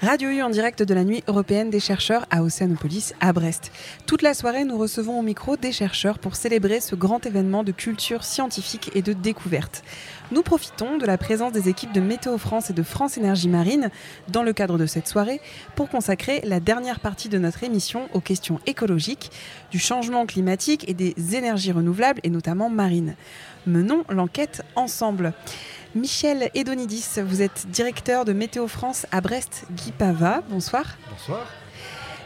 Radio 0.00 0.30
U 0.30 0.42
en 0.42 0.50
direct 0.50 0.84
de 0.84 0.94
la 0.94 1.02
nuit 1.02 1.24
européenne 1.26 1.70
des 1.70 1.80
chercheurs 1.80 2.24
à 2.30 2.44
Océanopolis, 2.44 3.14
à 3.18 3.32
Brest. 3.32 3.72
Toute 4.06 4.22
la 4.22 4.32
soirée, 4.32 4.64
nous 4.64 4.78
recevons 4.78 5.18
au 5.18 5.22
micro 5.22 5.56
des 5.56 5.72
chercheurs 5.72 6.20
pour 6.20 6.36
célébrer 6.36 6.78
ce 6.78 6.94
grand 6.94 7.26
événement 7.26 7.64
de 7.64 7.72
culture 7.72 8.22
scientifique 8.22 8.92
et 8.94 9.02
de 9.02 9.12
découverte. 9.12 9.82
Nous 10.30 10.42
profitons 10.42 10.98
de 10.98 11.06
la 11.06 11.18
présence 11.18 11.50
des 11.50 11.68
équipes 11.68 11.92
de 11.92 12.00
Météo 12.00 12.38
France 12.38 12.70
et 12.70 12.74
de 12.74 12.82
France 12.84 13.18
Énergie 13.18 13.48
Marine 13.48 13.90
dans 14.28 14.44
le 14.44 14.52
cadre 14.52 14.78
de 14.78 14.86
cette 14.86 15.08
soirée 15.08 15.40
pour 15.74 15.88
consacrer 15.88 16.42
la 16.44 16.60
dernière 16.60 17.00
partie 17.00 17.28
de 17.28 17.38
notre 17.38 17.64
émission 17.64 18.08
aux 18.14 18.20
questions 18.20 18.60
écologiques, 18.66 19.32
du 19.72 19.80
changement 19.80 20.26
climatique 20.26 20.88
et 20.88 20.94
des 20.94 21.14
énergies 21.34 21.72
renouvelables 21.72 22.20
et 22.22 22.30
notamment 22.30 22.70
marines. 22.70 23.16
Menons 23.66 24.04
l'enquête 24.08 24.62
ensemble. 24.76 25.32
Michel 25.98 26.50
Edonidis, 26.54 27.18
vous 27.24 27.42
êtes 27.42 27.66
directeur 27.70 28.24
de 28.24 28.32
Météo 28.32 28.68
France 28.68 29.04
à 29.10 29.20
Brest, 29.20 29.64
Guy 29.72 29.90
Pava. 29.90 30.42
Bonsoir. 30.48 30.84
Bonsoir. 31.10 31.44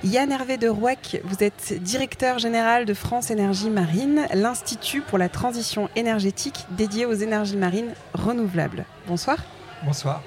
Yann 0.04 0.30
Hervé 0.30 0.58
de 0.58 0.68
Rouac, 0.68 1.22
vous 1.24 1.42
êtes 1.42 1.82
directeur 1.82 2.38
général 2.38 2.84
de 2.84 2.92
France 2.92 3.30
Énergie 3.30 3.70
Marine, 3.70 4.26
l'Institut 4.34 5.00
pour 5.00 5.16
la 5.16 5.30
transition 5.30 5.88
énergétique 5.96 6.66
dédié 6.72 7.06
aux 7.06 7.14
énergies 7.14 7.56
marines 7.56 7.94
renouvelables. 8.12 8.84
Bonsoir. 9.06 9.38
Bonsoir. 9.84 10.22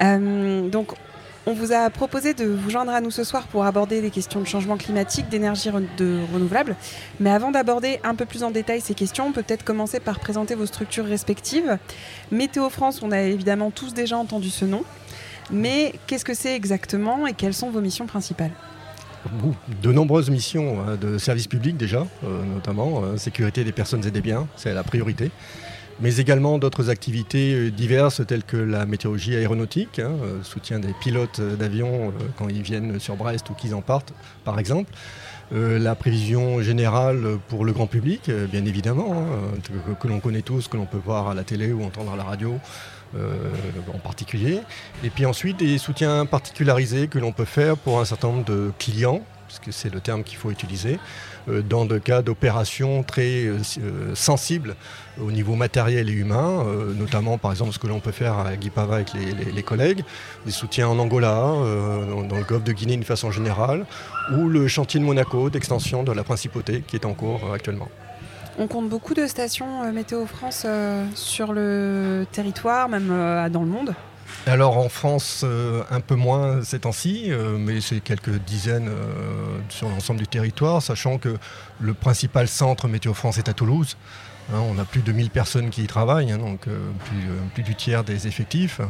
Euh, 0.00 0.68
donc, 0.68 0.92
on 1.46 1.52
vous 1.52 1.72
a 1.72 1.88
proposé 1.90 2.34
de 2.34 2.44
vous 2.44 2.70
joindre 2.70 2.90
à 2.90 3.00
nous 3.00 3.12
ce 3.12 3.22
soir 3.22 3.46
pour 3.46 3.64
aborder 3.64 4.00
les 4.00 4.10
questions 4.10 4.40
de 4.40 4.46
changement 4.46 4.76
climatique, 4.76 5.28
d'énergie 5.28 5.70
renouvelable. 5.70 6.74
Mais 7.20 7.30
avant 7.30 7.52
d'aborder 7.52 8.00
un 8.02 8.16
peu 8.16 8.26
plus 8.26 8.42
en 8.42 8.50
détail 8.50 8.80
ces 8.80 8.94
questions, 8.94 9.28
on 9.28 9.32
peut 9.32 9.44
peut-être 9.44 9.64
commencer 9.64 10.00
par 10.00 10.18
présenter 10.18 10.56
vos 10.56 10.66
structures 10.66 11.06
respectives. 11.06 11.78
Météo 12.32 12.68
France, 12.68 13.00
on 13.00 13.12
a 13.12 13.20
évidemment 13.20 13.70
tous 13.70 13.94
déjà 13.94 14.18
entendu 14.18 14.50
ce 14.50 14.64
nom. 14.64 14.82
Mais 15.52 15.94
qu'est-ce 16.08 16.24
que 16.24 16.34
c'est 16.34 16.56
exactement 16.56 17.28
et 17.28 17.32
quelles 17.32 17.54
sont 17.54 17.70
vos 17.70 17.80
missions 17.80 18.06
principales? 18.06 18.50
De 19.82 19.92
nombreuses 19.92 20.30
missions 20.30 20.80
hein, 20.80 20.96
de 21.00 21.16
service 21.18 21.46
public 21.46 21.76
déjà, 21.76 22.06
euh, 22.24 22.44
notamment 22.44 23.02
euh, 23.02 23.16
sécurité 23.16 23.62
des 23.62 23.72
personnes 23.72 24.04
et 24.04 24.10
des 24.10 24.20
biens, 24.20 24.48
c'est 24.56 24.74
la 24.74 24.82
priorité 24.82 25.30
mais 26.00 26.16
également 26.18 26.58
d'autres 26.58 26.90
activités 26.90 27.54
euh, 27.54 27.70
diverses 27.70 28.22
telles 28.26 28.44
que 28.44 28.56
la 28.56 28.86
météorologie 28.86 29.36
aéronautique, 29.36 29.98
hein, 29.98 30.12
euh, 30.22 30.42
soutien 30.42 30.78
des 30.78 30.92
pilotes 31.00 31.40
euh, 31.40 31.56
quand 32.36 32.48
ils 32.48 32.62
viennent 32.62 33.00
sur 33.00 33.16
Brest 33.16 33.48
ou 33.50 33.54
qu'ils 33.54 33.74
en 33.74 33.82
partent, 33.82 34.12
par 34.44 34.58
exemple. 34.58 34.92
la 35.52 35.94
prévision 35.94 36.60
générale 36.60 37.38
pour 37.48 37.64
le 37.64 37.72
grand 37.72 37.86
public, 37.86 38.30
bien 38.50 38.64
évidemment, 38.64 39.12
hein, 39.12 39.94
que, 40.00 40.08
l'on 40.08 40.18
connaît 40.18 40.42
tous, 40.42 40.66
que 40.66 40.76
l'on 40.76 40.86
peut 40.86 41.00
voir 41.02 41.28
à 41.28 41.34
la 41.34 41.44
télé 41.44 41.72
ou 41.72 41.84
entendre 41.84 42.12
à 42.12 42.16
la 42.16 42.24
radio 42.24 42.58
en 43.14 43.98
particulier. 43.98 44.60
Et 45.04 45.10
puis 45.10 45.24
ensuite 45.24 45.58
des 45.58 45.78
soutiens 45.78 46.26
particularisés 46.26 47.06
que 47.06 47.20
l'on 47.20 47.30
peut 47.30 47.44
faire 47.44 47.76
pour 47.76 48.00
un 48.00 48.04
certain 48.04 48.28
nombre 48.28 48.44
de 48.44 48.72
clients, 48.78 49.22
parce 49.46 49.60
que 49.60 49.70
c'est 49.70 49.92
le 49.92 50.00
terme 50.00 50.24
qu'il 50.24 50.36
faut 50.36 50.50
utiliser, 50.50 50.98
dans 51.48 51.84
des 51.84 52.00
cas 52.00 52.22
d'opérations 52.22 53.02
très 53.02 53.44
euh, 53.44 53.58
euh, 53.80 54.14
sensibles 54.14 54.76
au 55.20 55.30
niveau 55.30 55.54
matériel 55.54 56.10
et 56.10 56.12
humain, 56.12 56.62
notamment 56.94 57.38
par 57.38 57.50
exemple 57.50 57.72
ce 57.72 57.78
que 57.78 57.86
l'on 57.86 58.00
peut 58.00 58.12
faire 58.12 58.38
à 58.38 58.54
Guipava 58.54 58.96
avec 58.96 59.12
les, 59.14 59.62
collègues, 59.62 60.04
des 60.44 60.52
soutiens 60.52 60.88
en 60.88 60.98
Angola, 60.98 61.54
dans, 62.28 62.36
le 62.36 62.44
golfe 62.44 62.64
de 62.64 62.72
Guinée 62.72 62.96
d'une 62.96 63.02
façon 63.02 63.30
générale, 63.30 63.86
ou 64.36 64.46
le 64.50 64.68
chantier 64.68 65.00
de 65.00 65.06
Monaco 65.06 65.48
d'extension 65.48 66.02
de 66.02 66.12
la 66.12 66.22
principauté 66.22 66.84
qui 66.86 66.96
est 66.96 67.06
en 67.06 67.14
cours 67.14 67.50
actuellement. 67.54 67.88
On 68.58 68.66
compte 68.66 68.90
beaucoup 68.90 69.14
de 69.14 69.26
stations 69.26 69.90
Météo 69.90 70.26
France 70.26 70.66
sur 71.14 71.54
le 71.54 72.26
territoire, 72.30 72.90
même 72.90 73.08
dans 73.50 73.62
le 73.62 73.68
monde 73.68 73.94
alors 74.46 74.78
en 74.78 74.88
France, 74.88 75.42
euh, 75.44 75.82
un 75.90 76.00
peu 76.00 76.14
moins 76.14 76.62
ces 76.62 76.80
temps-ci, 76.80 77.26
euh, 77.28 77.56
mais 77.58 77.80
c'est 77.80 78.00
quelques 78.00 78.38
dizaines 78.44 78.88
euh, 78.88 79.58
sur 79.68 79.88
l'ensemble 79.88 80.20
du 80.20 80.26
territoire, 80.26 80.82
sachant 80.82 81.18
que 81.18 81.36
le 81.80 81.94
principal 81.94 82.48
centre 82.48 82.88
Météo 82.88 83.14
France 83.14 83.38
est 83.38 83.48
à 83.48 83.52
Toulouse. 83.52 83.96
Hein, 84.52 84.60
on 84.60 84.78
a 84.78 84.84
plus 84.84 85.02
de 85.02 85.10
1000 85.10 85.30
personnes 85.30 85.70
qui 85.70 85.82
y 85.82 85.86
travaillent, 85.86 86.30
hein, 86.30 86.38
donc 86.38 86.68
plus, 87.54 87.62
du 87.64 87.74
tiers 87.74 88.04
des 88.04 88.28
effectifs. 88.28 88.80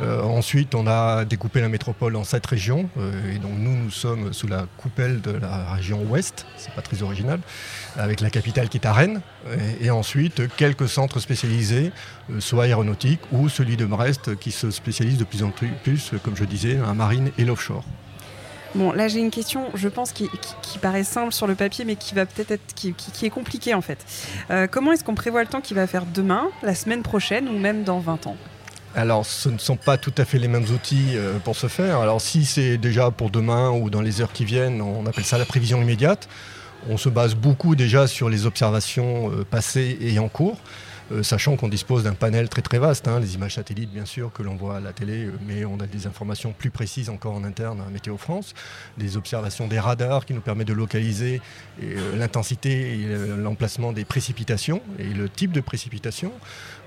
Ensuite, 0.00 0.74
on 0.74 0.86
a 0.86 1.24
découpé 1.24 1.60
la 1.60 1.68
métropole 1.68 2.16
en 2.16 2.24
sept 2.24 2.44
régions, 2.46 2.88
et 3.32 3.38
donc 3.38 3.52
nous, 3.58 3.76
nous 3.76 3.90
sommes 3.90 4.32
sous 4.32 4.46
la 4.46 4.66
coupelle 4.76 5.20
de 5.20 5.30
la 5.30 5.72
région 5.74 6.02
ouest, 6.02 6.46
c'est 6.56 6.72
pas 6.74 6.82
très 6.82 7.02
original 7.02 7.40
avec 7.96 8.20
la 8.20 8.30
capitale 8.30 8.68
qui 8.68 8.78
est 8.78 8.86
à 8.86 8.92
Rennes, 8.92 9.20
et, 9.80 9.90
ensuite 9.90 10.42
quelques 10.56 10.88
centres 10.88 11.20
spécialisés, 11.20 11.92
euh, 12.30 12.40
soit 12.40 12.64
aéronautiques 12.64 13.20
ou 13.32 13.48
celui 13.48 13.76
de 13.76 13.84
Brest 13.84 14.36
qui 14.36 14.50
se 14.50 14.70
spécialise 14.70 15.18
de 15.18 15.24
plus 15.24 15.42
en 15.42 15.50
plus, 15.50 16.12
comme 16.22 16.36
je 16.36 16.44
disais, 16.44 16.80
en 16.80 16.94
marine 16.94 17.30
et 17.38 17.44
l'offshore. 17.44 17.84
Bon, 18.74 18.92
là 18.92 19.06
j'ai 19.06 19.20
une 19.20 19.30
question, 19.30 19.66
je 19.74 19.88
pense, 19.88 20.12
qui, 20.12 20.28
paraît 20.82 21.04
simple 21.04 21.32
sur 21.32 21.46
le 21.46 21.54
papier, 21.54 21.84
mais 21.84 21.94
qui 21.94 22.14
va 22.14 22.26
peut-être 22.26 22.50
être, 22.50 22.74
qui, 22.74 22.94
est 23.22 23.30
compliquée 23.30 23.74
en 23.74 23.80
fait. 23.80 24.04
Euh, 24.50 24.66
comment 24.68 24.92
est-ce 24.92 25.04
qu'on 25.04 25.14
prévoit 25.14 25.42
le 25.42 25.48
temps 25.48 25.60
qu'il 25.60 25.76
va 25.76 25.86
faire 25.86 26.06
demain, 26.06 26.48
la 26.62 26.74
semaine 26.74 27.02
prochaine 27.02 27.48
ou 27.48 27.58
même 27.58 27.84
dans 27.84 28.00
20 28.00 28.26
ans? 28.26 28.36
Alors, 28.96 29.26
ce 29.26 29.48
ne 29.48 29.58
sont 29.58 29.76
pas 29.76 29.98
tout 29.98 30.12
à 30.18 30.24
fait 30.24 30.38
les 30.38 30.46
mêmes 30.46 30.66
outils 30.72 31.16
euh, 31.16 31.38
pour 31.38 31.56
ce 31.56 31.66
faire. 31.66 31.98
Alors, 31.98 32.20
si 32.20 32.44
c'est 32.44 32.78
déjà 32.78 33.10
pour 33.10 33.30
demain 33.30 33.70
ou 33.70 33.90
dans 33.90 34.00
les 34.00 34.20
heures 34.20 34.32
qui 34.32 34.44
viennent, 34.44 34.80
on 34.80 35.04
appelle 35.06 35.24
ça 35.24 35.36
la 35.36 35.44
prévision 35.44 35.82
immédiate. 35.82 36.28
On 36.88 36.96
se 36.96 37.08
base 37.08 37.34
beaucoup 37.34 37.74
déjà 37.74 38.06
sur 38.06 38.28
les 38.28 38.46
observations 38.46 39.32
euh, 39.32 39.44
passées 39.44 39.98
et 40.00 40.18
en 40.18 40.28
cours. 40.28 40.58
Euh, 41.12 41.22
sachant 41.22 41.56
qu'on 41.56 41.68
dispose 41.68 42.04
d'un 42.04 42.14
panel 42.14 42.48
très 42.48 42.78
vaste, 42.78 43.08
hein, 43.08 43.20
les 43.20 43.34
images 43.34 43.56
satellites 43.56 43.92
bien 43.92 44.06
sûr 44.06 44.32
que 44.32 44.42
l'on 44.42 44.56
voit 44.56 44.78
à 44.78 44.80
la 44.80 44.94
télé, 44.94 45.26
euh, 45.26 45.32
mais 45.46 45.66
on 45.66 45.78
a 45.78 45.86
des 45.86 46.06
informations 46.06 46.54
plus 46.56 46.70
précises 46.70 47.10
encore 47.10 47.34
en 47.34 47.44
interne 47.44 47.82
à 47.86 47.90
Météo 47.90 48.16
France, 48.16 48.54
des 48.96 49.18
observations 49.18 49.68
des 49.68 49.78
radars 49.78 50.24
qui 50.24 50.32
nous 50.32 50.40
permettent 50.40 50.68
de 50.68 50.72
localiser 50.72 51.42
l'intensité 52.16 53.00
et 53.00 53.06
l'emplacement 53.36 53.92
des 53.92 54.04
précipitations 54.04 54.80
et 54.98 55.12
le 55.12 55.28
type 55.28 55.52
de 55.52 55.60
précipitation, 55.60 56.32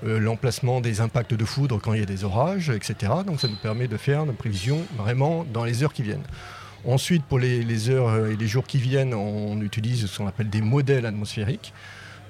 l'emplacement 0.02 0.80
des 0.80 1.00
impacts 1.00 1.34
de 1.34 1.44
foudre 1.44 1.80
quand 1.80 1.92
il 1.92 2.00
y 2.00 2.02
a 2.02 2.06
des 2.06 2.24
orages, 2.24 2.70
etc. 2.70 3.12
Donc 3.26 3.40
ça 3.40 3.48
nous 3.48 3.56
permet 3.56 3.88
de 3.88 3.96
faire 3.96 4.24
une 4.24 4.34
prévision 4.34 4.80
vraiment 4.96 5.44
dans 5.52 5.64
les 5.64 5.82
heures 5.82 5.92
qui 5.92 6.02
viennent. 6.02 6.24
Ensuite, 6.84 7.24
pour 7.24 7.38
les, 7.38 7.90
heures 7.90 8.26
et 8.26 8.36
les 8.36 8.46
jours 8.46 8.66
qui 8.66 8.78
viennent, 8.78 9.14
on 9.14 9.60
utilise 9.60 10.06
ce 10.06 10.18
qu'on 10.18 10.26
appelle 10.26 10.50
des 10.50 10.62
modèles 10.62 11.06
atmosphériques. 11.06 11.72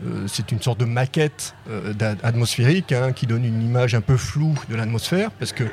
Euh, 0.06 0.26
c'est 0.28 0.52
une 0.52 0.62
sorte 0.62 0.78
de 0.78 0.84
maquette 0.84 1.54
euh, 1.68 1.92
atmosphérique 2.22 2.92
hein, 2.92 3.12
qui 3.12 3.26
donne 3.26 3.44
une 3.44 3.62
image 3.62 3.96
un 3.96 4.00
peu 4.00 4.16
floue 4.16 4.54
de 4.68 4.76
l'atmosphère 4.76 5.32
parce 5.32 5.52
que 5.52 5.64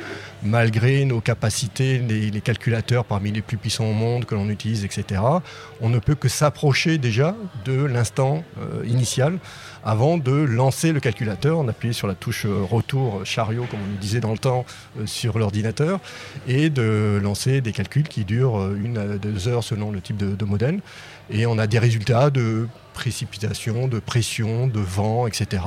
malgré 0.42 1.06
nos 1.06 1.22
capacités, 1.22 2.00
les, 2.00 2.42
calculateurs 2.42 3.06
parmi 3.06 3.32
les 3.32 3.42
plus 3.42 3.58
puissants 3.58 3.86
au 3.86 3.94
monde 3.94 4.26
que 4.26 4.34
l'on 4.34 4.50
utilise, 4.50 4.84
etc., 4.84 5.22
on 5.80 5.90
ne 5.90 6.00
peut 6.00 6.16
que 6.16 6.28
s'approcher 6.28 6.98
déjà 6.98 7.36
de 7.66 7.84
l'instant 7.84 8.44
euh, 8.60 8.84
initial 8.86 9.38
avant 9.84 10.18
de 10.18 10.32
lancer 10.32 10.92
le 10.92 11.00
calculateur, 11.00 11.60
on 11.60 11.68
appuyait 11.68 11.94
sur 11.94 12.08
la 12.08 12.16
touche 12.16 12.48
retour 12.48 13.24
chariot, 13.24 13.66
comme 13.70 13.80
on 13.88 13.92
le 13.92 14.00
disait 14.00 14.20
dans 14.20 14.32
le 14.32 14.40
temps, 14.40 14.66
sur 15.06 15.38
l'ordinateur, 15.38 16.00
et 16.48 16.72
de 16.72 17.20
lancer 17.22 17.62
des 17.62 17.72
calculs 17.72 18.08
qui 18.08 18.26
durent 18.26 18.74
une 18.74 18.98
à 18.98 19.06
deux 19.20 19.48
heures 19.48 19.64
selon 19.64 19.92
le 19.92 20.02
type 20.02 20.18
de 20.18 20.46
modèle. 20.46 20.80
Et 21.30 21.46
on 21.46 21.60
a 21.60 21.68
des 21.68 21.78
résultats 21.78 22.32
de 22.32 22.68
précipitation, 22.96 23.88
de 23.88 24.00
pression, 24.00 24.66
de 24.66 24.80
vent, 24.80 25.28
etc., 25.28 25.62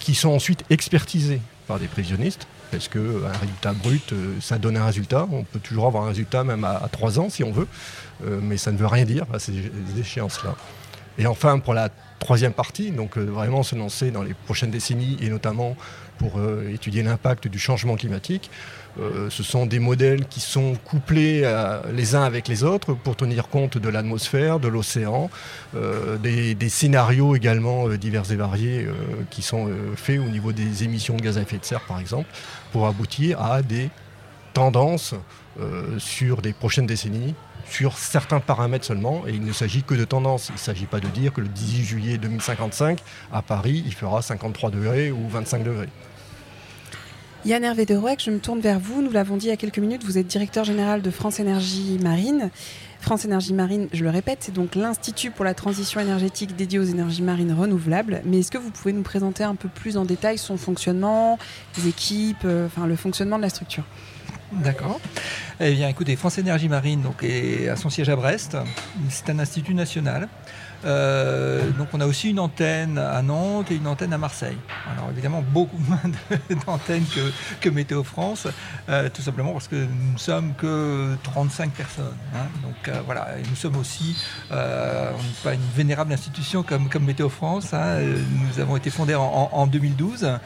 qui 0.00 0.14
sont 0.14 0.30
ensuite 0.30 0.64
expertisés 0.70 1.40
par 1.68 1.78
des 1.78 1.86
prévisionnistes, 1.86 2.48
parce 2.70 2.88
qu'un 2.88 3.32
résultat 3.40 3.72
brut, 3.72 4.12
euh, 4.12 4.34
ça 4.40 4.58
donne 4.58 4.76
un 4.76 4.86
résultat. 4.86 5.26
On 5.30 5.44
peut 5.44 5.60
toujours 5.60 5.86
avoir 5.86 6.04
un 6.04 6.08
résultat 6.08 6.42
même 6.42 6.64
à, 6.64 6.88
trois 6.90 7.20
ans 7.20 7.28
si 7.30 7.44
on 7.44 7.52
veut, 7.52 7.68
euh, 8.24 8.40
mais 8.42 8.56
ça 8.56 8.72
ne 8.72 8.76
veut 8.76 8.86
rien 8.86 9.04
dire 9.04 9.26
à 9.32 9.38
ces 9.38 9.52
échéances-là. 9.98 10.56
Et 11.18 11.26
enfin, 11.26 11.58
pour 11.58 11.74
la 11.74 11.88
troisième 12.18 12.52
partie, 12.52 12.90
donc 12.90 13.16
euh, 13.16 13.24
vraiment 13.24 13.62
se 13.62 13.76
lancer 13.76 14.10
dans 14.10 14.22
les 14.22 14.34
prochaines 14.34 14.70
décennies 14.70 15.16
et 15.20 15.28
notamment 15.28 15.76
pour 16.18 16.40
étudier 16.72 17.02
l'impact 17.02 17.46
du 17.46 17.58
changement 17.58 17.94
climatique, 17.96 18.50
euh, 18.98 19.28
ce 19.30 19.42
sont 19.42 19.66
des 19.66 19.78
modèles 19.78 20.26
qui 20.26 20.40
sont 20.40 20.74
couplés 20.84 21.42
euh, 21.44 21.80
les 21.92 22.14
uns 22.14 22.22
avec 22.22 22.48
les 22.48 22.64
autres 22.64 22.94
pour 22.94 23.16
tenir 23.16 23.48
compte 23.48 23.76
de 23.76 23.88
l'atmosphère, 23.88 24.58
de 24.58 24.68
l'océan, 24.68 25.30
euh, 25.74 26.16
des, 26.16 26.68
scénarios 26.68 27.36
également 27.36 27.88
divers 27.88 28.30
et 28.32 28.36
variés 28.36 28.86
qui 29.30 29.40
sont 29.40 29.70
faits 29.94 30.18
au 30.18 30.24
niveau 30.24 30.52
des 30.52 30.82
émissions 30.82 31.16
de 31.16 31.22
gaz 31.22 31.38
à 31.38 31.42
effet 31.42 31.58
de 31.58 31.64
serre 31.64 31.84
par 31.86 32.00
exemple, 32.00 32.28
pour 32.72 32.86
aboutir 32.86 33.40
à 33.40 33.62
des 33.62 33.88
tendances 34.52 35.14
sur 35.98 36.42
des 36.42 36.52
prochaines 36.52 36.86
décennies 36.86 37.34
sur 37.70 37.96
certains 37.96 38.40
paramètres 38.40 38.84
seulement, 38.84 39.26
et 39.26 39.30
il 39.30 39.44
ne 39.44 39.52
s'agit 39.52 39.82
que 39.82 39.94
de 39.94 40.04
tendances. 40.04 40.48
Il 40.50 40.54
ne 40.54 40.58
s'agit 40.58 40.86
pas 40.86 41.00
de 41.00 41.08
dire 41.08 41.32
que 41.32 41.40
le 41.40 41.48
18 41.48 41.84
juillet 41.84 42.18
2055, 42.18 43.00
à 43.32 43.42
Paris, 43.42 43.82
il 43.86 43.94
fera 43.94 44.22
53 44.22 44.70
degrés 44.70 45.10
ou 45.10 45.28
25 45.28 45.64
degrés. 45.64 45.88
Yann 47.46 47.62
Hervé 47.62 47.86
de 47.86 47.94
Rouec, 47.94 48.20
je 48.24 48.32
me 48.32 48.40
tourne 48.40 48.58
vers 48.58 48.80
vous. 48.80 49.02
Nous 49.02 49.12
l'avons 49.12 49.36
dit 49.36 49.46
il 49.46 49.50
y 49.50 49.52
a 49.52 49.56
quelques 49.56 49.78
minutes, 49.78 50.02
vous 50.02 50.18
êtes 50.18 50.26
directeur 50.26 50.64
général 50.64 51.00
de 51.00 51.12
France 51.12 51.38
Énergie 51.38 51.96
Marine. 52.02 52.50
France 52.98 53.24
Énergie 53.24 53.54
Marine, 53.54 53.86
je 53.92 54.02
le 54.02 54.10
répète, 54.10 54.38
c'est 54.40 54.52
donc 54.52 54.74
l'Institut 54.74 55.30
pour 55.30 55.44
la 55.44 55.54
transition 55.54 56.00
énergétique 56.00 56.56
dédié 56.56 56.80
aux 56.80 56.84
énergies 56.84 57.22
marines 57.22 57.52
renouvelables. 57.52 58.20
Mais 58.24 58.40
est-ce 58.40 58.50
que 58.50 58.58
vous 58.58 58.72
pouvez 58.72 58.92
nous 58.92 59.02
présenter 59.02 59.44
un 59.44 59.54
peu 59.54 59.68
plus 59.68 59.96
en 59.96 60.04
détail 60.04 60.38
son 60.38 60.56
fonctionnement, 60.56 61.38
les 61.78 61.86
équipes, 61.86 62.44
euh, 62.44 62.66
enfin 62.66 62.88
le 62.88 62.96
fonctionnement 62.96 63.36
de 63.36 63.42
la 63.42 63.48
structure? 63.48 63.84
D'accord. 64.50 65.00
Eh 65.60 65.72
bien, 65.72 65.88
écoutez, 65.88 66.16
France 66.16 66.38
Énergie 66.38 66.68
Marine 66.68 67.04
est 67.22 67.68
à 67.68 67.76
son 67.76 67.90
siège 67.90 68.08
à 68.08 68.16
Brest. 68.16 68.56
C'est 69.08 69.30
un 69.30 69.38
institut 69.38 69.74
national. 69.74 70.28
Euh, 70.86 71.70
donc 71.72 71.88
on 71.92 72.00
a 72.00 72.06
aussi 72.06 72.30
une 72.30 72.38
antenne 72.38 72.98
à 72.98 73.20
Nantes 73.22 73.70
et 73.70 73.74
une 73.74 73.86
antenne 73.86 74.12
à 74.12 74.18
Marseille. 74.18 74.56
Alors 74.92 75.10
évidemment 75.10 75.42
beaucoup 75.42 75.78
moins 75.88 76.00
d'antennes 76.66 77.04
que, 77.60 77.68
Météo 77.68 78.04
France, 78.04 78.46
euh, 78.88 79.08
tout 79.12 79.22
simplement 79.22 79.52
parce 79.52 79.68
que 79.68 79.76
nous 79.76 80.12
ne 80.14 80.18
sommes 80.18 80.54
que 80.54 81.16
35 81.24 81.72
personnes. 81.72 82.16
Hein. 82.34 82.46
Donc 82.62 82.88
euh, 82.88 83.00
voilà, 83.04 83.38
et 83.38 83.42
nous 83.48 83.56
sommes 83.56 83.76
aussi, 83.76 84.24
pas 84.48 85.54
une 85.54 85.60
vénérable 85.74 86.12
institution 86.12 86.62
comme, 86.62 86.88
comme 86.88 87.04
Météo 87.04 87.28
France. 87.28 87.74
Hein. 87.74 87.98
Nous 88.00 88.60
avons 88.60 88.76
été 88.76 88.90
fondés 88.90 89.14
en, 89.14 89.66
2012, 89.66 90.38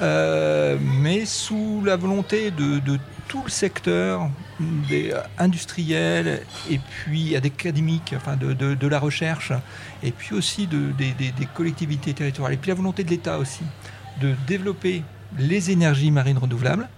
mais 0.00 1.24
sous 1.24 1.82
la 1.84 1.96
volonté 1.96 2.50
de 2.50 2.98
tout 3.28 3.42
le 3.44 3.50
secteur 3.50 4.28
des 4.60 5.12
industriels 5.38 6.42
et 6.70 6.78
puis 6.78 7.36
académiques, 7.36 8.14
enfin 8.16 8.36
de, 8.36 8.52
de, 8.52 8.86
la 8.86 8.98
recherche, 8.98 9.52
et 10.02 10.12
puis 10.12 10.34
aussi 10.34 10.66
de, 10.66 10.92
des, 10.98 11.14
collectivités 11.54 12.14
territoriales, 12.14 12.54
et 12.54 12.56
puis 12.56 12.70
la 12.70 12.74
volonté 12.74 13.04
de 13.04 13.10
l'État 13.10 13.38
aussi 13.38 13.62
de 14.20 14.34
développer 14.46 15.02
les 15.38 15.70
énergies 15.70 16.10
marines 16.10 16.38
renouvelables. 16.38 16.88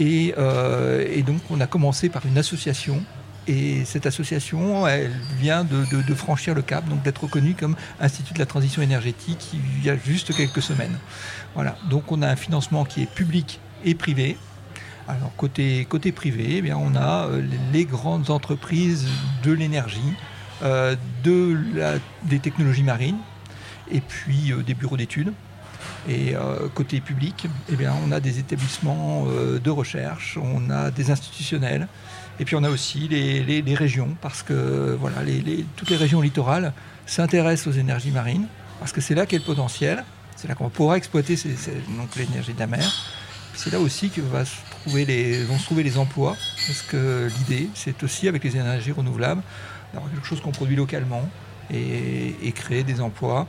Et, 0.00 0.34
euh, 0.38 1.06
et, 1.10 1.22
donc 1.22 1.40
on 1.50 1.60
a 1.60 1.66
commencé 1.66 2.08
par 2.08 2.24
une 2.26 2.38
association. 2.38 3.02
Et 3.48 3.84
cette 3.84 4.06
association, 4.06 4.86
elle 4.86 5.10
vient 5.40 5.64
de, 5.64 6.14
franchir 6.14 6.54
le 6.54 6.62
cap, 6.62 6.88
donc 6.88 7.02
d'être 7.02 7.24
reconnue 7.24 7.54
comme 7.54 7.74
Institut 8.00 8.34
de 8.34 8.38
la 8.38 8.46
transition 8.46 8.82
énergétique 8.82 9.50
il 9.52 9.84
y 9.84 9.90
a 9.90 9.96
juste 9.96 10.34
quelques 10.36 10.62
semaines. 10.62 10.96
Voilà. 11.54 11.76
Donc 11.90 12.12
on 12.12 12.22
a 12.22 12.28
un 12.28 12.36
financement 12.36 12.84
qui 12.84 13.02
est 13.02 13.12
public 13.12 13.60
et 13.84 13.96
privé, 13.96 14.36
alors 15.12 15.34
côté, 15.36 16.12
privé, 16.12 16.62
eh 16.64 16.72
on 16.72 16.94
a 16.94 17.26
euh, 17.26 17.42
les 17.72 17.84
grandes 17.84 18.30
entreprises 18.30 19.06
de 19.42 19.52
l'énergie, 19.52 20.14
euh, 20.62 20.96
de 21.22 21.58
des 22.24 22.38
technologies 22.38 22.82
marines, 22.82 23.18
et 23.90 24.00
puis 24.00 24.52
euh, 24.52 24.62
des 24.62 24.74
bureaux 24.74 24.96
d'études. 24.96 25.32
Et 26.08 26.34
côté 26.74 27.00
public, 27.00 27.46
eh 27.70 27.76
bien, 27.76 27.92
on 28.04 28.10
a 28.10 28.18
des 28.18 28.40
établissements 28.40 29.24
de 29.24 29.70
recherche, 29.70 30.36
on 30.36 30.68
a 30.68 30.90
des 30.90 31.12
institutionnels, 31.12 31.86
et 32.40 32.44
puis 32.44 32.56
on 32.56 32.64
a 32.64 32.70
aussi 32.70 33.06
les, 33.06 33.74
régions, 33.76 34.16
parce 34.20 34.42
que 34.42 34.96
voilà, 34.98 35.18
toutes 35.76 35.90
les 35.90 35.96
régions 35.96 36.20
littorales 36.20 36.72
s'intéressent 37.06 37.72
aux 37.72 37.78
énergies 37.78 38.10
marines, 38.10 38.46
parce 38.80 38.90
que 38.90 39.00
c'est 39.00 39.14
là 39.14 39.26
qu'est 39.26 39.38
le 39.38 39.44
potentiel, 39.44 40.04
c'est 40.34 40.48
là 40.48 40.56
qu'on 40.56 40.70
pourra 40.70 40.96
exploiter 40.96 41.36
l'énergie 42.16 42.52
de 42.52 42.58
la 42.58 42.66
mer. 42.66 42.92
C'est 43.54 43.72
là 43.72 43.78
aussi 43.78 44.10
que 44.10 44.20
va 44.20 44.44
les, 44.86 45.42
vont 45.44 45.58
se 45.58 45.64
trouver 45.64 45.82
les 45.82 45.98
emplois, 45.98 46.36
parce 46.66 46.82
que 46.82 47.28
l'idée, 47.38 47.68
c'est 47.74 48.02
aussi 48.02 48.28
avec 48.28 48.44
les 48.44 48.56
énergies 48.56 48.92
renouvelables, 48.92 49.42
d'avoir 49.92 50.10
quelque 50.10 50.26
chose 50.26 50.40
qu'on 50.40 50.52
produit 50.52 50.76
localement 50.76 51.28
et, 51.70 52.52
créer 52.52 52.82
des 52.82 53.00
emplois. 53.00 53.46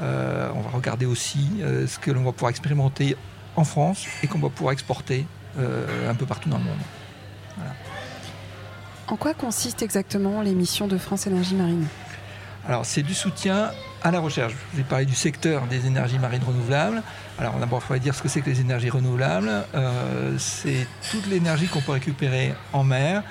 Euh, 0.00 0.50
on 0.54 0.60
va 0.60 0.70
regarder 0.70 1.06
aussi 1.06 1.48
euh, 1.60 1.86
ce 1.86 1.98
que 1.98 2.10
l'on 2.10 2.22
va 2.22 2.32
pouvoir 2.32 2.50
expérimenter 2.50 3.16
en 3.56 3.64
France 3.64 4.06
et 4.22 4.26
qu'on 4.26 4.38
va 4.38 4.48
pouvoir 4.48 4.72
exporter 4.72 5.26
euh, 5.58 6.10
un 6.10 6.14
peu 6.14 6.26
partout 6.26 6.48
dans 6.48 6.58
le 6.58 6.64
monde. 6.64 6.78
En 9.08 9.16
quoi 9.16 9.34
consiste 9.34 9.82
exactement 9.82 10.40
les 10.42 10.54
missions 10.54 10.88
de 10.88 10.96
France 10.96 11.26
Énergie 11.26 11.54
Marine? 11.54 11.86
Alors, 12.66 12.86
c'est 12.86 13.02
du 13.02 13.14
soutien 13.14 13.70
à 14.04 14.10
la 14.10 14.20
recherche. 14.20 14.54
Je 14.72 14.78
vais 14.78 14.84
parler 14.84 15.06
du 15.06 15.14
secteur 15.14 15.66
des 15.66 15.86
énergies 15.86 16.18
marines 16.18 16.42
renouvelables. 16.46 17.02
Alors, 17.38 17.54
d'abord, 17.54 17.80
il 17.82 17.86
faudrait 17.86 18.00
dire 18.00 18.14
ce 18.14 18.22
que 18.22 18.28
c'est 18.28 18.40
que 18.40 18.50
les 18.50 18.60
énergies 18.60 18.90
renouvelables. 18.90 19.50
Euh, 19.74 20.36
c'est 20.38 20.86
toute 21.10 21.26
l'énergie 21.26 21.66
qu'on 21.66 21.80
peut 21.80 21.92
récupérer 21.92 22.54
en 22.72 22.84
mer. 22.84 23.22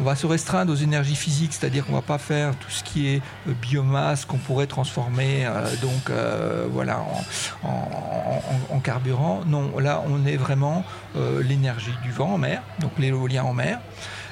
On 0.00 0.04
va 0.04 0.14
se 0.14 0.26
restreindre 0.26 0.72
aux 0.72 0.76
énergies 0.76 1.16
physiques, 1.16 1.52
c'est-à-dire 1.52 1.84
qu'on 1.84 1.92
ne 1.92 1.96
va 1.96 2.02
pas 2.02 2.18
faire 2.18 2.54
tout 2.54 2.70
ce 2.70 2.84
qui 2.84 3.08
est 3.08 3.22
euh, 3.48 3.52
biomasse 3.60 4.26
qu'on 4.26 4.36
pourrait 4.36 4.68
transformer 4.68 5.44
euh, 5.44 5.66
donc 5.82 6.12
voilà 6.70 7.00
en, 7.64 8.78
carburant. 8.78 9.40
Non, 9.44 9.76
là 9.78 10.02
on 10.06 10.24
est 10.24 10.36
vraiment 10.36 10.84
l'énergie 11.42 11.94
du 12.04 12.12
vent 12.12 12.34
en 12.34 12.38
mer, 12.38 12.62
donc 12.78 12.92
l'éolien 12.98 13.42
en 13.42 13.54
mer. 13.54 13.80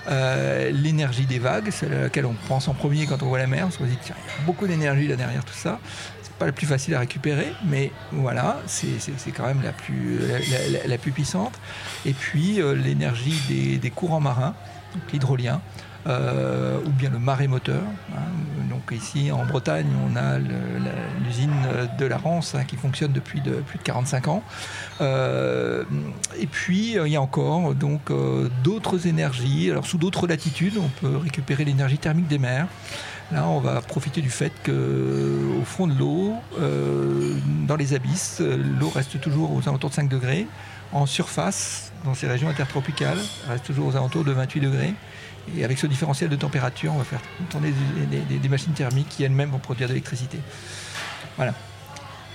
Euh, 0.08 0.70
l'énergie 0.70 1.26
des 1.26 1.38
vagues, 1.38 1.68
c'est 1.70 1.86
à 1.86 2.02
laquelle 2.02 2.26
on 2.26 2.36
pense 2.48 2.68
en 2.68 2.74
premier 2.74 3.06
quand 3.06 3.22
on 3.22 3.26
voit 3.26 3.38
la 3.38 3.46
mer, 3.46 3.66
qu'on 3.66 3.84
se 3.84 3.90
dit 3.90 3.96
qu'il 3.96 4.10
y 4.10 4.12
a 4.12 4.46
beaucoup 4.46 4.66
d'énergie 4.66 5.08
là 5.08 5.16
derrière 5.16 5.44
tout 5.44 5.54
ça. 5.54 5.80
C'est 6.22 6.32
pas 6.34 6.46
la 6.46 6.52
plus 6.52 6.66
facile 6.66 6.94
à 6.94 7.00
récupérer, 7.00 7.52
mais 7.64 7.90
voilà, 8.12 8.58
c'est 8.66 8.98
quand 9.36 9.46
même 9.46 9.62
la 9.62 9.72
plus, 9.72 10.20
la, 10.86 10.98
plus 10.98 11.12
puissante. 11.12 11.58
Et 12.04 12.12
puis 12.12 12.60
euh, 12.60 12.74
l'énergie 12.74 13.40
des, 13.48 13.78
des, 13.78 13.90
courants 13.90 14.20
marins, 14.20 14.54
l'hydrolien, 15.12 15.60
euh, 16.06 16.78
ou 16.86 16.90
bien 16.90 17.10
le 17.10 17.18
marémoteur. 17.18 17.82
Hein. 18.12 18.20
Donc 18.70 18.92
ici 18.92 19.32
en 19.32 19.44
Bretagne, 19.44 19.88
on 20.08 20.14
a 20.14 20.38
l'usine 20.38 21.50
de 21.98 22.06
la 22.06 22.16
Rance 22.16 22.54
hein, 22.54 22.62
qui 22.64 22.76
fonctionne 22.76 23.10
depuis 23.10 23.40
de, 23.40 23.54
plus 23.54 23.78
de 23.78 23.82
45 23.82 24.28
ans. 24.28 24.42
Euh, 25.00 25.82
et 26.38 26.46
puis 26.46 26.96
euh, 26.96 27.08
il 27.08 27.12
y 27.12 27.16
a 27.16 27.20
encore 27.20 27.74
donc 27.74 28.12
d'autres 28.62 29.08
énergies. 29.08 29.68
Alors 29.70 29.86
sous 29.86 29.98
d'autres 29.98 30.28
latitudes, 30.28 30.78
on 30.78 30.88
peut 31.00 31.16
récupérer 31.16 31.64
l'énergie 31.64 31.98
thermique 31.98 32.28
des 32.28 32.38
mers. 32.38 32.68
Là, 33.32 33.48
on 33.48 33.58
va 33.58 33.80
profiter 33.80 34.20
du 34.20 34.30
fait 34.30 34.52
qu'au 34.64 35.64
fond 35.64 35.88
de 35.88 35.98
l'eau, 35.98 36.34
dans 37.66 37.74
les 37.74 37.94
abysses, 37.94 38.40
l'eau 38.78 38.90
reste 38.90 39.20
toujours 39.20 39.52
aux 39.52 39.68
alentours 39.68 39.90
de 39.90 39.94
5 39.96 40.08
degrés. 40.08 40.46
En 40.92 41.06
surface, 41.06 41.92
dans 42.04 42.14
ces 42.14 42.28
régions 42.28 42.48
intertropicales, 42.48 43.18
reste 43.48 43.66
toujours 43.66 43.88
aux 43.88 43.96
alentours 43.96 44.22
de 44.22 44.30
28 44.30 44.60
degrés. 44.60 44.94
Et 45.56 45.64
avec 45.64 45.78
ce 45.78 45.87
différentiel 45.87 46.31
de 46.31 46.37
température, 46.37 46.93
on 46.94 46.98
va 46.98 47.04
faire 47.04 47.20
tourner 47.50 47.72
des, 48.43 48.48
machines 48.48 48.72
thermiques 48.72 49.08
qui 49.08 49.25
elles-mêmes 49.25 49.50
vont 49.50 49.58
produire 49.58 49.88
de 49.88 49.93
l'électricité. 49.93 50.38
Voilà. 51.37 51.54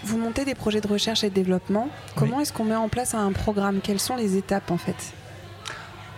Vous 0.03 0.17
montez 0.17 0.45
des 0.45 0.55
projets 0.55 0.81
de 0.81 0.87
recherche 0.87 1.23
et 1.23 1.29
de 1.29 1.35
développement. 1.35 1.89
Comment 2.15 2.39
est-ce 2.39 2.53
qu'on 2.53 2.65
met 2.65 2.75
en 2.75 2.89
place 2.89 3.13
un 3.13 3.31
programme? 3.31 3.79
Quelles 3.81 3.99
sont 3.99 4.15
les 4.15 4.37
étapes 4.37 4.71
en 4.71 4.77
fait? 4.77 5.13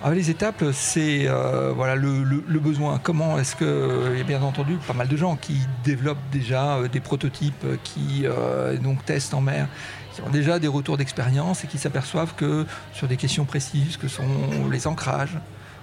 Ah, 0.05 0.13
les 0.13 0.29
étapes, 0.29 0.65
c'est 0.73 1.29
euh, 1.29 1.71
voilà, 1.73 1.95
le, 1.95 2.59
besoin. 2.59 2.99
Comment 3.01 3.39
est-ce 3.39 3.55
que, 3.55 4.09
il 4.11 4.17
y 4.17 4.21
a 4.21 4.25
bien 4.25 4.41
entendu 4.41 4.75
pas 4.85 4.91
mal 4.91 5.07
de 5.07 5.15
gens 5.15 5.37
qui 5.37 5.59
développent 5.85 6.29
déjà 6.29 6.75
euh, 6.75 6.89
des 6.89 6.99
prototypes, 6.99 7.65
qui 7.85 8.23
euh, 8.25 8.75
donc 8.75 9.05
testent 9.05 9.33
en 9.33 9.39
mer, 9.39 9.69
qui 10.13 10.21
ont 10.21 10.29
déjà 10.29 10.59
des 10.59 10.67
retours 10.67 10.97
d'expérience 10.97 11.63
et 11.63 11.67
qui 11.67 11.77
s'aperçoivent 11.77 12.35
que 12.35 12.65
sur 12.91 13.07
des 13.07 13.15
questions 13.15 13.45
précises, 13.45 13.95
que 13.95 14.09
sont 14.09 14.25
les 14.69 14.87
ancrages, 14.87 15.37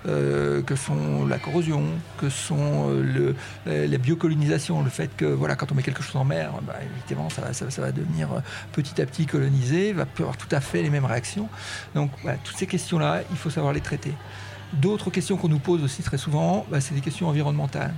euh, 0.08 0.62
que 0.62 0.76
sont 0.76 1.26
la 1.26 1.38
corrosion, 1.38 1.82
que 2.17 2.31
sont 2.31 2.89
euh, 2.89 3.34
le, 3.67 3.86
la 3.86 3.98
biocolonisation, 3.98 4.82
le 4.82 4.89
fait 4.89 5.10
que 5.15 5.27
voilà, 5.27 5.56
quand 5.56 5.70
on 5.72 5.75
met 5.75 5.82
quelque 5.82 6.03
chose 6.03 6.17
en 6.17 6.25
mer, 6.25 6.53
bah, 6.67 6.77
évidemment, 6.96 7.29
ça 7.29 7.43
va, 7.43 7.53
ça, 7.53 7.67
va, 7.82 7.93
devenir 7.93 8.32
euh, 8.32 8.41
petit 8.72 9.03
à 9.03 9.05
petit 9.05 9.27
colonisé, 9.27 9.93
va 9.93 10.06
avoir 10.19 10.39
tout 10.39 10.48
à 10.53 10.60
fait 10.60 10.82
les 10.82 10.89
mêmes 10.89 11.05
réactions. 11.05 11.48
Donc 11.94 12.10
toutes 12.44 12.56
ces 12.56 12.67
questions-là, 12.67 13.20
il 13.31 13.36
faut 13.36 13.51
savoir 13.51 13.75
les 13.75 13.82
traiter. 13.82 14.15
D'autres 14.72 15.10
questions 15.10 15.36
qu'on 15.36 15.48
nous 15.48 15.58
pose 15.58 15.82
aussi 15.82 16.03
très 16.03 16.19
souvent, 16.19 16.65
bah, 16.70 16.81
c'est 16.81 16.94
des 16.94 17.03
questions 17.03 17.29
environnementales 17.29 17.94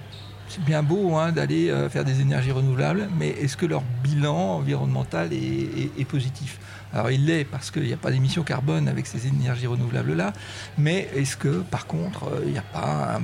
c'est 0.49 0.65
bien 0.65 0.83
beau 0.83 1.15
hein, 1.15 1.33
d'aller 1.33 1.73
faire 1.88 2.05
des 2.05 2.21
énergies 2.21 2.50
renouvelables, 2.50 3.09
mais 3.19 3.29
est-ce 3.29 3.57
que 3.57 3.65
leur 3.65 3.83
bilan 4.03 4.57
environnemental 4.57 5.33
est 5.33 6.05
positif? 6.05 6.59
Alors 6.93 7.11
il 7.11 7.27
l'est 7.27 7.45
parce 7.45 7.71
qu'il 7.71 7.85
n'y 7.85 7.93
a 7.93 7.97
pas 7.97 8.11
d'émissions 8.11 8.43
carbone 8.43 8.89
avec 8.89 9.07
ces 9.07 9.27
énergies 9.27 9.67
renouvelables-là, 9.67 10.33
mais 10.79 11.09
est-ce 11.15 11.37
que 11.37 11.63
par 11.63 11.87
contre 11.87 12.25
euh, 12.25 12.43
il 12.45 12.53
n'y 12.53 12.59
a 12.59 12.63
pas 12.63 13.19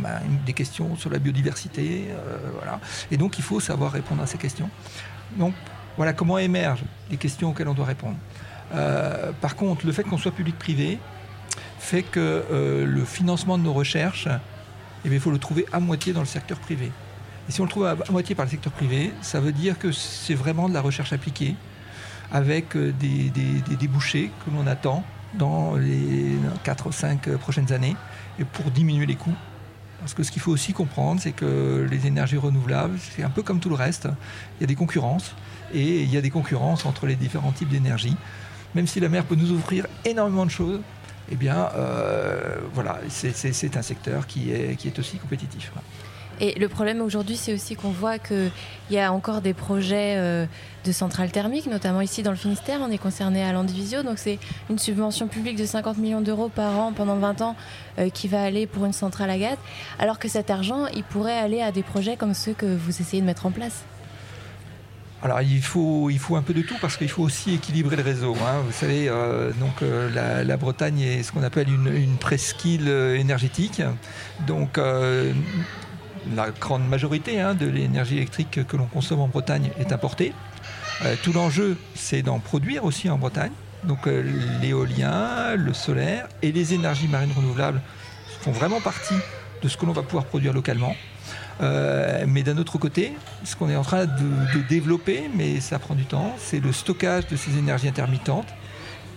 des 0.46 0.52
questions 0.54 0.96
sur 0.96 1.10
la 1.10 1.18
biodiversité 1.18 2.06
euh, 2.08 2.38
voilà. 2.54 2.80
Et 3.10 3.16
donc 3.16 3.38
il 3.38 3.44
faut 3.44 3.60
savoir 3.60 3.92
répondre 3.92 4.22
à 4.22 4.26
ces 4.26 4.38
questions. 4.38 4.70
Donc 5.36 5.54
voilà 5.96 6.12
comment 6.12 6.38
émergent 6.38 6.84
les 7.10 7.16
questions 7.16 7.50
auxquelles 7.50 7.68
on 7.68 7.74
doit 7.74 7.86
répondre. 7.86 8.16
Euh, 8.74 9.32
par 9.40 9.56
contre, 9.56 9.86
le 9.86 9.92
fait 9.92 10.04
qu'on 10.04 10.18
soit 10.18 10.32
public-privé 10.32 10.98
fait 11.78 12.02
que 12.02 12.44
le 12.84 13.04
financement 13.04 13.56
de 13.56 13.62
nos 13.62 13.72
recherches, 13.72 14.28
eh 15.04 15.08
il 15.08 15.20
faut 15.20 15.30
le 15.30 15.38
trouver 15.38 15.64
à 15.72 15.80
moitié 15.80 16.12
dans 16.12 16.20
le 16.20 16.26
secteur 16.26 16.58
privé. 16.58 16.90
Et 17.48 17.52
si 17.52 17.60
on 17.60 17.64
le 17.64 17.70
trouve 17.70 17.86
à 17.86 17.96
moitié 18.10 18.34
par 18.34 18.44
le 18.44 18.50
secteur 18.50 18.72
privé, 18.72 19.12
ça 19.22 19.40
veut 19.40 19.52
dire 19.52 19.78
que 19.78 19.90
c'est 19.90 20.34
vraiment 20.34 20.68
de 20.68 20.74
la 20.74 20.80
recherche 20.80 21.12
appliquée 21.12 21.54
avec 22.32 22.76
euh, 22.76 22.92
des, 22.92 23.30
débouchés 23.76 24.30
que 24.44 24.50
l'on 24.50 24.66
attend 24.66 25.04
dans 25.34 25.76
les 25.76 26.36
4 26.64 26.86
ou 26.86 26.92
5 26.92 27.36
prochaines 27.36 27.72
années 27.72 27.96
et 28.38 28.44
pour 28.44 28.70
diminuer 28.70 29.06
les 29.06 29.16
coûts. 29.16 29.34
Parce 30.00 30.14
que 30.14 30.22
ce 30.22 30.30
qu'il 30.30 30.40
faut 30.40 30.52
aussi 30.52 30.72
comprendre, 30.72 31.20
c'est 31.20 31.32
que 31.32 31.86
les 31.90 32.06
énergies 32.06 32.36
renouvelables, 32.36 32.98
c'est 32.98 33.24
un 33.24 33.30
peu 33.30 33.42
comme 33.42 33.60
tout 33.60 33.68
le 33.68 33.74
reste. 33.74 34.08
Il 34.58 34.62
y 34.62 34.64
a 34.64 34.66
des 34.66 34.76
concurrences 34.76 35.34
et 35.74 36.02
il 36.02 36.12
y 36.12 36.16
a 36.16 36.20
des 36.20 36.30
concurrences 36.30 36.86
entre 36.86 37.06
les 37.06 37.16
différents 37.16 37.52
types 37.52 37.68
d'énergie. 37.68 38.16
Même 38.74 38.86
si 38.86 39.00
la 39.00 39.08
mer 39.08 39.24
peut 39.24 39.34
nous 39.34 39.52
offrir 39.52 39.86
énormément 40.04 40.46
de 40.46 40.50
choses, 40.50 40.80
eh 41.30 41.36
bien, 41.36 41.68
euh, 41.74 42.56
c'est 43.08 43.76
un 43.76 43.82
secteur 43.82 44.26
qui 44.26 44.50
est, 44.50 44.76
qui 44.76 44.88
est 44.88 44.98
aussi 44.98 45.18
compétitif. 45.18 45.72
Et 46.40 46.58
le 46.58 46.68
problème 46.68 47.00
aujourd'hui, 47.00 47.36
c'est 47.36 47.52
aussi 47.52 47.74
qu'on 47.74 47.90
voit 47.90 48.18
qu'il 48.18 48.50
y 48.90 48.98
a 48.98 49.12
encore 49.12 49.40
des 49.40 49.54
projets 49.54 50.14
euh, 50.16 50.46
de 50.84 50.92
centrales 50.92 51.32
thermiques, 51.32 51.66
notamment 51.66 52.00
ici 52.00 52.22
dans 52.22 52.30
le 52.30 52.36
Finistère. 52.36 52.78
On 52.80 52.90
est 52.92 52.98
concerné 52.98 53.42
à 53.42 53.52
Landivisio, 53.52 54.04
donc 54.04 54.18
c'est 54.18 54.38
une 54.70 54.78
subvention 54.78 55.26
publique 55.26 55.56
de 55.56 55.66
50 55.66 55.98
millions 55.98 56.20
d'euros 56.20 56.48
par 56.48 56.78
an 56.78 56.92
pendant 56.92 57.16
20 57.16 57.42
ans 57.42 57.56
euh, 57.98 58.08
qui 58.08 58.28
va 58.28 58.42
aller 58.42 58.66
pour 58.66 58.84
une 58.84 58.92
centrale 58.92 59.30
à 59.30 59.38
gaz, 59.38 59.56
alors 59.98 60.20
que 60.20 60.28
cet 60.28 60.50
argent, 60.50 60.86
il 60.94 61.02
pourrait 61.02 61.36
aller 61.36 61.60
à 61.60 61.72
des 61.72 61.82
projets 61.82 62.16
comme 62.16 62.34
ceux 62.34 62.52
que 62.52 62.66
vous 62.66 63.00
essayez 63.00 63.20
de 63.20 63.26
mettre 63.26 63.46
en 63.46 63.50
place. 63.50 63.82
Alors 65.20 65.42
il 65.42 65.60
faut, 65.60 66.10
il 66.10 66.20
faut 66.20 66.36
un 66.36 66.42
peu 66.42 66.54
de 66.54 66.62
tout 66.62 66.76
parce 66.80 66.96
qu'il 66.96 67.08
faut 67.08 67.24
aussi 67.24 67.54
équilibrer 67.54 67.96
le 67.96 68.04
réseau. 68.04 68.36
Hein. 68.36 68.62
Vous 68.64 68.70
savez, 68.70 69.08
euh, 69.08 69.50
donc 69.58 69.82
la, 69.82 70.56
Bretagne 70.56 71.00
est 71.00 71.24
ce 71.24 71.32
qu'on 71.32 71.42
appelle 71.42 71.68
une, 71.68 72.16
presqu'île 72.18 72.86
énergétique. 72.86 73.82
Donc 74.46 74.78
la 76.34 76.50
grande 76.50 76.86
majorité 76.88 77.40
hein, 77.40 77.54
de 77.54 77.66
l'énergie 77.66 78.16
électrique 78.16 78.60
que 78.66 78.76
l'on 78.76 78.86
consomme 78.86 79.20
en 79.20 79.28
Bretagne 79.28 79.70
est 79.78 79.92
importée. 79.92 80.32
Euh, 81.04 81.14
tout 81.22 81.32
l'enjeu, 81.32 81.76
c'est 81.94 82.22
d'en 82.22 82.38
produire 82.38 82.84
aussi 82.84 83.08
en 83.08 83.18
Bretagne. 83.18 83.52
Donc 83.84 84.06
euh, 84.06 84.22
l'éolien, 84.60 85.54
le 85.54 85.72
solaire 85.72 86.28
et 86.42 86.52
les 86.52 86.74
énergies 86.74 87.08
marines 87.08 87.32
renouvelables 87.36 87.80
font 88.40 88.52
vraiment 88.52 88.80
partie 88.80 89.14
de 89.62 89.68
ce 89.68 89.76
que 89.76 89.86
l'on 89.86 89.92
va 89.92 90.02
pouvoir 90.02 90.24
produire 90.24 90.52
localement. 90.52 90.94
Euh, 91.60 92.24
mais 92.28 92.42
d'un 92.42 92.56
autre 92.58 92.78
côté, 92.78 93.12
ce 93.44 93.56
qu'on 93.56 93.68
est 93.68 93.76
en 93.76 93.82
train 93.82 94.06
de, 94.06 94.60
développer, 94.68 95.28
mais 95.34 95.60
ça 95.60 95.78
prend 95.78 95.94
du 95.94 96.04
temps, 96.04 96.34
c'est 96.38 96.60
le 96.60 96.72
stockage 96.72 97.26
de 97.26 97.36
ces 97.36 97.58
énergies 97.58 97.88
intermittentes 97.88 98.48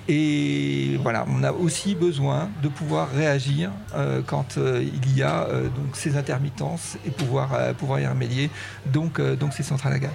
et 0.07 0.97
voilà, 1.01 1.25
on 1.27 1.43
a 1.43 1.51
aussi 1.51 1.93
besoin 1.93 2.49
de 2.63 2.67
pouvoir 2.67 3.11
réagir 3.11 3.71
euh, 3.95 4.21
quand 4.25 4.57
euh, 4.57 4.83
il 4.83 5.17
y 5.17 5.21
a 5.21 5.43
euh, 5.43 5.63
donc 5.69 5.95
ces 5.95 6.17
intermittences 6.17 6.97
et 7.05 7.11
pouvoir, 7.11 7.73
pouvoir 7.75 7.99
y 7.99 8.07
remédier, 8.07 8.49
donc, 8.87 9.21
donc 9.21 9.53
ces 9.53 9.63
centrales 9.63 9.93
à 9.93 9.99
gaz. 9.99 10.11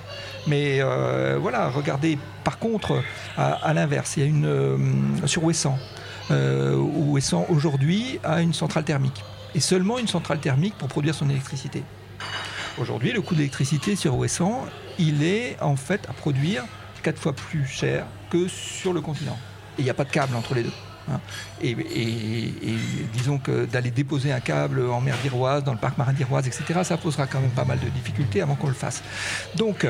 Mais 0.47 0.81
voilà, 1.41 1.69
regardez 1.69 2.19
par 2.45 2.59
contre 2.59 3.03
à, 3.37 3.73
l'inverse, 3.75 4.17
il 4.17 4.23
y 4.23 4.27
a 4.27 4.29
une 4.29 5.27
sur 5.27 5.45
Ouessant, 5.45 5.79
où 6.31 7.13
Ouessant 7.13 7.47
aujourd'hui 7.49 8.21
a 8.25 8.43
une 8.43 8.55
centrale 8.55 8.85
thermique 8.85 9.25
et 9.55 9.61
seulement 9.61 9.99
une 9.99 10.09
centrale 10.09 10.39
thermique 10.39 10.75
pour 10.79 10.89
produire 10.89 11.15
son 11.15 11.29
électricité. 11.31 11.83
Aujourd'hui, 12.79 13.13
le 13.13 13.23
coût 13.23 13.35
d'électricité 13.35 13.97
sur 13.97 14.17
Ouessant, 14.17 14.67
il 14.99 15.23
est 15.23 15.57
en 15.63 15.77
fait 15.77 16.07
à 16.09 16.13
produire 16.13 16.65
quatre 17.03 17.21
fois 17.21 17.33
plus 17.33 17.67
cher 17.67 18.07
que 18.31 18.49
sur 18.49 18.93
le 18.93 19.01
continent 19.01 19.39
il 19.79 19.85
n'y 19.85 19.91
a 19.91 19.95
pas 19.95 20.05
de 20.05 20.11
câble 20.11 20.35
entre 20.37 20.55
les 20.55 20.63
deux. 20.63 20.73
Hein. 21.11 21.21
Et, 21.63 21.77
disons 23.13 23.39
que 23.39 23.65
d'aller 23.65 23.91
déposer 23.91 24.33
un 24.33 24.41
câble 24.41 24.83
en 24.89 25.01
mer 25.01 25.17
d'Iroise, 25.23 25.65
dans 25.65 25.73
le 25.73 25.79
parc 25.79 25.99
marin 25.99 26.13
d'Iroise, 26.13 26.47
etc., 26.47 26.81
ça 26.83 26.97
posera 26.97 27.27
quand 27.27 27.41
même 27.41 27.51
pas 27.51 27.65
mal 27.65 27.79
de 27.79 27.89
difficultés 27.89 28.43
avant 28.43 28.57
qu'on 28.57 28.69
le 28.69 28.75
fasse. 28.75 29.03
Donc, 29.57 29.87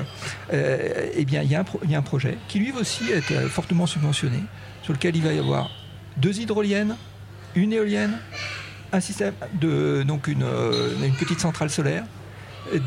euh, 0.52 1.08
eh 1.14 1.24
bien, 1.24 1.42
il 1.42 1.50
y, 1.50 1.54
a 1.54 1.98
un 1.98 2.02
projet 2.02 2.38
qui 2.48 2.58
lui 2.58 2.72
aussi 2.72 3.10
est 3.10 3.30
euh, 3.32 3.48
fortement 3.48 3.86
subventionné, 3.86 4.42
sur 4.82 4.92
lequel 4.92 5.16
il 5.16 5.22
va 5.22 5.32
y 5.32 5.38
avoir 5.38 5.70
deux 6.16 6.38
hydroliennes, 6.38 6.96
une 7.54 7.72
éolienne, 7.72 8.18
un 8.92 9.00
système 9.00 9.34
de 9.54 10.04
donc 10.06 10.28
une, 10.28 10.44
euh, 10.44 10.94
une 11.02 11.14
petite 11.14 11.40
centrale 11.40 11.70
solaire, 11.70 12.04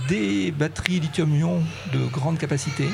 des 0.08 0.52
batteries 0.52 1.00
lithium-ion 1.00 1.62
de 1.94 2.06
grande 2.08 2.38
capacité 2.38 2.86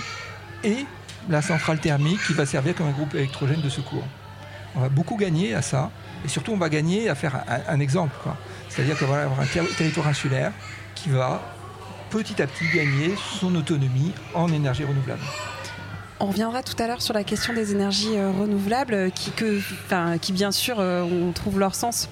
et 0.64 0.86
la 1.30 1.42
centrale 1.42 1.80
thermique 1.80 2.20
qui 2.26 2.34
va 2.34 2.46
servir 2.46 2.76
comme 2.76 2.88
un 2.88 2.92
groupe 2.92 3.14
électrogène 3.16 3.62
de 3.62 3.70
secours. 3.70 4.04
On 4.76 4.82
va 4.82 4.90
beaucoup 4.90 5.16
gagner 5.16 5.54
à 5.54 5.62
ça, 5.62 5.90
et 6.24 6.28
surtout 6.28 6.52
on 6.52 6.58
va 6.58 6.70
gagner 6.70 7.10
à 7.10 7.16
faire 7.16 7.44
un, 7.68 7.80
exemple. 7.80 8.16
C'est-à-dire 8.70 8.98
qu'on 8.98 9.06
va 9.06 9.24
avoir 9.24 9.40
un 9.40 9.46
territoire 9.78 10.08
insulaire 10.08 10.52
qui 10.96 11.10
va 11.10 11.42
petit 12.10 12.42
à 12.42 12.48
petit 12.48 12.66
gagner 12.74 13.14
son 13.40 13.56
autonomie 13.56 14.12
en 14.34 14.52
énergie 14.52 14.84
renouvelable. 14.84 15.24
On 16.20 16.28
reviendra 16.28 16.64
tout 16.64 16.82
à 16.82 16.88
l'heure 16.88 17.02
sur 17.02 17.14
la 17.14 17.24
question 17.24 17.54
des 17.54 17.72
énergies 17.72 18.18
euh, 18.18 18.32
renouvelables 18.32 19.12
qui, 19.12 19.32
que, 19.32 19.60
qui 20.18 20.32
bien 20.32 20.52
sûr, 20.52 20.80
euh, 20.80 21.02
on 21.04 21.32
trouve 21.34 21.60
leur 21.60 21.76
sens 21.76 22.10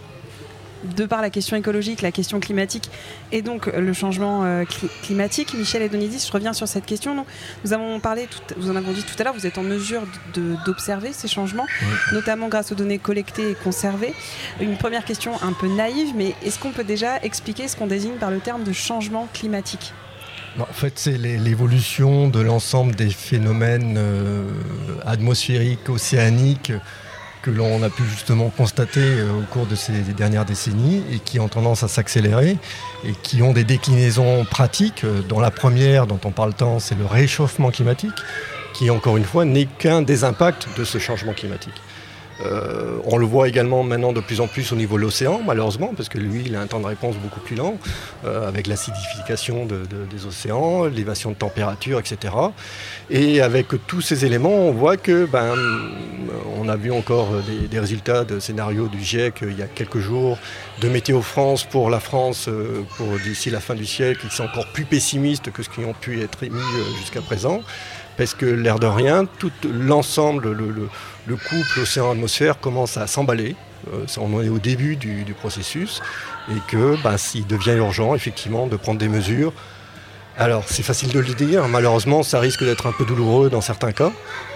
de 0.96 1.06
par 1.06 1.22
la 1.22 1.30
question 1.30 1.56
écologique, 1.56 2.02
la 2.02 2.12
question 2.12 2.40
climatique 2.40 2.90
et 3.32 3.42
donc 3.42 3.68
le 3.68 3.94
changement 3.94 4.44
euh, 4.44 4.64
climatique. 5.04 5.54
Michel 5.54 5.82
et 5.82 5.90
Donidis, 5.90 6.26
je 6.28 6.32
reviens 6.32 6.54
sur 6.54 6.68
cette 6.68 6.86
question. 6.86 7.26
nous 7.64 7.74
avons 7.74 8.00
parlé, 8.00 8.28
vous 8.58 8.70
en 8.70 8.76
avez 8.76 8.94
dit 8.94 9.04
tout 9.04 9.16
à 9.20 9.24
l'heure, 9.24 9.34
vous 9.34 9.46
êtes 9.46 9.58
en 9.58 9.64
mesure 9.64 10.04
d'observer 10.66 11.14
ces 11.14 11.28
changements, 11.28 11.66
notamment 12.12 12.48
grâce 12.48 12.72
aux 12.72 12.76
données 12.76 13.00
collectées 13.00 13.52
et 13.52 13.56
conservées. 13.56 14.14
Une 14.60 14.78
première 14.78 15.06
question 15.06 15.34
un 15.42 15.54
peu 15.54 15.68
naïve, 15.68 16.14
mais 16.16 16.36
est-ce 16.46 16.60
qu'on 16.60 16.72
peut 16.72 16.84
déjà 16.84 17.22
expliquer 17.24 17.68
ce 17.68 17.76
qu'on 17.76 17.88
désigne 17.88 18.16
par 18.16 18.32
le 18.32 18.40
terme 18.40 18.64
de 18.64 18.74
changement 18.74 19.28
climatique? 19.34 19.94
En 20.60 20.66
fait, 20.66 20.94
c'est 20.98 21.18
l'évolution 21.18 22.28
de 22.28 22.40
l'ensemble 22.40 22.94
des 22.94 23.10
phénomènes 23.10 23.96
euh, 23.98 24.44
atmosphériques, 25.04 25.90
océaniques, 25.90 26.72
que 27.44 27.52
l'on 27.52 27.84
a 27.84 27.90
pu 27.90 28.04
justement 28.06 28.50
constater 28.50 29.02
euh, 29.02 29.30
au 29.34 29.42
cours 29.42 29.66
de 29.66 29.76
ces 29.76 29.92
dernières 30.18 30.46
décennies 30.46 31.04
et 31.12 31.20
qui 31.20 31.40
ont 31.40 31.50
tendance 31.50 31.84
à 31.84 31.90
s'accélérer 31.90 32.58
et 33.04 33.12
qui 33.22 33.44
ont 33.44 33.52
des 33.52 33.66
déclinaisons 33.66 34.46
pratiques. 34.46 35.04
Euh, 35.04 35.22
dont 35.22 35.42
la 35.42 35.52
première, 35.52 36.08
dont 36.08 36.20
on 36.24 36.32
parle 36.32 36.54
tant, 36.54 36.80
c'est 36.80 36.96
le 36.96 37.06
réchauffement 37.06 37.70
climatique, 37.70 38.14
qui 38.74 38.90
encore 38.90 39.18
une 39.18 39.26
fois 39.26 39.44
n'est 39.44 39.66
qu'un 39.66 40.02
des 40.02 40.24
impacts 40.24 40.68
de 40.78 40.86
ce 40.86 40.98
changement 40.98 41.34
climatique. 41.34 41.74
Euh, 42.42 42.98
on 43.06 43.18
le 43.18 43.26
voit 43.26 43.48
également 43.48 43.84
maintenant 43.84 44.14
de 44.14 44.22
plus 44.22 44.42
en 44.42 44.48
plus 44.48 44.72
au 44.72 44.76
niveau 44.76 44.98
de 44.98 45.02
l'océan, 45.02 45.42
malheureusement, 45.46 45.94
parce 45.96 46.10
que 46.10 46.18
lui, 46.18 46.44
il 46.46 46.56
a 46.56 46.62
un 46.62 46.68
temps 46.68 46.80
de 46.80 46.86
réponse 46.86 47.16
beaucoup 47.18 47.40
plus 47.40 47.56
lent, 47.56 47.78
euh, 48.26 48.48
avec 48.48 48.68
l'acidification 48.68 49.66
des 49.66 50.26
océans, 50.26 50.86
l'élévation 50.86 51.32
de 51.32 51.36
température, 51.36 52.00
etc. 52.00 52.34
Et 53.10 53.42
avec 53.42 53.68
tous 53.88 54.02
ces 54.02 54.26
éléments, 54.26 54.50
on 54.56 54.72
voit 54.72 54.98
que, 54.98 55.26
ben, 55.26 55.54
on 56.58 56.70
a 56.70 56.76
vu 56.76 56.92
encore 56.92 57.30
des, 57.70 57.80
résultats 57.80 58.24
de 58.24 58.40
scénarios 58.40 58.88
du 58.88 59.02
GIEC 59.04 59.40
il 59.42 59.58
y 59.58 59.62
a 59.62 59.68
quelques 59.68 60.00
jours, 60.00 60.38
de 60.82 60.90
Météo 60.90 61.22
France 61.22 61.64
pour 61.64 61.90
la 61.90 62.00
France, 62.00 62.48
euh, 62.48 62.84
pour 62.98 63.08
d'ici 63.20 63.50
la 63.50 63.60
fin 63.60 63.76
du 63.76 63.86
siècle, 63.86 64.28
qui 64.28 64.36
sont 64.36 64.44
encore 64.44 64.68
plus 64.74 64.86
pessimistes 64.86 65.52
que 65.52 65.64
ce 65.64 65.70
qui 65.70 65.82
ont 65.82 65.94
pu 65.94 66.22
être 66.22 66.44
émis 66.44 66.60
jusqu'à 67.00 67.22
présent 67.22 67.62
parce 68.18 68.34
que 68.34 68.46
l'air 68.46 68.80
de 68.80 68.88
rien, 68.88 69.26
tout 69.26 69.52
l'ensemble, 69.64 70.52
le, 70.52 71.36
couple 71.36 71.82
océan-atmosphère 71.82 72.60
commence 72.60 72.98
à 72.98 73.08
s'emballer. 73.08 73.56
Euh, 73.94 74.06
on 74.18 74.42
est 74.42 74.50
au 74.50 74.60
début 74.60 74.96
du, 74.96 75.26
processus 75.38 76.02
et 76.50 76.60
que 76.70 76.96
bah, 77.04 77.16
devient 77.50 77.78
urgent 77.78 78.16
effectivement 78.16 78.68
de 78.68 78.78
prendre 78.78 79.00
des 79.00 79.10
mesures. 79.10 79.54
Alors 80.36 80.64
c'est 80.66 80.82
facile 80.82 81.12
de 81.12 81.20
le 81.20 81.34
dire, 81.36 81.68
malheureusement 81.68 82.24
ça 82.24 82.40
risque 82.40 82.64
d'être 82.64 82.88
un 82.88 82.92
peu 82.92 83.06
douloureux 83.06 83.52
dans 83.52 83.62
certains 83.62 83.92
cas, 83.92 84.12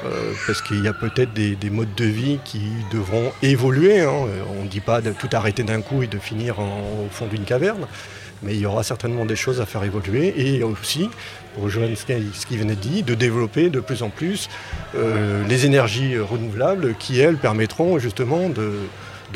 euh, 0.06 0.34
parce 0.48 0.64
qu'il 0.64 0.84
y 0.84 0.88
a 0.88 0.94
peut-être 0.94 1.34
des, 1.34 1.70
modes 1.70 1.94
de 1.96 2.06
vie 2.06 2.40
qui 2.44 2.72
devront 2.92 3.32
évoluer. 3.44 4.02
Hein. 4.02 4.12
On 4.60 4.64
ne 4.64 4.68
dit 4.68 4.80
pas 4.80 5.02
de 5.02 5.12
tout 5.12 5.30
arrêter 5.34 5.62
d'un 5.62 5.82
coup 5.82 6.02
et 6.02 6.08
de 6.08 6.18
finir 6.18 6.58
au 6.60 7.10
fond 7.12 7.28
d'une 7.28 7.44
caverne, 7.44 7.86
mais 8.44 8.54
il 8.54 8.60
y 8.60 8.66
aura 8.66 8.84
certainement 8.84 9.26
des 9.26 9.36
choses 9.36 9.62
à 9.62 9.66
faire 9.66 9.84
évoluer 9.84 10.34
et 10.38 10.64
aussi, 10.64 11.10
pour 11.56 11.64
rejoindre 11.64 11.96
ce 11.96 12.46
qui 12.46 12.58
venait 12.58 12.76
de 12.76 12.80
dire, 12.80 13.04
de 13.04 13.16
développer 13.16 13.70
de 13.70 13.80
plus 13.80 14.04
en 14.04 14.10
plus 14.10 14.50
euh, 14.96 15.46
les 15.48 15.66
énergies 15.66 16.18
renouvelables 16.18 16.96
qui, 16.96 17.20
elles, 17.20 17.38
permettront 17.38 18.00
justement 18.00 18.50
de, 18.50 18.80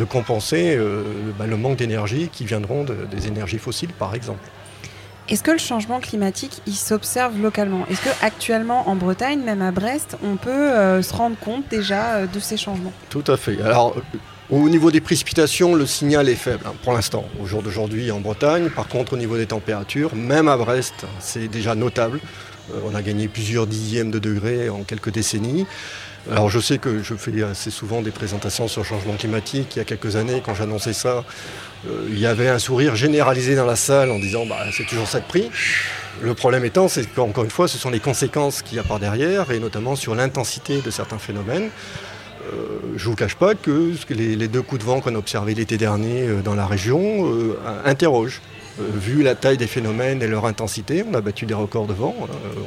compenser 0.06 0.76
euh, 0.76 1.04
bah, 1.38 1.46
le 1.46 1.58
manque 1.58 1.78
d'énergie 1.78 2.30
qui 2.32 2.46
viendront 2.46 2.84
des 2.84 3.28
énergies 3.28 3.60
fossiles, 3.60 3.94
par 3.94 4.16
exemple. 4.16 4.48
Est-ce 5.30 5.44
que 5.44 5.52
le 5.52 5.60
changement 5.60 6.00
climatique, 6.00 6.62
il 6.66 6.74
s'observe 6.74 7.40
localement? 7.40 7.86
Est-ce 7.90 8.04
qu'actuellement 8.04 8.90
en 8.90 8.96
Bretagne, 8.96 9.40
même 9.42 9.62
à 9.62 9.72
Brest, 9.72 10.18
on 10.24 10.36
peut 10.36 10.50
euh, 10.50 11.02
se 11.02 11.14
rendre 11.14 11.38
compte 11.38 11.64
déjà 11.70 12.26
de 12.26 12.40
ces 12.40 12.58
changements? 12.58 12.92
Tout 13.10 13.24
à 13.28 13.38
fait. 13.38 13.62
Alors, 13.62 13.96
au 14.52 14.70
niveau 14.70 14.92
des 14.92 15.02
précipitations, 15.02 15.76
le 15.76 15.86
signal 15.86 16.28
est 16.28 16.36
faible 16.36 16.64
hein, 16.66 16.74
pour 16.84 16.94
l'instant, 16.94 17.26
au 17.42 17.46
jour 17.46 17.64
d'aujourd'hui 17.64 18.12
en 18.12 18.20
Bretagne. 18.20 18.70
Par 18.70 18.88
contre, 18.88 19.14
au 19.14 19.18
niveau 19.18 19.38
des 19.38 19.46
températures, 19.46 20.14
même 20.14 20.48
à 20.48 20.58
Brest, 20.58 21.06
c'est 21.20 21.48
déjà 21.48 21.74
notable. 21.74 22.20
Euh, 22.72 22.80
on 22.86 22.94
a 22.94 23.02
gagné 23.02 23.28
plusieurs 23.28 23.66
dixièmes 23.66 24.12
de 24.12 24.20
degrés 24.20 24.70
en 24.70 24.84
quelques 24.84 25.12
décennies. 25.12 25.66
Alors 26.30 26.50
je 26.50 26.60
sais 26.60 26.78
que 26.78 27.02
je 27.02 27.16
fais 27.16 27.42
assez 27.42 27.72
souvent 27.72 28.02
des 28.02 28.12
présentations 28.12 28.68
sur 28.68 28.82
le 28.82 28.88
changement 28.88 29.16
climatique. 29.16 29.76
Il 29.76 29.80
y 29.80 29.82
a 29.82 29.86
quelques 29.86 30.16
années, 30.18 30.44
quand 30.46 30.54
j'annonçais 30.54 30.94
ça, 30.94 31.24
euh, 31.88 32.08
il 32.10 32.20
y 32.20 32.28
avait 32.28 32.50
un 32.50 32.60
sourire 32.60 32.96
généralisé 32.96 33.56
dans 33.56 33.66
la 33.66 33.76
salle 33.76 34.12
en 34.12 34.20
disant 34.20 34.46
bah, 34.46 34.66
c'est 34.72 34.86
toujours 34.86 35.08
ça 35.08 35.20
de 35.20 35.26
prix. 35.26 35.50
Le 36.22 36.36
problème 36.36 36.64
étant, 36.66 36.88
c'est 36.88 37.06
qu'encore 37.12 37.46
une 37.46 37.50
fois, 37.50 37.68
ce 37.68 37.78
sont 37.78 37.90
les 37.90 38.02
conséquences 38.02 38.62
qu'il 38.62 38.76
y 38.76 38.80
a 38.80 38.84
par 38.84 39.00
derrière, 39.00 39.50
et 39.50 39.60
notamment 39.60 39.96
sur 39.96 40.14
l'intensité 40.14 40.82
de 40.82 40.92
certains 40.92 41.18
phénomènes. 41.18 41.70
Euh, 42.42 42.80
je 42.96 43.06
ne 43.06 43.10
vous 43.10 43.16
cache 43.16 43.36
pas 43.36 43.56
que 43.56 43.94
les, 44.10 44.48
deux 44.48 44.62
coups 44.62 44.82
de 44.82 44.86
vent 44.86 45.02
qu'on 45.02 45.16
a 45.16 45.18
observés 45.18 45.54
l'été 45.54 45.78
dernier 45.78 46.28
euh, 46.28 46.42
dans 46.42 46.56
la 46.56 46.66
région 46.66 47.30
euh, 47.32 47.58
interrogent. 47.86 48.42
vu 48.80 49.22
la 49.22 49.36
taille 49.36 49.58
des 49.58 49.68
phénomènes 49.68 50.22
et 50.24 50.28
leur 50.28 50.46
intensité, 50.46 51.04
on 51.10 51.14
a 51.14 51.22
battu 51.22 51.46
des 51.46 51.54
records 51.54 51.88
de 51.88 51.94
vent, 51.94 52.16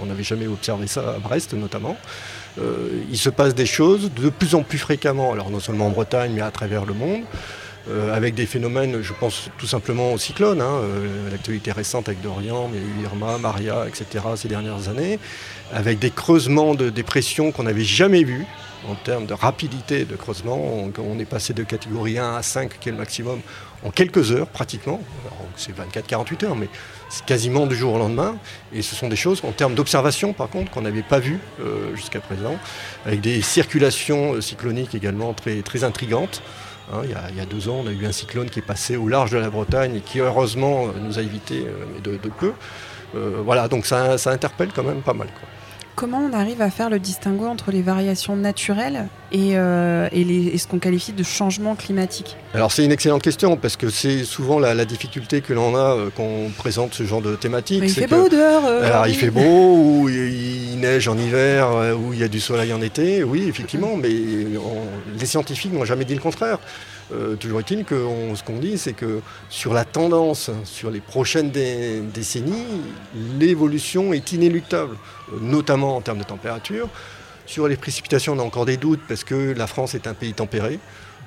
on 0.03 0.07
n'avait 0.07 0.23
jamais 0.23 0.47
observé 0.47 0.87
ça 0.87 1.15
à 1.17 1.19
Brest 1.19 1.55
notamment. 1.55 1.97
il 3.11 3.17
se 3.17 3.31
passe 3.31 3.55
des 3.55 3.67
choses 3.67 4.13
de 4.15 4.29
plus 4.29 4.55
en 4.55 4.63
plus 4.63 4.79
fréquemment, 4.79 5.33
alors 5.33 5.51
non 5.51 5.61
seulement 5.61 5.87
en 5.87 5.91
Bretagne 5.91 6.33
mais 6.35 6.43
à 6.43 6.51
travers 6.51 6.85
le 6.85 6.95
monde. 6.95 7.23
Avec 8.13 8.35
des 8.35 8.47
phénomènes, 8.47 9.03
je 9.03 9.13
pense 9.13 9.51
tout 9.59 9.67
simplement 9.67 10.13
aux 10.13 10.19
cyclones, 10.19 10.63
hein, 10.63 10.81
l'actualité 11.31 11.71
récente 11.71 12.09
avec 12.09 12.23
Dorian, 12.23 12.71
Irma, 13.03 13.37
Maria, 13.39 13.87
etc. 13.87 14.25
ces 14.37 14.49
dernières 14.49 14.89
années, 14.89 15.19
avec 15.73 15.99
des 15.99 16.11
creusements 16.11 16.75
de 16.75 16.89
dépression 16.89 17.53
qu'on 17.53 17.65
n'avait 17.65 17.85
jamais 17.85 18.25
vus 18.25 18.47
en 18.89 18.95
termes 18.95 19.27
de 19.27 19.35
rapidité 19.35 20.05
de 20.05 20.17
creusement. 20.17 20.91
On, 20.99 21.19
est 21.19 21.25
passé 21.25 21.53
de 21.53 21.63
catégorie 21.63 22.19
1 22.19 22.37
à 22.37 22.43
5, 22.43 22.79
qui 22.79 22.89
est 22.89 22.93
le 22.93 22.99
maximum, 22.99 23.41
en 23.85 23.91
quelques 23.91 24.33
heures 24.33 24.47
pratiquement. 24.47 25.01
C'est 25.57 25.73
24-48 25.77 26.47
heures, 26.47 26.57
mais 26.57 26.69
c'est 27.09 27.25
quasiment 27.25 27.67
du 27.67 27.77
jour 27.77 27.95
au 27.95 27.99
lendemain. 27.99 28.37
Et 28.73 28.83
ce 28.83 28.95
sont 28.95 29.09
des 29.09 29.17
choses 29.17 29.41
en 29.45 29.53
termes 29.53 29.75
d'observation, 29.75 30.33
par 30.33 30.49
contre, 30.49 30.71
qu'on 30.71 30.83
n'avait 30.83 31.03
pas 31.03 31.19
vues 31.19 31.39
euh, 31.61 31.95
jusqu'à 31.95 32.21
présent, 32.21 32.57
avec 33.07 33.21
des 33.21 33.41
circulations 33.43 34.35
euh, 34.35 34.41
cycloniques 34.41 34.95
également 34.95 35.33
très, 35.33 35.63
très 35.63 35.85
intrigantes. 35.85 36.43
Hein, 36.93 37.03
il, 37.05 37.37
y 37.37 37.41
a, 37.41 37.47
deux 37.47 37.69
ans, 37.69 37.83
on 37.85 37.87
a 37.87 37.93
eu 37.93 38.07
un 38.07 38.13
cyclone 38.13 38.51
qui 38.51 38.59
est 38.59 38.63
passé 38.63 38.97
au 38.97 39.09
large 39.09 39.31
de 39.31 39.39
la 39.39 39.51
Bretagne 39.51 39.97
et 39.97 40.01
qui 40.01 40.21
heureusement 40.21 40.89
nous 41.01 41.19
a 41.19 41.23
évité 41.23 41.67
de, 42.03 42.17
peu. 42.29 42.53
Euh, 43.15 43.41
voilà, 43.45 43.69
donc 43.69 43.87
ça, 43.87 44.17
interpelle 44.27 44.71
quand 44.75 44.83
même 44.83 45.01
pas 45.01 45.15
mal. 45.15 45.29
Comment 45.97 46.19
on 46.19 46.33
arrive 46.33 46.61
à 46.61 46.71
faire 46.71 46.91
le 46.91 46.99
distinguo 46.99 47.47
entre 47.47 47.71
les 47.71 47.81
variations 47.81 48.35
naturelles 48.35 49.07
et, 49.31 49.57
euh, 49.57 50.09
ce 50.11 50.67
qu'on 50.67 50.81
qualifie 50.81 51.13
de 51.13 51.23
changement 51.23 51.77
climatique 51.77 52.37
Alors 52.53 52.73
c'est 52.73 52.85
une 52.85 52.91
excellente 52.91 53.23
question 53.23 53.57
parce 53.57 53.77
que 53.77 53.89
c'est 53.91 54.25
souvent 54.25 54.59
la, 54.59 54.85
difficulté 54.85 55.41
que 55.41 55.53
l'on 55.53 55.77
a 55.77 55.97
euh, 55.97 56.11
quand 56.15 56.25
on 56.25 56.51
présente 56.51 56.95
ce 56.95 57.05
genre 57.05 57.23
de 57.23 57.37
thématique. 57.37 57.81
il 57.83 57.91
fait 57.91 58.09
beau 58.09 58.29
dehors. 58.29 58.65
Euh, 58.67 58.85
alors 58.85 59.07
il 59.07 59.15
fait 59.15 59.31
beau, 59.31 59.41
ou 59.41 60.09
il, 60.09 60.81
neige 60.81 61.07
en 61.07 61.17
hiver, 61.17 61.69
ou 61.97 62.13
il 62.13 62.19
y 62.19 62.25
a 62.25 62.29
du 62.29 62.41
soleil 62.41 62.73
en 62.73 62.83
été, 62.83 63.23
oui 63.23 63.47
effectivement, 63.49 63.97
mais 63.97 64.11
les 64.11 65.27
scientifiques 65.27 65.73
n'ont 65.73 65.85
jamais 65.85 66.05
dit 66.05 66.15
le 66.15 66.21
contraire. 66.21 66.59
Euh, 67.13 67.37
toujours 67.37 67.61
est-il 67.61 67.85
que 67.85 68.07
ce 68.35 68.43
qu'on 68.43 68.59
dit, 68.59 68.79
c'est 68.79 68.93
que 68.93 69.21
sur 69.51 69.75
la 69.75 69.85
tendance, 69.85 70.51
sur 70.65 70.91
les 70.91 71.01
prochaines 71.01 71.51
décennies, 71.51 72.65
l'évolution 73.39 74.13
est 74.13 74.33
inéluctable, 74.33 74.97
notamment 75.41 75.97
en 75.97 76.01
termes 76.01 76.19
de 76.19 76.25
température. 76.25 76.89
Sur 77.47 77.69
les 77.69 77.77
précipitations, 77.77 78.33
on 78.33 78.39
a 78.39 78.43
encore 78.43 78.65
des 78.65 78.79
doutes 78.79 79.03
parce 79.07 79.23
que 79.23 79.53
la 79.53 79.67
France 79.67 79.95
est 79.95 80.07
un 80.07 80.15
pays 80.15 80.33
tempéré. 80.33 80.79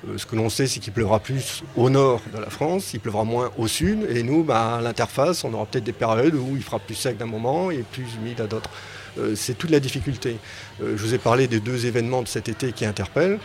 Euh, 0.08 0.18
ce 0.18 0.26
que 0.26 0.36
l'on 0.36 0.48
sait, 0.48 0.66
c'est 0.66 0.80
qu'il 0.80 0.92
pleuvra 0.92 1.20
plus 1.20 1.62
au 1.76 1.90
nord 1.90 2.20
de 2.32 2.38
la 2.38 2.50
France, 2.50 2.92
il 2.94 3.00
pleuvra 3.00 3.24
moins 3.24 3.50
au 3.56 3.66
sud, 3.66 4.06
et 4.10 4.22
nous, 4.22 4.44
bah, 4.44 4.76
à 4.76 4.80
l'interface, 4.80 5.44
on 5.44 5.52
aura 5.54 5.66
peut-être 5.66 5.84
des 5.84 5.92
périodes 5.92 6.34
où 6.34 6.56
il 6.56 6.62
fera 6.62 6.78
plus 6.78 6.94
sec 6.94 7.16
d'un 7.16 7.26
moment 7.26 7.70
et 7.70 7.78
plus 7.78 8.06
humide 8.14 8.40
à 8.40 8.46
d'autres. 8.46 8.70
Euh, 9.18 9.34
c'est 9.34 9.54
toute 9.54 9.70
la 9.70 9.80
difficulté. 9.80 10.38
je 10.80 10.94
vous 10.94 11.14
ai 11.14 11.18
parlé 11.18 11.48
des 11.48 11.60
deux 11.60 11.86
événements 11.86 12.22
de 12.22 12.28
cet 12.28 12.48
été 12.48 12.72
qui 12.72 12.84
interpellent 12.84 13.38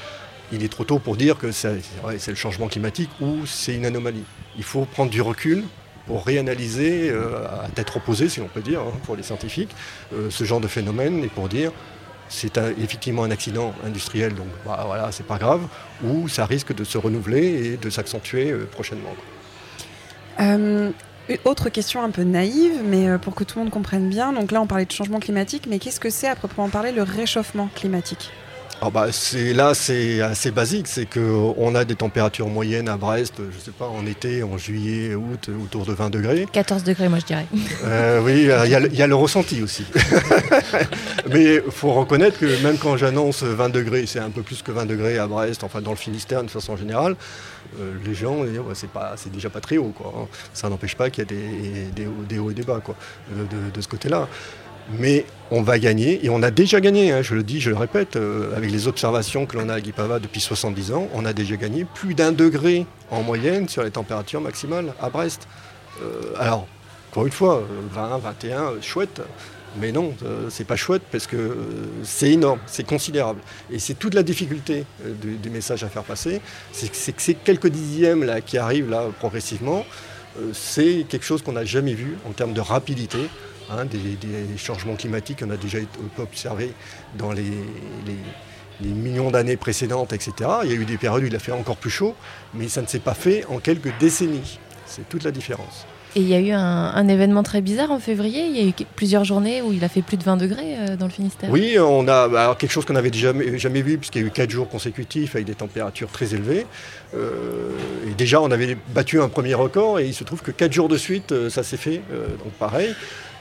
il 0.52 0.64
est 0.64 0.70
trop 0.70 0.84
tôt 0.84 1.00
pour 1.00 1.16
dire 1.16 1.38
que 1.38 1.52
c'est 1.52 1.82
le 2.28 2.36
changement 2.36 2.68
climatique 2.68 3.10
ou 3.22 3.46
c'est 3.46 3.76
une 3.76 3.86
anomalie. 3.86 4.24
Il 4.58 4.64
faut 4.64 4.86
prendre 4.86 5.10
du 5.10 5.22
recul 5.22 5.64
pour 6.06 6.26
réanalyser 6.26 7.10
euh, 7.10 7.46
à 7.48 7.70
tête 7.70 7.90
reposée, 7.90 8.30
si 8.30 8.42
on 8.42 8.48
peut 8.48 8.62
dire, 8.62 8.82
hein, 8.82 8.92
pour 9.06 9.16
les 9.16 9.24
scientifiques, 9.24 9.74
euh, 10.14 10.30
ce 10.30 10.44
genre 10.44 10.60
de 10.60 10.68
phénomène 10.68 11.24
et 11.24 11.28
pour 11.28 11.48
dire 11.48 11.72
c'est 12.30 12.58
effectivement 12.82 13.24
un 13.26 13.32
accident 13.32 13.76
industriel, 13.86 14.34
donc 14.34 14.48
bah, 14.66 14.84
voilà, 14.88 15.12
c'est 15.12 15.26
pas 15.26 15.38
grave, 15.38 15.62
ou 16.04 16.28
ça 16.28 16.48
risque 16.48 16.74
de 16.74 16.84
se 16.84 16.98
renouveler 16.98 17.74
et 17.74 17.78
de 17.78 17.90
s'accentuer 17.92 18.50
euh, 18.52 18.66
prochainement. 18.66 19.14
autre 21.46 21.70
question 21.70 22.02
un 22.02 22.10
peu 22.10 22.24
naïve, 22.24 22.82
mais 22.84 23.18
pour 23.20 23.36
que 23.36 23.44
tout 23.44 23.60
le 23.60 23.66
monde 23.66 23.74
comprenne 23.74 24.10
bien. 24.10 24.34
Donc 24.34 24.52
là, 24.52 24.62
on 24.62 24.68
parlait 24.68 24.86
de 24.86 24.92
changement 24.92 25.20
climatique, 25.20 25.68
mais 25.70 25.78
qu'est-ce 25.78 26.00
que 26.00 26.10
c'est 26.10 26.28
à 26.28 26.36
proprement 26.36 26.70
parler 26.70 26.92
le 26.92 27.04
réchauffement 27.04 27.70
climatique? 27.76 28.32
Ah 28.86 28.90
bah, 28.90 29.08
là, 29.56 29.74
c'est 29.74 30.22
assez 30.22 30.52
basique. 30.52 30.88
C'est 30.88 31.06
qu'on 31.06 31.74
a 31.74 31.86
des 31.86 31.96
températures 31.96 32.50
moyennes 32.50 32.90
à 32.90 32.98
Brest, 32.98 33.36
je 33.38 33.58
sais 33.58 33.72
pas, 33.72 33.88
en 33.88 34.06
été, 34.06 34.44
en 34.44 34.58
juillet, 34.58 35.16
août, 35.16 35.50
autour 35.64 35.86
de 35.86 35.94
20 35.94 36.10
degrés. 36.10 36.46
14 36.52 36.84
degrés, 36.84 37.08
moi, 37.08 37.20
je 37.20 37.26
dirais. 37.26 37.46
Euh, 37.86 38.20
oui, 38.22 38.50
il 38.66 38.96
y, 38.98 39.02
a 39.02 39.08
le 39.08 39.16
ressenti 39.16 39.62
aussi. 39.62 39.86
Mais 41.32 41.62
il 41.66 41.72
faut 41.72 41.94
reconnaître 41.94 42.38
que 42.38 42.62
même 42.62 42.78
quand 42.78 42.98
j'annonce 42.98 43.44
20 43.44 43.70
degrés, 43.70 44.06
c'est 44.06 44.20
un 44.20 44.32
peu 44.32 44.42
plus 44.42 44.62
que 44.62 44.72
20 44.72 44.86
degrés 44.86 45.18
à 45.18 45.28
Brest, 45.28 45.64
enfin 45.64 45.82
dans 45.82 45.92
le 45.92 45.98
Finistère 45.98 46.44
de 46.44 46.50
façon 46.50 46.76
générale, 46.76 47.16
euh, 47.80 47.94
les 48.06 48.14
gens 48.14 48.44
disent 48.44 48.60
c'est 49.16 49.32
déjà 49.32 49.50
pas 49.50 49.62
très 49.62 49.78
haut. 49.78 49.94
Quoi, 49.96 50.14
hein. 50.18 50.28
Ça 50.54 50.68
n'empêche 50.68 50.96
pas 50.96 51.10
qu'il 51.10 51.24
y 51.24 51.28
a 51.28 51.92
des, 51.96 52.40
hauts 52.40 52.52
et 52.52 52.54
des 52.54 52.64
bas 52.64 52.82
quoi, 52.84 52.96
de 53.32 53.82
ce 53.82 53.88
côté-là. 53.88 54.28
Mais 55.00 55.26
on 55.56 55.62
va 55.62 55.78
gagner, 55.78 56.26
et 56.26 56.30
on 56.32 56.42
a 56.42 56.50
déjà 56.50 56.82
gagné, 56.82 57.12
hein, 57.12 57.22
je 57.22 57.36
le 57.36 57.44
dis, 57.44 57.62
je 57.62 57.70
le 57.70 57.76
répète, 57.76 58.16
euh, 58.16 58.58
avec 58.58 58.72
les 58.72 58.88
observations 58.88 59.46
que 59.46 59.56
l'on 59.56 59.70
a 59.70 59.76
à 59.76 59.82
Guipava 59.82 60.18
depuis 60.18 60.42
70 60.42 60.92
ans, 60.94 61.08
on 61.14 61.26
a 61.26 61.34
déjà 61.34 61.56
gagné 61.58 61.86
plus 61.86 62.16
d'un 62.16 62.32
degré 62.32 62.88
en 63.12 63.22
moyenne 63.22 63.70
sur 63.70 63.84
les 63.84 63.92
températures 63.92 64.42
maximales 64.42 64.96
à 65.00 65.12
Brest. 65.12 65.48
Euh, 66.02 66.34
alors, 66.40 66.68
encore 67.12 67.28
une 67.28 67.32
fois, 67.32 67.62
20, 67.92 68.18
21, 68.18 68.82
chouette, 68.82 69.22
mais 69.80 69.92
non, 69.92 70.16
euh, 70.26 70.48
c'est 70.50 70.64
pas 70.66 70.76
chouette 70.76 71.04
parce 71.12 71.28
que 71.28 71.56
c'est 72.02 72.32
énorme, 72.32 72.60
c'est 72.66 72.88
considérable. 72.88 73.40
Et 73.72 73.78
c'est 73.78 73.94
toute 73.94 74.16
la 74.16 74.24
difficulté 74.24 74.86
du, 75.22 75.50
message 75.52 75.84
à 75.84 75.88
faire 75.88 76.04
passer, 76.04 76.42
c'est 76.72 76.90
que 77.14 77.22
ces 77.22 77.36
quelques 77.36 77.68
dixièmes 77.68 78.40
qui 78.44 78.58
arrivent 78.58 78.90
là 78.90 79.04
progressivement, 79.20 79.86
c'est 80.52 81.06
quelque 81.08 81.26
chose 81.26 81.44
qu'on 81.44 81.52
n'a 81.52 81.66
jamais 81.66 81.94
vu 81.94 82.18
en 82.28 82.32
termes 82.32 82.54
de 82.54 82.62
rapidité. 82.62 83.20
Hein, 83.70 83.86
des, 83.86 84.18
changements 84.58 84.96
climatiques 84.96 85.40
qu'on 85.40 85.50
a 85.50 85.58
déjà 85.58 85.80
observés 86.20 86.74
dans 87.18 87.32
les, 87.32 87.52
millions 88.82 89.32
d'années 89.32 89.56
précédentes, 89.56 90.12
etc. 90.12 90.50
Il 90.64 90.72
y 90.72 90.74
a 90.74 90.76
eu 90.76 90.86
des 90.86 90.98
périodes 90.98 91.24
où 91.24 91.28
il 91.28 91.36
a 91.36 91.40
fait 91.40 91.54
encore 91.54 91.78
plus 91.78 91.90
chaud, 91.90 92.16
mais 92.54 92.68
ça 92.68 92.82
ne 92.82 92.88
s'est 92.88 93.00
pas 93.00 93.14
fait 93.14 93.46
en 93.46 93.60
quelques 93.60 93.98
décennies. 94.00 94.60
C'est 94.86 95.08
toute 95.08 95.24
la 95.24 95.32
différence. 95.32 95.86
Et 96.16 96.20
il 96.20 96.28
y 96.28 96.36
a 96.36 96.40
eu 96.40 96.52
un, 96.52 97.08
événement 97.08 97.42
très 97.42 97.62
bizarre 97.62 97.92
en 97.92 98.00
février. 98.00 98.46
Il 98.46 98.56
y 98.56 98.60
a 98.60 98.68
eu 98.68 98.74
plusieurs 98.96 99.24
journées 99.24 99.64
où 99.64 99.74
il 99.74 99.84
a 99.84 99.90
fait 99.90 100.04
plus 100.04 100.18
de 100.18 100.24
20 100.24 100.38
degrés 100.38 100.76
euh, 100.78 100.96
dans 100.96 101.08
le 101.08 101.12
Finistère. 101.12 101.50
Oui, 101.50 101.78
on 101.80 102.08
a 102.08 102.28
bah, 102.28 102.56
quelque 102.58 102.72
chose 102.72 102.86
qu'on 102.86 102.94
n'avait 102.94 103.12
jamais, 103.12 103.82
vu, 103.82 103.98
puisqu'il 103.98 104.22
y 104.22 104.24
a 104.24 104.28
eu 104.28 104.32
4 104.32 104.50
jours 104.50 104.70
consécutifs 104.70 105.36
avec 105.36 105.48
des 105.48 105.56
températures 105.56 106.10
très 106.10 106.36
élevées. 106.36 106.68
Euh, 107.16 107.72
et 108.08 108.14
déjà, 108.14 108.42
on 108.42 108.52
avait 108.52 108.78
battu 108.94 109.22
un 109.22 109.28
premier 109.28 109.56
record, 109.56 110.00
et 110.00 110.06
il 110.06 110.14
se 110.14 110.24
trouve 110.24 110.42
que 110.44 110.52
4 110.52 110.72
jours 110.72 110.88
de 110.88 110.98
suite, 110.98 111.32
euh, 111.32 111.50
ça 111.50 111.64
s'est 111.64 111.78
fait. 111.78 112.02
donc 112.44 112.54
pareil. 112.60 112.94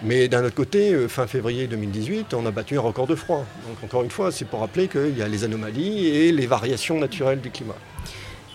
Mais 0.02 0.26
d'un 0.26 0.44
autre 0.44 0.56
côté, 0.56 0.96
fin 1.08 1.28
février 1.28 1.68
2018, 1.68 2.35
on 2.35 2.44
a 2.46 2.50
battu 2.50 2.76
un 2.76 2.80
record 2.80 3.06
de 3.06 3.14
froid. 3.14 3.44
Donc 3.68 3.85
encore 3.85 4.02
une 4.02 4.11
fois, 4.11 4.32
c'est 4.32 4.46
pour 4.46 4.61
rappeler 4.61 4.88
qu'il 4.88 5.16
y 5.16 5.22
a 5.22 5.28
les 5.28 5.44
anomalies 5.44 6.06
et 6.06 6.32
les 6.32 6.46
variations 6.46 6.98
naturelles 6.98 7.40
du 7.40 7.50
climat. 7.50 7.76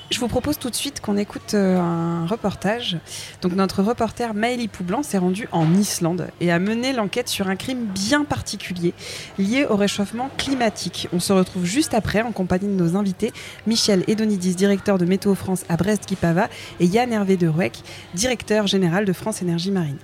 Je 0.09 0.21
vous 0.21 0.29
propose 0.29 0.57
tout 0.57 0.69
de 0.69 0.75
suite 0.75 1.01
qu'on 1.01 1.17
écoute 1.17 1.53
euh, 1.53 1.77
un 1.77 2.25
reportage. 2.25 2.97
Donc 3.41 3.53
notre 3.53 3.83
reporter 3.83 4.33
Maëlie 4.33 4.69
Poublan 4.69 5.03
s'est 5.03 5.17
rendu 5.17 5.49
en 5.51 5.73
Islande 5.73 6.29
et 6.39 6.49
a 6.49 6.59
mené 6.59 6.93
l'enquête 6.93 7.27
sur 7.27 7.49
un 7.49 7.57
crime 7.57 7.85
bien 7.85 8.23
particulier 8.23 8.93
lié 9.37 9.65
au 9.69 9.75
réchauffement 9.75 10.29
climatique. 10.37 11.09
On 11.11 11.19
se 11.19 11.33
retrouve 11.33 11.65
juste 11.65 11.93
après 11.93 12.21
en 12.21 12.31
compagnie 12.31 12.67
de 12.67 12.81
nos 12.81 12.95
invités 12.95 13.33
Michel 13.65 14.05
Edonidis, 14.07 14.55
directeur 14.55 14.97
de 14.97 15.05
Météo 15.05 15.35
France 15.35 15.65
à 15.67 15.75
Brest-Guipava 15.75 16.47
et 16.79 16.85
Yann 16.85 17.11
Hervé 17.11 17.35
de 17.35 17.47
Rouec, 17.47 17.81
directeur 18.13 18.65
général 18.65 19.03
de 19.03 19.13
France 19.13 19.41
Énergie 19.41 19.71
Marine. 19.71 19.97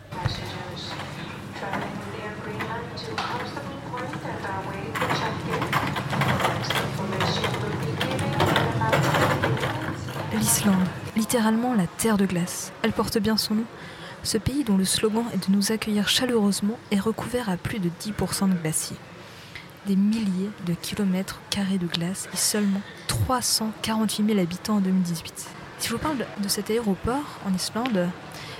L'Islande, 10.53 10.87
littéralement 11.15 11.73
la 11.73 11.87
terre 11.87 12.15
de 12.15 12.27
glace. 12.27 12.73
Elle 12.83 12.91
porte 12.91 13.17
bien 13.17 13.37
son 13.37 13.55
nom. 13.55 13.63
Ce 14.21 14.37
pays 14.37 14.63
dont 14.63 14.77
le 14.77 14.85
slogan 14.85 15.25
est 15.33 15.49
de 15.49 15.55
nous 15.55 15.71
accueillir 15.71 16.07
chaleureusement 16.07 16.77
est 16.91 16.99
recouvert 16.99 17.49
à 17.49 17.57
plus 17.57 17.79
de 17.79 17.89
10% 17.89 18.49
de 18.49 18.61
glaciers. 18.61 18.97
Des 19.87 19.95
milliers 19.95 20.51
de 20.67 20.75
kilomètres 20.75 21.41
carrés 21.49 21.79
de 21.79 21.87
glace 21.87 22.29
et 22.31 22.37
seulement 22.37 22.81
348 23.07 24.27
000 24.27 24.39
habitants 24.39 24.75
en 24.75 24.81
2018. 24.81 25.47
Si 25.79 25.87
je 25.87 25.93
vous 25.93 25.99
parle 25.99 26.17
de 26.17 26.47
cet 26.47 26.69
aéroport 26.69 27.39
en 27.47 27.53
Islande, 27.55 28.07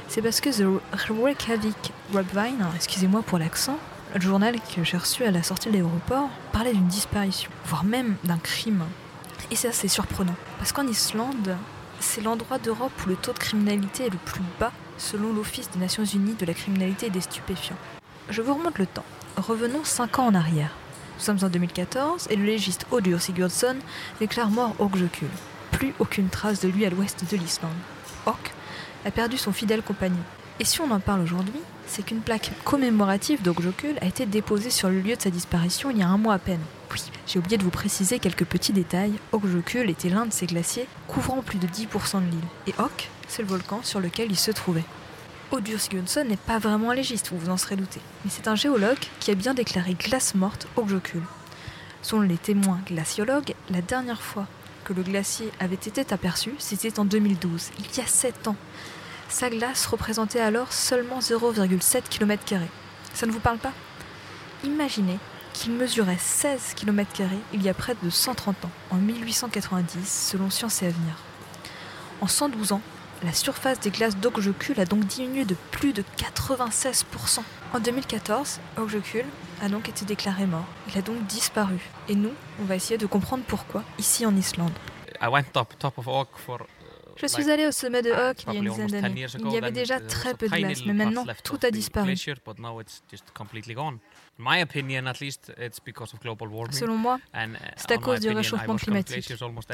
c'est 0.08 0.24
parce 0.24 0.42
que 0.42 0.50
The 0.50 0.82
Reykjavik 0.94 1.94
Grapevine, 2.12 2.66
excusez-moi 2.76 3.22
pour 3.22 3.38
l'accent, 3.38 3.78
le 4.16 4.22
journal 4.22 4.56
que 4.76 4.84
j'ai 4.84 4.98
reçu 4.98 5.26
à 5.26 5.32
la 5.32 5.44
sortie 5.44 5.70
de 5.70 5.74
l'aéroport, 5.74 6.30
parlait 6.54 6.74
d'une 6.74 6.88
disparition, 6.88 7.52
voire 7.68 7.84
même 7.84 8.16
d'un 8.24 8.40
crime. 8.40 8.84
Et 9.52 9.56
c'est 9.56 9.68
assez 9.68 9.88
surprenant, 9.88 10.36
parce 10.58 10.72
qu'en 10.72 10.88
Islande, 10.88 11.56
c'est 12.04 12.22
l'endroit 12.22 12.60
d'Europe 12.60 12.92
où 13.06 13.10
le 13.10 13.16
taux 13.16 13.34
de 13.34 13.40
criminalité 13.40 14.06
est 14.06 14.10
le 14.10 14.18
plus 14.18 14.44
bas 14.60 14.72
selon 14.98 15.34
l'Office 15.34 15.72
des 15.72 15.80
Nations 15.80 16.06
Unies 16.06 16.36
de 16.36 16.46
la 16.46 16.54
criminalité 16.54 17.08
et 17.08 17.10
des 17.10 17.22
stupéfiants. 17.22 17.78
Je 18.30 18.42
vous 18.42 18.54
remonte 18.54 18.78
le 18.78 18.86
temps. 18.86 19.06
Revenons 19.38 19.84
5 19.84 20.20
ans 20.20 20.28
en 20.28 20.36
arrière. 20.36 20.76
Nous 21.18 21.24
sommes 21.24 21.40
en 21.42 21.50
2014 21.50 22.28
et 22.30 22.36
le 22.36 22.44
légiste 22.44 22.86
Odur 22.92 23.22
Sigurdsson 23.22 23.78
déclare 24.20 24.50
mort 24.50 24.76
Orkjökull. 24.80 25.30
Plus 25.72 25.94
aucune 26.00 26.30
trace 26.30 26.60
de 26.60 26.68
lui 26.68 26.86
à 26.86 26.90
l'ouest 26.90 27.24
de 27.32 27.38
l'Islande. 27.38 27.72
Ork 28.26 28.54
a 29.06 29.12
perdu 29.12 29.38
son 29.38 29.52
fidèle 29.52 29.82
compagnon. 29.82 30.24
Et 30.60 30.66
si 30.66 30.82
on 30.82 30.92
en 30.92 31.00
parle 31.00 31.22
aujourd'hui, 31.22 31.60
c'est 31.88 32.06
qu'une 32.06 32.22
plaque 32.22 32.52
commémorative 32.64 33.42
d'Ogjokul 33.42 33.98
a 34.02 34.06
été 34.06 34.26
déposée 34.26 34.70
sur 34.70 34.90
le 34.90 35.02
lieu 35.02 35.16
de 35.16 35.22
sa 35.22 35.32
disparition 35.32 35.90
il 35.90 35.98
y 35.98 36.04
a 36.04 36.08
un 36.08 36.18
mois 36.18 36.36
à 36.36 36.40
peine. 36.40 36.62
Oui, 36.92 37.02
j'ai 37.26 37.40
oublié 37.40 37.58
de 37.58 37.64
vous 37.64 37.72
préciser 37.72 38.20
quelques 38.20 38.46
petits 38.46 38.72
détails. 38.72 39.14
Ogjokul 39.32 39.90
était 39.90 40.10
l'un 40.10 40.28
de 40.28 40.32
ces 40.32 40.46
glaciers 40.46 40.88
couvrant 41.08 41.42
plus 41.42 41.58
de 41.58 41.66
10% 41.68 42.20
de 42.20 42.30
l'île. 42.30 42.40
Et 42.68 42.74
Ok, 42.80 43.10
c'est 43.28 43.42
le 43.42 43.48
volcan 43.48 43.82
sur 43.84 44.00
lequel 44.00 44.32
il 44.32 44.38
se 44.38 44.52
trouvait. 44.52 44.84
Odur 45.52 45.80
Sigurdsson 45.80 46.24
n'est 46.24 46.38
pas 46.38 46.60
vraiment 46.60 46.92
un 46.92 46.96
légiste, 46.96 47.30
vous 47.32 47.38
vous 47.38 47.50
en 47.50 47.58
serez 47.58 47.76
douté, 47.76 48.00
mais 48.24 48.32
c'est 48.34 48.48
un 48.48 48.56
géologue 48.56 48.98
qui 49.20 49.30
a 49.30 49.36
bien 49.36 49.54
déclaré 49.54 49.94
glace 49.94 50.34
morte 50.34 50.68
Ogjokul. 50.76 51.22
Selon 52.02 52.22
les 52.22 52.38
témoins 52.38 52.80
glaciologues, 52.88 53.54
la 53.70 53.82
dernière 53.82 54.22
fois 54.22 54.48
que 54.84 54.94
le 54.94 55.04
glacier 55.04 55.50
avait 55.60 55.76
été 55.76 56.02
aperçu, 56.12 56.52
c'était 56.58 57.00
en 57.00 57.06
2012, 57.06 57.70
il 57.80 57.98
y 57.98 58.02
a 58.02 58.08
7 58.08 58.48
ans. 58.50 58.56
Sa 59.34 59.50
glace 59.50 59.88
représentait 59.88 60.40
alors 60.40 60.72
seulement 60.72 61.18
0,7 61.18 62.04
km. 62.08 62.54
Ça 63.16 63.26
ne 63.26 63.32
vous 63.32 63.40
parle 63.40 63.58
pas? 63.58 63.72
Imaginez 64.64 65.18
qu'il 65.54 65.72
mesurait 65.72 66.20
16 66.20 66.76
km 66.76 67.24
il 67.52 67.64
y 67.64 67.68
a 67.68 67.74
près 67.74 67.96
de 68.04 68.12
130 68.12 68.66
ans, 68.66 68.70
en 68.92 68.98
1890, 68.98 70.30
selon 70.30 70.52
Science 70.52 70.84
et 70.84 70.86
Avenir. 70.86 71.16
En 72.22 72.28
112 72.28 72.74
ans, 72.74 72.82
la 73.24 73.34
surface 73.34 73.80
des 73.80 73.90
glaces 73.90 74.18
d'Ogjokul 74.18 74.80
a 74.80 74.86
donc 74.86 75.04
diminué 75.08 75.46
de 75.46 75.56
plus 75.72 75.94
de 75.94 76.04
96%. 76.16 77.40
En 77.74 77.80
2014, 77.80 78.60
Ogjokul 78.78 79.26
a 79.64 79.68
donc 79.68 79.90
été 79.90 80.06
déclaré 80.06 80.46
mort. 80.46 80.68
Il 80.90 80.98
a 81.00 81.02
donc 81.02 81.26
disparu. 81.26 81.80
Et 82.08 82.14
nous, 82.14 82.34
on 82.62 82.66
va 82.66 82.76
essayer 82.76 83.00
de 83.00 83.08
comprendre 83.08 83.44
pourquoi, 83.48 83.82
ici 83.98 84.28
en 84.28 84.36
Islande. 84.36 84.74
Je 87.16 87.28
suis 87.28 87.50
allé 87.50 87.68
au 87.68 87.72
sommet 87.72 88.02
de 88.02 88.12
Hawk 88.12 88.44
il 88.48 88.54
y 88.54 88.56
a 88.56 88.60
une 88.60 88.70
dizaine 88.70 88.88
d'années. 88.88 89.26
Il 89.40 89.52
y 89.52 89.58
avait 89.58 89.72
déjà 89.72 90.00
très 90.00 90.34
peu 90.34 90.48
de 90.48 90.56
glace, 90.56 90.86
mais 90.86 90.94
maintenant 90.94 91.26
tout 91.44 91.60
a 91.64 91.72
disparu. 91.72 92.16
Selon 96.72 96.98
moi, 96.98 97.20
c'est 97.78 97.92
à 97.92 97.98
cause 97.98 98.20
du 98.20 98.30
réchauffement 98.30 98.76
climatique. 98.76 99.26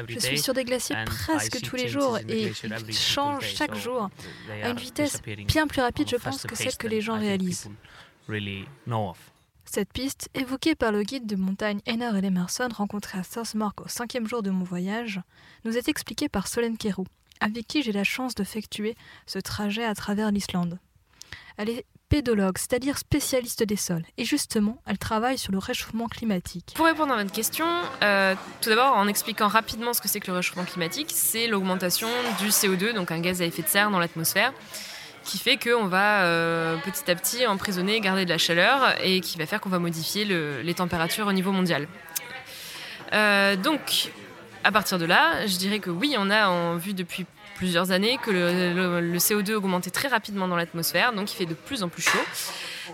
Je 0.10 0.20
suis 0.20 0.40
sur 0.40 0.54
des 0.54 0.66
glaciers 0.66 0.96
presque 1.06 1.62
tous 1.62 1.76
les 1.76 1.88
jours 1.88 2.18
et 2.28 2.52
ils 2.88 2.94
changent 2.94 3.48
chaque 3.48 3.76
jour 3.76 4.10
à 4.64 4.70
une 4.70 4.78
vitesse 4.78 5.22
bien 5.48 5.68
plus 5.68 5.82
rapide, 5.82 6.10
je 6.10 6.18
pense, 6.18 6.44
que 6.44 6.56
celle 6.56 6.76
que 6.78 6.88
les 6.88 7.02
gens 7.02 7.18
réalisent. 7.20 7.70
Cette 9.72 9.94
piste, 9.94 10.30
évoquée 10.34 10.74
par 10.74 10.92
le 10.92 11.04
guide 11.04 11.28
de 11.28 11.36
montagne 11.36 11.80
Einar 11.86 12.16
Emerson 12.16 12.70
rencontré 12.74 13.20
à 13.20 13.24
Southmark 13.24 13.82
au 13.82 13.88
cinquième 13.88 14.28
jour 14.28 14.42
de 14.42 14.50
mon 14.50 14.64
voyage, 14.64 15.22
nous 15.64 15.78
est 15.78 15.88
expliquée 15.88 16.28
par 16.28 16.48
Solène 16.48 16.76
Kérou, 16.76 17.06
avec 17.40 17.68
qui 17.68 17.84
j'ai 17.84 17.92
la 17.92 18.04
chance 18.04 18.36
d'effectuer 18.36 18.96
ce 19.26 19.40
trajet 19.40 19.84
à 19.84 19.96
travers 19.96 20.32
l'Islande. 20.32 20.80
Elle 21.58 21.70
est 21.70 21.86
pédologue, 22.10 22.58
c'est-à-dire 22.58 22.98
spécialiste 22.98 23.64
des 23.64 23.76
sols. 23.76 24.04
Et 24.18 24.26
justement, 24.26 24.82
elle 24.88 24.98
travaille 24.98 25.38
sur 25.38 25.52
le 25.52 25.60
réchauffement 25.60 26.08
climatique. 26.08 26.74
Pour 26.76 26.88
répondre 26.88 27.14
à 27.14 27.18
votre 27.18 27.32
question, 27.32 27.68
euh, 28.02 28.34
tout 28.62 28.70
d'abord 28.70 28.98
en 28.98 29.08
expliquant 29.08 29.48
rapidement 29.48 29.94
ce 29.94 30.02
que 30.02 30.08
c'est 30.08 30.20
que 30.20 30.28
le 30.32 30.38
réchauffement 30.38 30.66
climatique, 30.66 31.12
c'est 31.14 31.48
l'augmentation 31.48 32.08
du 32.40 32.48
CO2, 32.48 32.94
donc 32.94 33.12
un 33.12 33.20
gaz 33.20 33.42
à 33.42 33.46
effet 33.46 33.62
de 33.62 33.68
serre 33.68 33.92
dans 33.92 34.00
l'atmosphère, 34.00 34.54
qui 35.24 35.38
fait 35.38 35.58
qu'on 35.58 35.86
va 35.86 36.24
euh, 36.24 36.78
petit 36.78 37.10
à 37.12 37.16
petit 37.16 37.46
emprisonner, 37.46 38.00
garder 38.00 38.26
de 38.26 38.30
la 38.30 38.40
chaleur 38.40 38.96
et 39.04 39.22
qui 39.22 39.38
va 39.38 39.46
faire 39.46 39.62
qu'on 39.62 39.70
va 39.70 39.80
modifier 39.80 40.26
les 40.26 40.74
températures 40.74 41.28
au 41.28 41.34
niveau 41.34 41.52
mondial. 41.52 41.88
Euh, 43.14 43.56
donc, 43.56 44.12
à 44.64 44.72
partir 44.72 44.98
de 44.98 45.06
là, 45.06 45.46
je 45.48 45.58
dirais 45.58 45.80
que 45.80 45.90
oui, 45.90 46.16
on 46.18 46.30
a 46.30 46.48
en 46.48 46.76
vue 46.76 46.94
depuis 46.94 47.26
plusieurs 47.56 47.92
années 47.92 48.18
que 48.22 48.32
le, 48.32 49.18
CO2 49.18 49.54
augmentait 49.54 49.90
très 49.90 50.08
rapidement 50.08 50.48
dans 50.48 50.56
l'atmosphère, 50.56 51.14
donc 51.14 51.32
il 51.32 51.36
fait 51.36 51.46
de 51.46 51.54
plus 51.54 51.84
en 51.84 51.90
plus 51.90 52.02
chaud. 52.02 52.20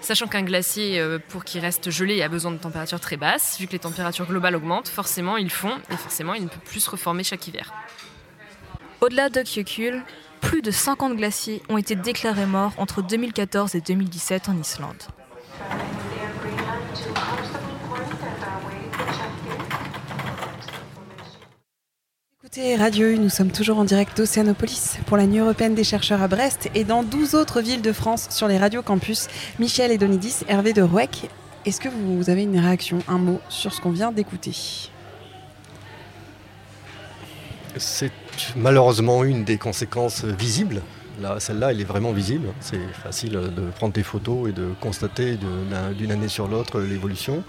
Sachant 0.01 0.27
qu'un 0.27 0.43
glacier, 0.43 0.99
euh, 0.99 1.19
pour 1.29 1.45
qu'il 1.45 1.61
reste 1.61 1.89
gelé, 1.89 2.21
a 2.21 2.27
besoin 2.27 2.51
de 2.51 2.57
températures 2.57 2.99
très 2.99 3.15
basses. 3.15 3.57
Vu 3.59 3.67
que 3.67 3.71
les 3.71 3.79
températures 3.79 4.25
globales 4.25 4.55
augmentent, 4.55 4.89
forcément 4.89 5.37
ils 5.37 5.49
fond 5.49 5.73
et 5.89 5.95
forcément 5.95 6.33
il 6.33 6.43
ne 6.43 6.49
peut 6.49 6.59
plus 6.65 6.81
se 6.81 6.89
reformer 6.89 7.23
chaque 7.23 7.47
hiver. 7.47 7.73
Au-delà 9.01 9.29
de 9.29 9.41
Kyokul, 9.41 10.03
plus 10.41 10.61
de 10.61 10.71
50 10.71 11.15
glaciers 11.15 11.61
ont 11.69 11.77
été 11.77 11.95
déclarés 11.95 12.45
morts 12.45 12.73
entre 12.77 13.01
2014 13.01 13.75
et 13.75 13.81
2017 13.81 14.49
en 14.49 14.57
Islande. 14.57 15.03
Écoutez 22.55 22.77
Radio 22.77 23.07
U, 23.07 23.19
nous 23.19 23.27
sommes 23.27 23.51
toujours 23.51 23.79
en 23.79 23.83
direct 23.83 24.15
d'Océanopolis 24.15 24.97
pour 25.07 25.17
la 25.17 25.27
Nuit 25.27 25.39
européenne 25.39 25.75
des 25.75 25.83
chercheurs 25.83 26.21
à 26.21 26.29
Brest 26.29 26.69
et 26.73 26.85
dans 26.85 27.03
12 27.03 27.35
autres 27.35 27.59
villes 27.59 27.81
de 27.81 27.91
France 27.91 28.27
sur 28.29 28.47
les 28.47 28.57
radios 28.57 28.81
campus. 28.81 29.27
Michel 29.59 29.91
et 29.91 29.97
Donidis, 29.97 30.37
Hervé 30.47 30.71
de 30.71 30.81
Rouec, 30.81 31.29
est-ce 31.65 31.81
que 31.81 31.89
vous 31.89 32.29
avez 32.29 32.43
une 32.43 32.57
réaction, 32.57 32.99
un 33.09 33.17
mot 33.17 33.41
sur 33.49 33.73
ce 33.73 33.81
qu'on 33.81 33.91
vient 33.91 34.13
d'écouter? 34.13 34.53
C'est 37.75 38.11
malheureusement 38.55 39.25
une 39.25 39.43
des 39.43 39.57
conséquences 39.57 40.23
visibles. 40.23 40.81
Là, 41.19 41.41
celle-là, 41.41 41.71
elle 41.71 41.81
est 41.81 41.85
vraiment 41.85 42.13
visible. 42.13 42.47
C'est 42.61 42.87
facile 42.93 43.33
de 43.33 43.69
prendre 43.75 43.91
des 43.91 44.03
photos 44.03 44.49
et 44.49 44.53
de 44.53 44.69
constater 44.79 45.37
d'une 45.97 46.11
année 46.11 46.29
sur 46.29 46.47
l'autre 46.47 46.79
l'évolution. 46.79 47.43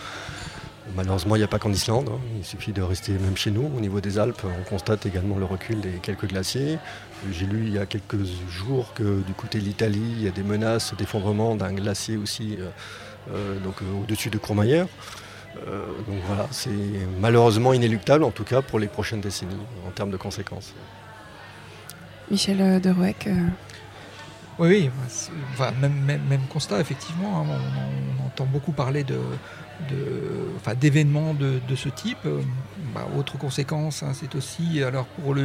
Malheureusement, 0.95 1.35
il 1.35 1.41
n'y 1.41 1.45
a 1.45 1.49
pas 1.49 1.59
qu'en 1.59 1.73
Islande. 1.73 2.09
Hein. 2.13 2.21
Il 2.39 2.45
suffit 2.45 2.73
de 2.73 2.83
rester 2.83 3.13
même 3.13 3.37
chez 3.37 3.51
nous. 3.51 3.71
Au 3.77 3.81
niveau 3.81 4.01
des 4.01 4.19
Alpes, 4.19 4.43
on 4.45 4.63
constate 4.69 5.07
également 5.07 5.37
le 5.37 5.45
recul 5.45 5.81
des 5.81 5.93
quelques 6.03 6.27
glaciers. 6.27 6.79
J'ai 7.33 7.47
lu 7.47 7.65
il 7.67 7.73
y 7.73 7.79
a 7.79 7.87
quelques 7.87 8.25
jours 8.49 8.93
que 8.95 9.23
du 9.23 9.33
côté 9.33 9.59
de 9.59 9.65
l'Italie, 9.65 10.15
il 10.17 10.23
y 10.23 10.29
a 10.29 10.31
des 10.31 10.43
menaces 10.43 10.95
d'effondrement 10.97 11.57
d'un 11.57 11.73
glacier 11.73 12.17
aussi 12.17 12.57
euh, 12.59 12.69
euh, 13.33 13.59
donc, 13.61 13.75
euh, 13.83 14.03
au-dessus 14.03 14.31
de 14.31 14.39
Courmayeur. 14.39 14.89
donc 15.57 16.19
voilà, 16.27 16.47
c'est 16.51 16.71
malheureusement 17.19 17.73
inéluctable, 17.73 18.25
en 18.25 18.31
tout 18.31 18.45
cas 18.45 18.63
pour 18.63 18.79
les 18.79 18.89
prochaines 18.89 19.23
décennies, 19.23 19.57
en 19.87 19.91
termes 19.91 20.11
de 20.11 20.19
conséquences. 20.19 20.75
Michel 22.31 22.81
Derouec. 22.81 23.29
Oui, 24.59 24.69
oui 24.69 24.91
même, 25.81 26.47
constat, 26.51 26.81
effectivement. 26.81 27.41
Hein. 27.41 27.59
on, 28.21 28.27
entend 28.27 28.45
beaucoup 28.45 28.73
parler 28.73 29.03
de, 29.03 29.19
d'événements 30.81 31.35
de, 31.35 31.61
ce 31.75 31.89
type. 31.89 32.19
Euh, 32.27 32.41
bah, 32.95 33.07
autre 33.17 33.37
conséquence, 33.39 34.03
hein, 34.03 34.13
c'est 34.15 34.35
aussi, 34.35 34.83
alors 34.83 35.07
pour 35.07 35.35
le, 35.35 35.45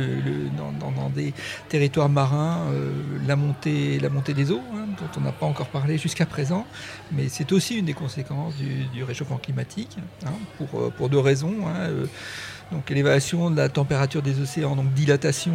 dans, 0.80 1.10
des 1.10 1.34
territoires 1.70 2.10
marins, 2.10 2.62
euh, 2.72 2.91
la, 3.28 3.36
montée, 3.36 4.00
la 4.00 4.10
montée 4.10 4.34
des 4.34 4.52
eaux, 4.52 4.62
hein, 4.74 4.86
dont 4.98 5.20
on 5.20 5.22
n'a 5.22 5.32
pas 5.32 5.46
encore 5.46 5.67
parlé 5.67 5.98
jusqu'à 5.98 6.26
présent, 6.26 6.65
mais 7.12 7.28
c'est 7.30 7.52
aussi 7.52 7.78
une 7.78 7.86
des 7.86 7.94
conséquences 7.94 8.54
du, 8.56 9.04
réchauffement 9.04 9.38
climatique, 9.38 9.98
hein, 10.26 10.32
pour, 10.58 10.80
euh, 10.80 10.89
pour, 10.96 11.10
deux 11.10 11.20
raisons. 11.20 11.56
Donc 12.71 12.89
l'élévation 12.89 13.51
de 13.51 13.57
la 13.57 13.69
température 13.69 14.21
des 14.21 14.39
océans, 14.39 14.75
donc 14.75 14.93
dilatation 14.93 15.53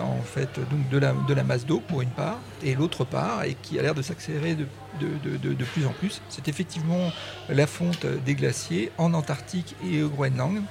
en 0.00 0.22
fait 0.22 0.58
donc 0.70 0.88
de 0.90 0.98
la, 0.98 1.14
de 1.28 1.34
la 1.34 1.44
masse 1.44 1.64
d'eau 1.64 1.80
pour 1.86 2.02
une 2.02 2.10
part, 2.10 2.38
et 2.64 2.74
l'autre 2.74 3.04
part, 3.04 3.44
et 3.44 3.56
qui 3.62 3.78
a 3.78 3.82
l'air 3.82 3.94
de 3.94 4.02
s'accélérer 4.02 4.56
de 4.56 4.66
de, 5.00 5.64
plus 5.64 5.86
en 5.86 5.92
plus. 5.92 6.20
C'est 6.28 6.48
effectivement 6.48 7.10
la 7.48 7.66
fonte 7.66 8.06
des 8.24 8.34
glaciers 8.34 8.90
en 8.98 9.14
Antarctique 9.14 9.74
et 9.90 10.02
au 10.02 10.08
Groenland. 10.08 10.62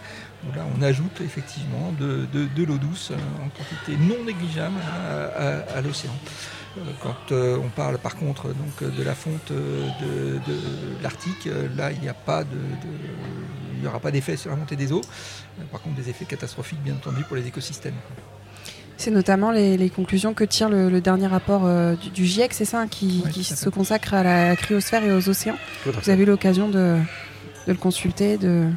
Où 0.44 0.56
là, 0.56 0.66
on 0.76 0.82
ajoute 0.82 1.22
effectivement 1.22 1.94
de, 2.00 2.26
l'eau 2.58 2.78
douce 2.78 3.12
en 3.12 3.50
quantité 3.50 3.96
non 3.98 4.24
négligeable 4.26 4.80
à, 5.38 5.82
l'océan. 5.82 6.16
Euh, 6.78 6.82
quand 7.02 7.32
euh, 7.32 7.58
on 7.58 7.70
parle 7.70 7.98
par 7.98 8.16
contre 8.16 8.48
donc, 8.48 8.84
de 8.84 9.04
la 9.04 9.16
fonte 9.16 9.52
de, 9.52 10.40
l'Arctique, 11.04 11.50
là 11.76 11.92
il 11.92 12.00
n'y 12.00 12.10
a 12.10 12.14
pas 12.14 12.44
de, 12.44 12.58
il 13.76 13.82
n'y 13.82 13.88
aura 13.88 14.00
pas 14.00 14.12
d'effet 14.12 14.38
sur 14.38 14.50
la 14.50 14.56
montée 14.56 14.76
des 14.76 14.92
eaux. 14.92 15.02
Par 15.72 15.82
contre 15.82 15.96
des 15.96 16.10
effets 16.10 16.26
catastrophiques 16.26 16.82
bien 16.82 16.94
entendu 16.94 17.24
pour 17.24 17.36
les 17.36 17.48
écosystèmes. 17.48 17.96
C'est 19.02 19.10
notamment 19.10 19.50
les, 19.50 19.90
conclusions 19.90 20.36
que 20.36 20.44
tire 20.44 20.70
le, 20.70 21.02
dernier 21.02 21.26
rapport 21.26 21.64
euh, 21.66 21.96
du, 22.14 22.24
GIEC, 22.24 22.54
c'est 22.54 22.66
ça, 22.66 22.86
qui, 22.86 23.24
se 23.44 23.68
consacre 23.70 24.14
à 24.14 24.22
la 24.22 24.56
cryosphère 24.56 25.04
et 25.04 25.12
aux 25.12 25.28
océans. 25.28 25.58
Vous 25.86 26.12
avez 26.12 26.22
eu 26.22 26.28
l'occasion 26.28 26.70
de, 26.70 27.00
le 27.66 27.74
consulter 27.74 28.38
de... 28.38 28.68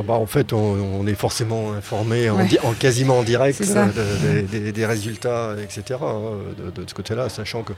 Ah 0.00 0.02
bah, 0.02 0.14
en 0.14 0.24
fait, 0.24 0.54
on, 0.54 1.06
est 1.06 1.14
forcément 1.14 1.74
informé 1.74 2.30
en, 2.30 2.38
quasiment 2.72 3.18
en 3.18 3.22
direct 3.22 3.60
euh, 3.60 4.42
des, 4.72 4.86
résultats, 4.86 5.54
etc. 5.62 5.98
Hein, 6.00 6.38
de, 6.74 6.84
ce 6.86 6.94
côté-là, 6.94 7.28
sachant 7.28 7.62
que 7.62 7.74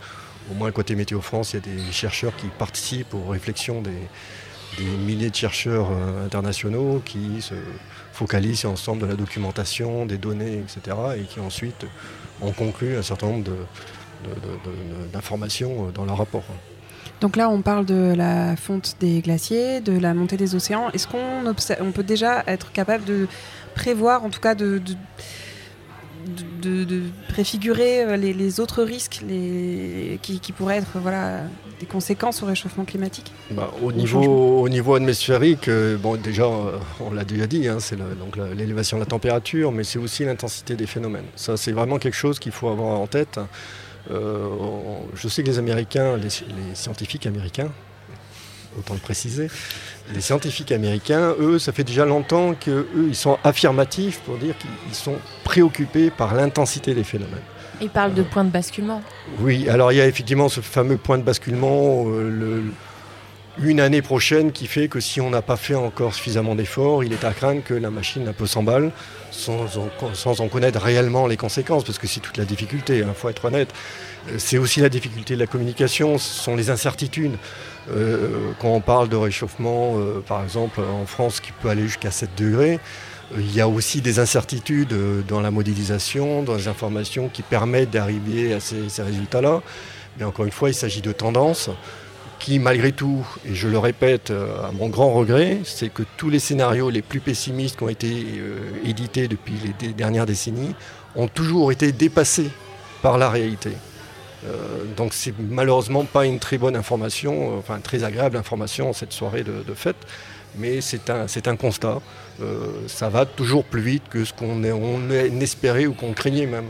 au 0.49 0.55
moins 0.55 0.71
côté 0.71 0.95
Météo 0.95 1.21
France, 1.21 1.53
il 1.53 1.57
y 1.57 1.59
a 1.59 1.75
des 1.75 1.91
chercheurs 1.91 2.37
qui 2.37 2.47
participent 2.47 3.13
aux 3.15 3.29
réflexions 3.29 3.83
des, 3.83 4.85
milliers 5.05 5.31
de 5.31 5.35
chercheurs 5.35 5.89
euh, 5.91 6.25
internationaux 6.25 7.03
qui 7.05 7.43
se 7.43 7.55
focalisent 8.13 8.61
sur 8.61 8.71
l'ensemble 8.71 9.03
de 9.03 9.07
la 9.07 9.17
documentation, 9.17 10.07
des 10.07 10.17
données, 10.17 10.61
etc. 10.61 10.97
et 11.19 11.23
qui 11.23 11.41
ensuite 11.41 11.87
ont 12.41 12.53
conclu 12.53 12.97
un 12.97 13.03
certain 13.03 13.27
nombre 13.27 13.51
d'informations 15.13 15.91
dans 15.93 16.05
leur 16.05 16.19
rapport. 16.19 16.45
Donc 17.23 17.37
là, 17.37 17.49
on 17.49 17.63
parle 17.63 17.87
de 17.87 18.15
la 18.17 18.57
fonte 18.57 18.97
des 18.99 19.21
glaciers, 19.21 19.81
de 19.81 19.97
la 19.97 20.13
montée 20.13 20.37
des 20.37 20.57
océans. 20.57 20.91
Est-ce 20.93 21.07
qu'on 21.07 21.47
on 21.47 21.93
peut 21.93 22.03
déjà 22.03 22.43
être 22.49 22.73
capable 22.73 23.05
de 23.05 23.29
prévoir, 23.77 24.25
en 24.25 24.29
tout 24.29 24.41
cas 24.41 24.57
de, 24.57 24.83
de, 26.63 27.03
préfigurer 27.29 28.03
euh, 28.03 28.17
les, 28.17 28.59
autres 28.59 28.83
risques 28.83 29.21
les, 29.29 30.19
qui, 30.21 30.41
pourraient 30.51 30.79
être 30.79 30.99
voilà, 30.99 31.43
des 31.79 31.87
conséquences 31.87 32.43
au 32.43 32.47
réchauffement 32.47 32.85
climatique? 32.85 33.33
Bah, 33.53 33.71
au, 33.81 33.93
niveau, 33.93 34.61
au 34.61 34.69
niveau 34.69 34.97
atmosphérique, 34.97 35.69
euh, 35.69 35.97
bon, 35.97 36.17
déjà, 36.17 36.49
on 36.49 37.13
l'a 37.13 37.25
déjà 37.25 37.47
dit, 37.47 37.69
hein, 37.69 37.77
c'est 37.79 37.99
l'élévation 38.57 38.97
de 38.97 39.03
la 39.03 39.07
température, 39.07 39.71
mais 39.71 39.85
c'est 39.85 40.01
aussi 40.01 40.25
l'intensité 40.25 40.75
des 40.75 40.87
phénomènes. 40.87 41.27
Ça, 41.37 41.57
c'est 41.57 41.73
vraiment 41.73 42.01
quelque 42.01 42.17
chose 42.17 42.41
qu'il 42.41 42.53
faut 42.53 42.69
avoir 42.69 42.99
en 42.99 43.07
tête. 43.07 43.39
Je 44.11 45.29
sais 45.29 45.43
que 45.43 45.49
les 45.49 45.59
Américains, 45.59 46.17
les 46.17 46.31
scientifiques 46.75 47.27
américains, 47.27 47.71
autant 48.79 48.95
le 48.95 49.01
préciser, 49.01 49.49
les 50.15 50.21
scientifiques 50.21 50.73
américains, 50.73 51.35
eux, 51.39 51.59
ça 51.59 51.73
fait 51.73 51.85
déjà 51.85 52.05
longtemps 52.05 52.55
qu'eux, 52.55 52.89
ils 53.09 53.15
sont 53.15 53.39
affirmatifs 53.45 54.21
pour 54.21 54.37
dire 54.39 54.55
qu'ils 54.59 54.95
sont 54.95 55.17
préoccupés 55.45 56.11
par 56.11 56.35
l'intensité 56.35 56.95
des 56.95 57.05
phénomènes. 57.05 57.39
Ils 57.81 57.91
parlent 57.91 58.15
de 58.15 58.23
point 58.23 58.45
de 58.45 58.51
basculement. 58.51 59.03
Oui, 59.41 59.69
alors 59.69 59.93
il 59.93 59.99
y 59.99 60.01
a 60.01 60.07
effectivement 60.07 60.49
ce 60.49 60.61
fameux 60.61 60.97
point 60.97 61.19
de 61.19 61.25
basculement, 61.25 62.05
euh, 62.07 62.63
une 63.59 63.81
année 63.81 64.03
prochaine 64.03 64.53
qui 64.53 64.67
fait 64.67 64.89
que 64.89 65.01
si 65.01 65.21
on 65.21 65.31
n'a 65.31 65.43
pas 65.43 65.57
fait 65.57 65.75
encore 65.75 66.15
suffisamment 66.15 66.55
d'efforts, 66.55 67.05
il 67.05 67.13
est 67.13 67.25
à 67.25 67.33
craindre 67.33 67.63
que 67.63 67.75
la 67.75 67.91
machine 67.91 68.27
un 68.29 68.33
peu 68.33 68.47
s'emballe 68.47 68.93
sans, 69.31 70.41
en 70.41 70.49
connaître 70.49 70.81
réellement 70.81 71.27
les 71.27 71.37
conséquences, 71.37 71.85
parce 71.85 71.99
que 71.99 72.07
c'est 72.07 72.21
toute 72.21 72.37
la 72.37 72.45
difficulté, 72.45 72.99
il 72.99 73.05
hein, 73.05 73.15
faut 73.15 73.29
être 73.29 73.45
honnête. 73.45 73.73
Euh, 74.29 74.35
c'est 74.39 74.59
aussi 74.59 74.81
la 74.81 74.89
difficulté 74.89 75.35
de 75.35 75.41
la 75.41 75.47
communication, 75.47 76.19
ce 76.19 76.43
sont 76.43 76.57
les 76.57 76.71
incertitudes. 76.71 77.37
Euh, 77.91 78.53
quand 78.61 78.69
on 78.69 78.81
parle 78.81 79.09
de 79.09 79.17
réchauffement, 79.17 79.97
euh, 79.97 80.23
par 80.27 80.43
exemple 80.45 80.81
en 80.81 81.07
France 81.07 81.41
qui 81.41 81.53
peut 81.53 81.69
aller 81.69 81.83
jusqu'à 81.83 82.11
7 82.11 82.31
degrés, 82.37 82.79
il 83.37 83.55
y 83.55 83.61
a 83.61 83.69
aussi 83.69 84.03
des 84.03 84.19
incertitudes 84.19 84.95
dans 85.27 85.41
la 85.41 85.51
modélisation, 85.51 86.43
dans 86.43 86.55
les 86.55 86.69
informations 86.69 87.31
qui 87.31 87.41
permettent 87.41 87.91
d'arriver 87.91 88.53
à 88.53 88.61
ces, 88.61 89.03
résultats-là. 89.03 89.63
Mais 90.19 90.25
encore 90.25 90.45
une 90.45 90.53
fois, 90.53 90.69
il 90.69 90.75
s'agit 90.75 91.01
de 91.01 91.13
tendances 91.13 91.71
qui, 92.43 92.59
malgré 92.59 92.93
tout, 92.93 93.27
et 93.49 93.55
je 93.55 93.69
le 93.69 93.79
répète 93.79 94.31
à 94.31 94.71
mon 94.73 94.89
grand 94.89 95.13
regret, 95.13 95.61
c'est 95.65 95.89
que 95.89 96.03
tous 96.17 96.29
les 96.29 96.41
scénarios 96.41 96.91
les 96.91 97.01
plus 97.01 97.21
pessimistes 97.21 97.77
qui 97.77 97.85
ont 97.85 97.89
été 97.89 98.27
édités 98.85 99.29
depuis 99.29 99.55
les 99.81 99.93
dernières 99.93 100.27
décennies 100.27 100.75
ont 101.17 101.29
toujours 101.29 101.73
été 101.73 101.93
dépassés 101.93 102.51
par 103.01 103.17
la 103.17 103.31
réalité. 103.31 103.71
Euh, 104.45 104.85
donc 104.97 105.15
c'est 105.15 105.35
malheureusement 105.39 106.05
pas 106.05 106.27
une 106.27 106.39
très 106.39 106.59
bonne 106.59 106.77
information, 106.77 107.53
euh, 107.53 107.59
enfin 107.59 107.79
très 107.79 108.03
agréable 108.03 108.37
information 108.37 108.93
cette 108.93 109.13
soirée 109.13 109.45
de, 109.45 109.75
fête, 109.75 109.97
mais 110.57 110.81
c'est 110.81 111.11
un, 111.11 111.27
un, 111.27 111.57
constat. 111.57 112.01
Euh, 112.43 112.67
ça 112.89 113.09
va 113.09 113.27
toujours 113.27 113.65
plus 113.65 113.81
vite 113.81 114.03
que 114.11 114.25
ce 114.25 114.33
qu'on 114.33 114.63
on 114.65 115.11
espérait 115.41 115.87
ou 115.87 115.95
qu'on 115.95 116.13
craignait 116.13 116.47
même 116.47 116.67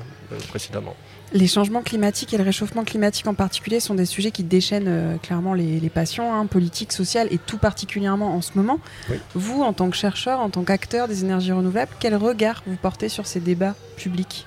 précédemment. 0.48 0.94
Les 1.34 1.46
changements 1.46 1.82
climatiques 1.82 2.34
et 2.34 2.36
le 2.36 2.44
réchauffement 2.44 2.84
climatique 2.84 3.26
en 3.26 3.32
particulier 3.32 3.80
sont 3.80 3.94
des 3.94 4.04
sujets 4.04 4.30
qui 4.30 4.44
déchaînent 4.44 5.18
clairement 5.22 5.54
les, 5.54 5.80
passions 5.88 6.34
hein, 6.34 6.44
politiques, 6.44 6.92
sociales 6.92 7.26
et 7.30 7.38
tout 7.38 7.56
particulièrement 7.56 8.34
en 8.34 8.42
ce 8.42 8.50
moment. 8.54 8.80
Vous, 9.34 9.62
en 9.62 9.72
tant 9.72 9.88
que 9.88 9.96
chercheur, 9.96 10.40
en 10.40 10.50
tant 10.50 10.62
qu'acteur 10.62 11.08
des 11.08 11.24
énergies 11.24 11.52
renouvelables, 11.52 11.92
quel 12.00 12.16
regard 12.16 12.62
vous 12.66 12.76
portez 12.76 13.08
sur 13.08 13.26
ces 13.26 13.40
débats 13.40 13.74
publics? 13.96 14.46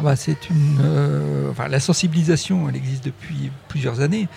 Ah 0.00 0.02
bah, 0.02 0.16
c'est 0.16 0.48
une, 0.48 0.78
euh, 0.82 1.52
la 1.68 1.78
sensibilisation, 1.78 2.70
elle 2.70 2.76
existe 2.76 3.04
depuis 3.04 3.50
plusieurs 3.68 4.00
années. 4.00 4.28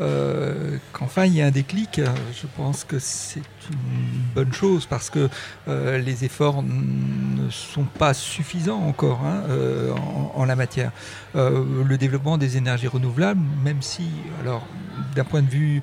Euh, 0.00 0.78
qu'enfin 0.92 1.26
il 1.26 1.34
y 1.34 1.42
a 1.42 1.46
un 1.46 1.50
déclic, 1.50 2.00
je 2.00 2.46
pense 2.56 2.84
que 2.84 2.98
c'est 2.98 3.42
une 3.70 4.34
bonne 4.34 4.52
chose 4.52 4.86
parce 4.86 5.10
que 5.10 5.28
euh, 5.68 5.98
les 5.98 6.24
efforts 6.24 6.62
ne 6.62 7.50
sont 7.50 7.84
pas 7.84 8.14
suffisants 8.14 8.82
encore 8.82 9.20
hein, 9.24 9.42
en, 10.34 10.44
la 10.44 10.56
matière. 10.56 10.92
le 11.34 11.96
développement 11.96 12.38
des 12.38 12.56
énergies 12.56 12.88
renouvelables, 12.88 13.40
même 13.62 13.82
si, 13.82 14.08
alors, 14.40 14.66
d'un 15.14 15.24
point 15.24 15.42
de 15.42 15.50
vue 15.50 15.82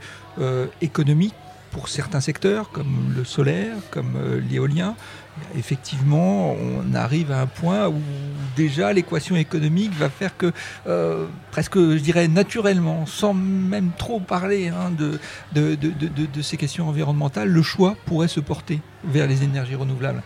économique, 0.81 1.35
pour 1.71 1.89
certains 1.89 2.21
secteurs, 2.21 2.71
comme 2.71 3.13
le 3.15 3.23
solaire, 3.23 3.75
comme 3.91 4.17
l'éolien, 4.49 4.95
effectivement, 5.57 6.53
on 6.53 6.93
arrive 6.93 7.31
à 7.31 7.41
un 7.41 7.47
point 7.47 7.87
où 7.87 8.01
déjà 8.55 8.93
l'équation 8.93 9.35
économique 9.35 9.93
va 9.93 10.09
faire 10.09 10.35
que, 10.37 10.51
euh, 10.87 11.25
presque, 11.51 11.77
je 11.77 11.99
dirais, 11.99 12.27
naturellement, 12.27 13.05
sans 13.05 13.33
même 13.33 13.91
trop 13.97 14.19
parler 14.19 14.69
hein, 14.69 14.91
de, 14.97 16.41
ces 16.41 16.57
questions 16.57 16.87
environnementales, 16.87 17.49
le 17.49 17.61
choix 17.61 17.95
pourrait 18.05 18.27
se 18.27 18.39
porter 18.39 18.81
vers 19.03 19.27
les 19.27 19.43
énergies 19.43 19.75
renouvelables. 19.75 20.23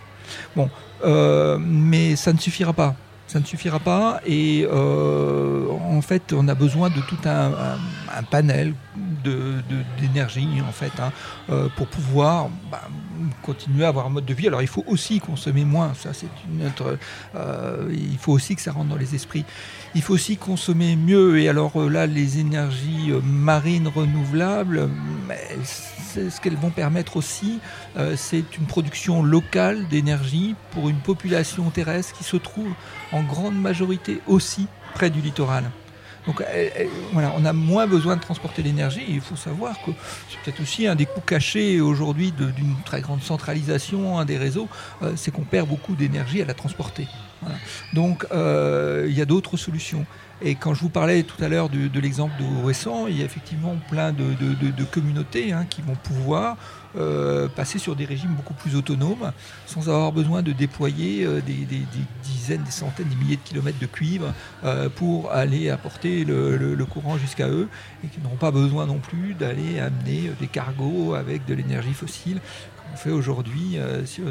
Bon, 0.55 0.69
euh, 1.03 1.57
mais 1.59 2.15
ça 2.15 2.33
ne 2.33 2.39
suffira 2.39 2.73
pas 2.73 2.95
ça 3.31 3.39
ne 3.39 3.45
suffira 3.45 3.79
pas. 3.79 4.19
Et 4.25 4.67
euh, 4.69 5.65
en 5.69 6.01
fait, 6.01 6.33
on 6.33 6.49
a 6.49 6.53
besoin 6.53 6.89
de 6.89 6.99
tout 6.99 7.17
un, 7.23 7.77
panel 8.29 8.73
d'énergie, 9.23 10.47
en 10.67 10.71
fait, 10.71 10.91
hein, 10.99 11.11
pour 11.75 11.87
pouvoir 11.87 12.49
bah, 12.71 12.87
continuer 13.41 13.85
à 13.85 13.89
avoir 13.89 14.05
un 14.05 14.09
mode 14.09 14.25
de 14.25 14.33
vie. 14.33 14.47
Alors 14.47 14.61
il 14.61 14.67
faut 14.67 14.83
aussi 14.87 15.19
consommer 15.19 15.65
moins, 15.65 15.93
ça 15.93 16.13
c'est 16.13 16.27
une 16.49 16.65
autre. 16.67 16.97
Euh, 17.35 17.91
il 17.91 18.17
faut 18.17 18.31
aussi 18.31 18.55
que 18.55 18.61
ça 18.61 18.71
rentre 18.71 18.89
dans 18.89 18.95
les 18.95 19.15
esprits. 19.15 19.45
Il 19.95 20.01
faut 20.01 20.13
aussi 20.13 20.37
consommer 20.37 20.95
mieux. 20.95 21.39
Et 21.39 21.49
alors 21.49 21.79
euh, 21.79 21.89
là, 21.89 22.07
les 22.07 22.39
énergies 22.39 23.11
euh, 23.11 23.21
marines 23.21 23.87
renouvelables, 23.87 24.89
ce 26.13 26.41
qu'elles 26.41 26.57
vont 26.57 26.71
permettre 26.71 27.15
aussi, 27.15 27.59
c'est 28.17 28.57
une 28.57 28.65
production 28.65 29.23
locale 29.23 29.87
d'énergie 29.87 30.55
pour 30.71 30.89
une 30.89 30.97
population 30.97 31.69
terrestre 31.69 32.17
qui 32.17 32.25
se 32.25 32.35
trouve 32.35 32.73
en 33.13 33.23
grande 33.23 33.55
majorité 33.55 34.19
aussi 34.27 34.67
près 34.93 35.09
du 35.09 35.21
littoral. 35.21 35.63
Donc 36.27 36.43
voilà, 37.13 37.33
on 37.37 37.45
a 37.45 37.53
moins 37.53 37.87
besoin 37.87 38.15
de 38.15 38.21
transporter 38.21 38.61
l'énergie. 38.61 39.03
Il 39.07 39.21
faut 39.21 39.35
savoir 39.35 39.75
que 39.83 39.91
c'est 40.29 40.39
peut-être 40.43 40.61
aussi 40.61 40.87
un 40.87 40.95
des 40.95 41.05
coûts 41.05 41.21
cachés 41.21 41.81
aujourd'hui 41.81 42.31
d'une 42.31 42.75
très 42.85 43.01
grande 43.01 43.23
centralisation 43.23 44.23
des 44.25 44.37
réseaux, 44.37 44.67
euh, 45.01 45.13
c'est 45.15 45.31
qu'on 45.31 45.43
perd 45.43 45.67
beaucoup 45.67 45.95
d'énergie 45.95 46.41
à 46.41 46.45
la 46.45 46.53
transporter. 46.53 47.07
Donc 47.93 48.25
euh, 48.31 49.07
il 49.09 49.17
y 49.17 49.21
a 49.21 49.25
d'autres 49.25 49.57
solutions. 49.57 50.05
Et 50.43 50.55
quand 50.55 50.73
je 50.73 50.81
vous 50.81 50.89
parlais 50.89 51.23
tout 51.23 51.43
à 51.43 51.47
l'heure 51.47 51.69
de, 51.69 51.99
l'exemple 51.99 52.33
de 52.39 52.63
Ouessant, 52.63 53.07
il 53.07 53.17
y 53.17 53.21
a 53.21 53.25
effectivement 53.25 53.75
plein 53.89 54.11
de, 54.11 54.83
communautés 54.91 55.53
hein, 55.53 55.65
qui 55.69 55.81
vont 55.81 55.95
pouvoir 55.95 56.57
euh, 56.97 57.47
passer 57.47 57.79
sur 57.79 57.95
des 57.95 58.03
régimes 58.03 58.33
beaucoup 58.33 58.53
plus 58.53 58.75
autonomes, 58.75 59.31
sans 59.65 59.87
avoir 59.87 60.11
besoin 60.11 60.41
de 60.41 60.51
déployer 60.51 61.23
euh, 61.23 61.39
des, 61.39 61.65
dizaines, 62.23 62.63
des 62.63 62.71
centaines, 62.71 63.07
des 63.07 63.15
milliers 63.15 63.37
de 63.37 63.41
kilomètres 63.41 63.79
de 63.79 63.85
cuivre 63.85 64.33
euh, 64.65 64.89
pour 64.89 65.31
aller 65.31 65.69
apporter 65.69 66.25
le, 66.25 66.85
courant 66.89 67.17
jusqu'à 67.17 67.47
eux, 67.47 67.69
et 68.03 68.07
qui 68.07 68.19
n'auront 68.19 68.35
pas 68.35 68.51
besoin 68.51 68.87
non 68.87 68.99
plus 68.99 69.35
d'aller 69.35 69.79
amener 69.79 70.31
des 70.41 70.47
cargos 70.47 71.13
avec 71.13 71.45
de 71.45 71.53
l'énergie 71.53 71.93
fossile 71.93 72.41
on 72.93 72.97
fait 72.97 73.11
aujourd'hui 73.11 73.77
sur, 74.03 74.25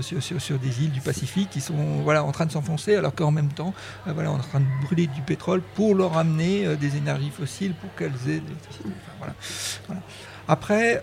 des 0.58 0.82
îles 0.82 0.90
du 0.90 1.00
Pacifique 1.00 1.48
qui 1.48 1.62
sont 1.62 1.74
en 2.06 2.32
train 2.32 2.44
de 2.44 2.52
s'enfoncer 2.52 2.94
alors 2.94 3.14
qu'en 3.14 3.30
même 3.30 3.48
temps 3.48 3.72
voilà, 4.04 4.30
on 4.30 4.36
est 4.36 4.40
en 4.40 4.42
train 4.42 4.60
de 4.60 4.84
brûler 4.84 5.06
du 5.06 5.22
pétrole 5.22 5.62
pour 5.74 5.94
leur 5.94 6.18
amener 6.18 6.76
des 6.76 6.98
énergies 6.98 7.30
fossiles 7.30 7.72
pour 7.72 7.94
qu'elles 7.94 8.12
aient 8.28 8.40
des... 8.40 8.90
voilà. 9.18 9.32
Après, 10.46 11.02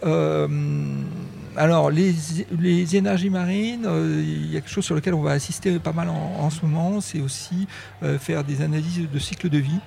alors, 1.58 1.90
les, 1.90 2.96
énergies 2.96 3.32
marines, 3.32 3.86
euh, 3.88 4.22
il 4.24 4.52
y 4.52 4.58
a 4.58 4.62
quelque 4.62 4.70
chose 4.70 4.86
sur 4.86 4.94
lequel 4.94 5.16
on 5.16 5.24
va 5.24 5.32
assister 5.32 5.80
pas 5.80 5.92
mal 5.92 6.08
en, 6.10 6.50
ce 6.52 6.64
moment, 6.64 7.02
c'est 7.02 7.20
aussi 7.20 7.68
euh, 8.04 8.20
faire 8.20 8.44
des 8.44 8.62
analyses 8.62 9.10
de 9.12 9.20
cycle 9.20 9.50
de 9.50 9.58
vie, 9.58 9.80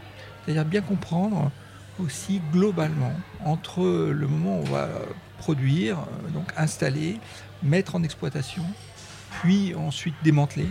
c'est-à-dire 0.44 0.64
bien 0.64 0.80
comprendre 0.80 1.50
aussi 2.02 2.40
globalement 2.52 3.12
entre 3.44 3.82
le 3.82 4.26
moment 4.26 4.58
où 4.58 4.62
on 4.62 4.70
va 4.70 4.88
produire, 5.38 5.98
euh, 5.98 6.30
donc 6.30 6.52
installer, 6.56 7.18
mettre 7.62 7.94
en 7.94 8.02
exploitation, 8.02 8.64
puis 9.40 9.74
ensuite 9.76 10.14
démanteler, 10.24 10.66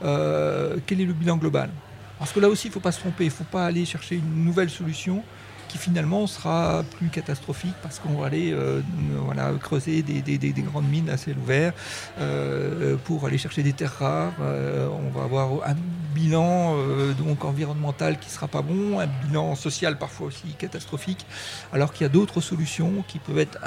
quel 0.00 1.00
est 1.00 1.04
le 1.04 1.12
bilan 1.12 1.36
global? 1.36 1.70
Parce 2.18 2.32
que 2.32 2.40
là 2.40 2.48
aussi, 2.48 2.66
il 2.66 2.70
ne 2.70 2.74
faut 2.74 2.80
pas 2.80 2.92
se 2.92 3.00
tromper, 3.00 3.24
il 3.24 3.28
ne 3.28 3.32
faut 3.32 3.44
pas 3.44 3.66
aller 3.66 3.84
chercher 3.84 4.16
une 4.16 4.44
nouvelle 4.44 4.70
solution 4.70 5.22
qui 5.70 5.78
finalement 5.78 6.26
sera 6.26 6.82
plus 6.98 7.10
catastrophique 7.10 7.74
parce 7.80 8.00
qu'on 8.00 8.14
va 8.14 8.26
aller 8.26 8.52
euh, 8.52 8.80
voilà, 9.24 9.52
creuser 9.60 10.02
des, 10.02 10.52
grandes 10.62 10.88
mines 10.88 11.08
à 11.08 11.16
ciel 11.16 11.36
ouvert 11.38 11.72
euh, 12.18 12.96
pour 13.04 13.24
aller 13.24 13.38
chercher 13.38 13.62
des 13.62 13.72
terres 13.72 13.94
rares. 14.00 14.32
Euh, 14.40 14.88
on 14.88 15.16
va 15.16 15.24
avoir 15.24 15.68
un 15.68 15.76
bilan 16.12 16.74
donc 17.18 17.44
environnemental 17.44 18.18
qui 18.18 18.30
sera 18.30 18.48
pas 18.48 18.62
bon, 18.62 18.98
un 18.98 19.06
bilan 19.06 19.54
social 19.54 19.96
parfois 19.96 20.26
aussi 20.26 20.48
catastrophique, 20.58 21.24
alors 21.72 21.92
qu'il 21.92 22.02
y 22.02 22.10
a 22.10 22.12
d'autres 22.12 22.40
solutions 22.40 23.04
qui 23.06 23.20
peuvent 23.20 23.38
être 23.38 23.58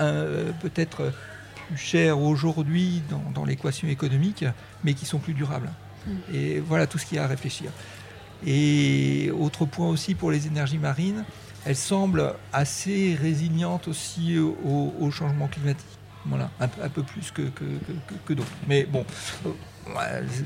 peut-être 0.59 1.13
plus 1.67 1.77
chères 1.77 2.19
aujourd'hui 2.19 3.01
dans, 3.09 3.31
dans 3.33 3.45
l'équation 3.45 3.87
économique, 3.87 4.43
mais 4.83 4.93
qui 4.93 5.05
sont 5.05 5.19
plus 5.19 5.33
durables. 5.33 5.71
Mm. 6.05 6.11
Et 6.33 6.59
voilà 6.59 6.85
tout 6.85 6.97
ce 6.97 7.05
qu'il 7.05 7.15
y 7.15 7.19
a 7.19 7.23
à 7.23 7.27
réfléchir. 7.27 7.71
Et 8.45 9.31
autre 9.39 9.65
point 9.65 9.87
aussi 9.87 10.15
pour 10.15 10.29
les 10.29 10.47
énergies 10.47 10.77
marines, 10.77 11.23
elle 11.65 11.75
semble 11.75 12.33
assez 12.51 13.15
résiliente 13.15 13.87
aussi 13.87 14.37
au, 14.39 15.11
changement 15.11 15.47
climatique. 15.47 15.85
Voilà, 16.25 16.49
un, 16.59 16.89
peu 16.89 17.03
plus 17.03 17.31
que, 17.31 17.41
que, 18.25 18.33
d'autres. 18.33 18.47
Mais 18.67 18.85
bon, 18.85 19.05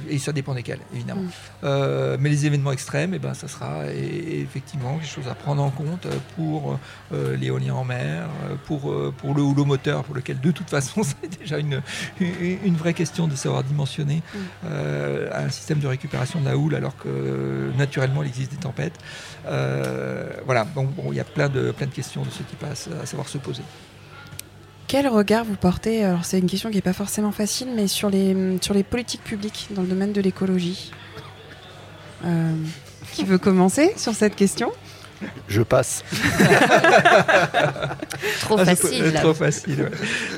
et 0.10 0.18
ça 0.18 0.32
dépend 0.32 0.54
desquels, 0.54 0.80
évidemment. 0.94 1.22
Mm. 1.22 1.30
Euh, 1.64 2.18
mais 2.20 2.30
les 2.30 2.46
événements 2.46 2.72
extrêmes, 2.72 3.14
eh 3.14 3.20
ben, 3.20 3.34
ça 3.34 3.48
sera 3.48 3.86
effectivement 3.92 4.98
quelque 4.98 5.10
chose 5.10 5.28
à 5.28 5.36
prendre 5.36 5.62
en 5.62 5.70
compte 5.70 6.08
pour 6.36 6.80
euh, 7.14 7.36
l'éolien 7.38 7.76
en 7.76 7.84
mer, 7.84 8.28
pour, 8.66 8.94
pour 9.14 9.36
le 9.36 9.42
houlomoteur, 9.42 9.68
moteur, 9.98 10.04
pour 10.04 10.16
lequel 10.16 10.40
de 10.40 10.52
toute 10.52 10.70
façon 10.70 11.04
c'est 11.22 11.40
déjà 11.40 11.60
une, 11.60 11.82
une, 12.20 12.76
vraie 12.76 12.94
question 12.94 13.28
de 13.28 13.36
savoir 13.36 13.64
dimensionner 13.64 14.22
mm. 14.34 14.68
un 15.34 15.50
système 15.50 15.80
de 15.80 15.88
récupération 15.88 16.40
de 16.40 16.46
la 16.46 16.58
houle 16.58 16.76
alors 16.76 16.98
que 16.98 17.72
naturellement 17.78 18.24
il 18.24 18.30
existe 18.30 18.52
des 18.52 18.58
tempêtes. 18.58 18.98
voilà, 19.44 20.66
donc 20.76 20.92
bon, 20.94 21.12
il 21.12 21.16
y 21.16 21.20
a 21.20 21.26
plein 21.26 21.50
de, 21.50 21.72
plein 21.72 21.88
de 21.88 21.94
questions 21.94 22.24
de 22.24 22.30
ce 22.30 22.44
qui 22.44 22.56
passe 22.56 22.90
à 23.02 23.06
savoir 23.06 23.28
se 23.30 23.38
poser. 23.38 23.64
Quel 24.88 25.08
regard 25.08 25.44
vous 25.44 25.56
portez, 25.56 26.06
alors 26.06 26.24
c'est 26.24 26.40
une 26.40 26.50
question 26.50 26.70
qui 26.70 26.76
n'est 26.76 26.82
pas 26.82 26.94
forcément 26.94 27.34
facile, 27.34 27.68
mais 27.76 27.88
sur 27.88 28.10
les, 28.10 28.58
sur 28.62 28.74
les 28.74 28.84
politiques 28.84 29.24
publiques 29.24 29.68
dans 29.72 29.82
le 29.82 29.88
domaine 29.88 30.14
de 30.14 30.22
l'écologie? 30.22 30.92
Euh, 32.26 32.54
Qui 33.12 33.26
veut 33.26 33.38
commencer 33.38 33.94
sur 33.98 34.14
cette 34.14 34.36
question? 34.36 34.72
Je 35.50 35.62
passe. 35.62 36.04
trop, 38.42 38.58
facile, 38.58 39.14
trop 39.14 39.34
facile. 39.34 39.90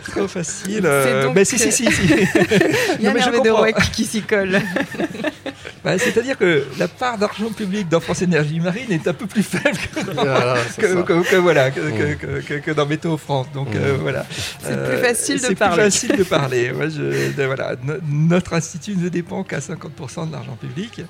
Trop 0.08 0.28
facile. 0.28 0.86
Euh, 0.86 1.32
mais 1.36 1.46
si, 1.46 1.60
si, 1.60 1.72
si, 1.72 1.92
si. 1.92 2.04
Il 3.00 3.04
y 3.04 3.08
a 3.08 3.12
un 3.12 3.14
de 3.14 3.92
qui 3.92 4.06
s'y 4.06 4.22
colle. 4.22 4.62
Bah, 5.84 5.98
c'est-à-dire 5.98 6.38
que 6.38 6.66
la 6.78 6.88
part 6.88 7.18
d'argent 7.18 7.52
public 7.52 7.88
dans 7.88 8.00
France 8.00 8.22
Énergie 8.22 8.60
Marine 8.60 8.92
est 8.92 9.08
un 9.08 9.14
peu 9.14 9.28
plus 9.28 9.44
faible 9.44 9.78
que 9.94 10.12
dans, 10.12 11.24
que, 11.24 11.36
voilà, 11.36 11.72
que, 11.72 12.72
dans 12.72 12.86
Météo 12.86 13.18
France. 13.18 13.48
Donc 13.54 13.76
euh, 13.76 13.98
mmh. 13.98 14.02
voilà. 14.02 14.26
C'est 14.62 14.84
plus 14.86 14.98
facile 14.98 15.42
de 15.42 15.54
parler. 15.54 15.90
C'est 15.90 16.08
plus 16.08 16.16
facile 16.16 16.18
de 16.18 16.24
parler. 16.24 16.72
Moi, 16.74 16.90
je, 16.90 17.46
voilà, 17.46 17.76
notre 18.10 18.54
institut 18.54 18.96
ne 18.96 19.10
dépend 19.10 19.44
qu'à 19.44 19.60
50% 19.60 20.28
de 20.28 20.32
l'argent 20.34 20.58
public. 20.60 21.02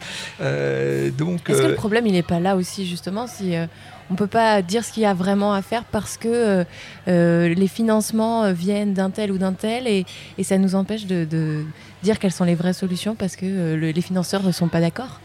Euh, 0.42 1.10
donc. 1.12 1.50
Est-ce 1.50 1.62
que 1.62 1.68
le 1.68 1.76
problème 1.76 2.06
il 2.08 2.14
n'est 2.14 2.24
pas 2.24 2.40
là 2.40 2.56
aussi 2.56 2.88
justement 2.88 3.28
si 3.28 3.56
on 4.10 4.14
ne 4.14 4.18
peut 4.18 4.28
pas 4.28 4.62
dire 4.62 4.84
ce 4.84 4.92
qu'il 4.92 5.04
y 5.04 5.06
a 5.06 5.14
vraiment 5.14 5.54
à 5.54 5.62
faire 5.62 5.84
parce 5.84 6.18
que 6.18 6.28
euh, 6.28 6.64
euh, 7.08 7.54
les 7.54 7.68
financements 7.68 8.52
viennent 8.52 8.94
d'un 8.94 9.10
tel 9.10 9.32
ou 9.32 9.38
d'un 9.38 9.54
tel 9.54 9.88
et, 9.88 10.06
ça 10.44 10.58
nous 10.58 10.76
empêche 10.76 11.06
de, 11.06 11.64
dire 12.02 12.18
quelles 12.18 12.32
sont 12.32 12.46
les 12.46 12.56
vraies 12.56 12.74
solutions 12.74 13.16
parce 13.16 13.36
que 13.36 13.46
euh, 13.46 13.92
les 13.92 14.02
financeurs 14.02 14.44
ne 14.44 14.52
sont 14.52 14.68
pas 14.68 14.82
d'accord. 14.82 15.20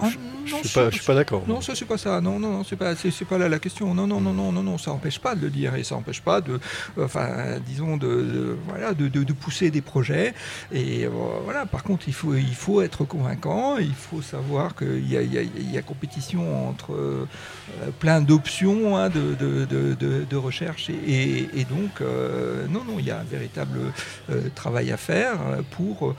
Ah, 0.00 0.08
je 0.44 0.58
ne 0.58 0.90
suis 0.90 1.04
pas, 1.04 1.14
d'accord. 1.14 1.44
Non, 1.46 1.60
ça 1.60 1.74
c'est 1.74 1.84
pas 1.84 1.98
ça. 1.98 2.20
Non, 2.20 2.38
non, 2.38 2.64
c'est 2.64 2.76
pas, 2.76 2.94
c'est, 2.94 3.24
pas 3.24 3.38
là 3.38 3.48
la 3.48 3.58
question. 3.58 3.94
Non, 3.94 4.06
non, 4.06 4.20
non, 4.20 4.32
non, 4.32 4.52
non, 4.52 4.62
non, 4.62 4.78
ça 4.78 4.90
n'empêche 4.90 5.18
pas 5.18 5.34
de 5.34 5.42
le 5.42 5.50
dire 5.50 5.74
et 5.74 5.84
ça 5.84 5.94
n'empêche 5.94 6.20
pas 6.20 6.40
de, 6.40 6.60
enfin, 7.00 7.58
disons 7.66 7.96
de, 7.96 8.56
voilà, 8.66 8.94
de, 8.94 9.08
de, 9.08 9.32
pousser 9.32 9.70
des 9.70 9.80
projets. 9.80 10.34
Et 10.72 11.04
euh, 11.04 11.10
voilà. 11.44 11.66
Par 11.66 11.82
contre, 11.82 12.08
il 12.08 12.14
faut, 12.14 12.34
il 12.34 12.54
faut 12.54 12.82
être 12.82 13.04
convaincant. 13.04 13.78
Il 13.78 13.94
faut 13.94 14.22
savoir 14.22 14.74
qu'il 14.74 15.08
y 15.08 15.16
a, 15.16 15.22
il 15.22 15.72
y 15.72 15.78
a, 15.78 15.82
compétition 15.82 16.68
entre 16.68 16.92
euh, 16.92 17.26
plein 17.98 18.20
d'options 18.20 18.96
hein, 18.96 19.08
de, 19.08 19.34
de, 19.34 20.36
recherche 20.36 20.90
et, 20.90 21.48
et, 21.54 21.64
donc 21.64 22.00
euh, 22.00 22.66
non, 22.68 22.84
non, 22.84 22.98
il 22.98 23.06
y 23.06 23.10
a 23.10 23.18
un 23.18 23.24
véritable 23.24 23.78
travail 24.54 24.92
à 24.92 24.96
faire 24.96 25.38
pour 25.70 26.14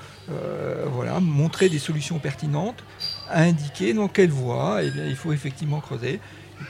voilà 0.93 1.19
montrer 1.19 1.69
des 1.69 1.79
solutions 1.79 2.19
pertinentes 2.19 2.83
à 3.29 3.43
indiquer 3.43 3.93
dans 3.93 4.07
quelle 4.07 4.31
voie 4.31 4.83
eh 4.83 4.89
bien, 4.89 5.05
il 5.05 5.15
faut 5.15 5.33
effectivement 5.33 5.79
creuser. 5.79 6.19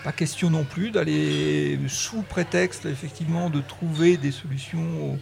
Pas 0.04 0.12
question 0.12 0.52
non 0.52 0.66
plus 0.66 0.92
d'aller 0.92 1.80
sous 1.88 2.22
prétexte 2.22 2.86
effectivement 2.86 3.50
de 3.50 3.60
trouver 3.60 4.18
des 4.18 4.32
solutions 4.32 5.14
aux, 5.14 5.18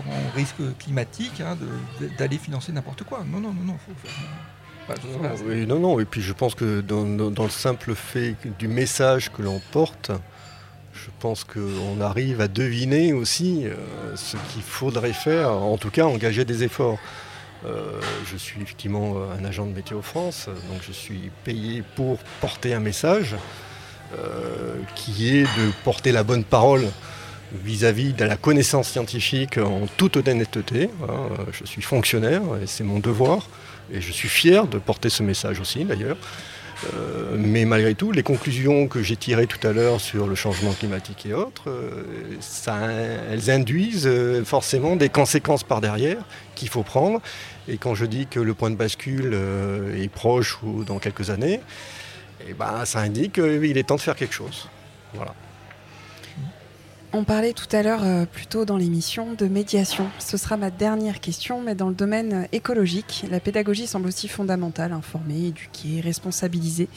grands 0.00 0.30
risques 0.34 0.62
climatiques, 0.78 1.40
hein, 1.40 1.58
d'aller 2.16 2.38
financer 2.38 2.72
n'importe 2.72 3.02
quoi. 3.02 3.24
Non, 3.26 3.40
non, 3.40 3.52
non, 3.52 3.64
non, 3.64 3.76
faut 3.78 3.92
faire. 3.96 5.66
non, 5.66 5.80
non, 5.80 6.00
et 6.00 6.04
puis 6.04 6.22
je 6.22 6.32
pense 6.32 6.54
que 6.54 6.80
dans, 6.80 7.04
le 7.04 7.50
simple 7.50 7.94
fait 7.94 8.36
du 8.58 8.68
message 8.68 9.32
que 9.32 9.42
l'on 9.42 9.60
porte, 9.72 10.12
je 10.92 11.10
pense 11.18 11.42
qu'on 11.42 12.00
arrive 12.00 12.40
à 12.40 12.48
deviner 12.48 13.12
aussi 13.12 13.66
euh, 13.66 13.74
ce 14.14 14.36
qu'il 14.52 14.62
faudrait 14.62 15.12
faire, 15.12 15.50
en 15.50 15.76
tout 15.76 15.90
cas 15.90 16.04
engager 16.04 16.44
des 16.44 16.62
efforts. 16.62 16.98
Euh, 17.64 18.00
je 18.30 18.36
suis 18.36 18.60
effectivement 18.60 19.14
euh, 19.16 19.38
un 19.38 19.44
agent 19.44 19.66
de 19.66 19.72
Météo 19.72 20.02
France, 20.02 20.48
donc 20.70 20.80
je 20.86 20.92
suis 20.92 21.30
payé 21.44 21.82
pour 21.94 22.18
porter 22.40 22.74
un 22.74 22.80
message 22.80 23.36
euh, 24.18 24.74
qui 24.96 25.36
est 25.36 25.42
de 25.42 25.72
porter 25.84 26.10
la 26.12 26.24
bonne 26.24 26.44
parole 26.44 26.84
vis-à-vis 27.52 28.14
de 28.14 28.24
la 28.24 28.36
connaissance 28.36 28.88
scientifique 28.88 29.58
en 29.58 29.86
toute 29.96 30.16
honnêteté. 30.16 30.88
je 31.52 31.64
suis 31.66 31.82
fonctionnaire 31.82 32.42
et 32.62 32.66
c'est 32.66 32.82
mon 32.82 32.98
devoir 32.98 33.46
et 33.92 34.00
je 34.00 34.10
suis 34.10 34.28
fier 34.28 34.66
de 34.66 34.78
porter 34.78 35.10
ce 35.10 35.22
message 35.22 35.60
aussi 35.60 35.84
d'ailleurs. 35.84 36.16
Euh, 36.94 37.36
mais 37.38 37.64
malgré 37.64 37.94
tout, 37.94 38.12
les 38.12 38.22
conclusions 38.22 38.88
que 38.88 39.02
j'ai 39.02 39.16
tirées 39.16 39.46
tout 39.46 39.64
à 39.66 39.72
l'heure 39.72 40.00
sur 40.00 40.26
le 40.26 40.34
changement 40.34 40.72
climatique 40.72 41.26
et 41.26 41.34
autres, 41.34 41.68
euh, 41.68 43.28
elles 43.30 43.50
induisent 43.50 44.06
euh, 44.06 44.44
forcément 44.44 44.96
des 44.96 45.08
conséquences 45.08 45.64
par 45.64 45.80
derrière 45.80 46.18
qu'il 46.54 46.68
faut 46.68 46.82
prendre. 46.82 47.20
Et 47.68 47.78
quand 47.78 47.94
je 47.94 48.06
dis 48.06 48.26
que 48.26 48.40
le 48.40 48.54
point 48.54 48.70
de 48.70 48.76
bascule 48.76 49.34
est 49.96 50.08
proche 50.08 50.58
ou 50.62 50.84
dans 50.84 50.98
quelques 50.98 51.30
années, 51.30 51.60
eh 52.48 52.54
ben, 52.54 52.84
ça 52.84 53.00
indique 53.00 53.34
qu'il 53.34 53.78
est 53.78 53.84
temps 53.84 53.96
de 53.96 54.00
faire 54.00 54.16
quelque 54.16 54.34
chose. 54.34 54.68
Voilà. 55.14 55.34
On 57.14 57.24
parlait 57.24 57.52
tout 57.52 57.68
à 57.72 57.82
l'heure, 57.82 58.04
euh, 58.04 58.24
plutôt 58.24 58.64
dans 58.64 58.78
l'émission, 58.78 59.34
de 59.34 59.46
médiation. 59.46 60.06
Ce 60.18 60.38
sera 60.38 60.56
ma 60.56 60.70
dernière 60.70 61.20
question, 61.20 61.60
mais 61.60 61.74
dans 61.74 61.90
le 61.90 61.94
domaine 61.94 62.48
écologique, 62.52 63.26
la 63.30 63.38
pédagogie 63.38 63.86
semble 63.86 64.08
aussi 64.08 64.28
fondamentale, 64.28 64.92
informer, 64.92 65.48
éduquer, 65.48 66.00
responsabiliser. 66.00 66.88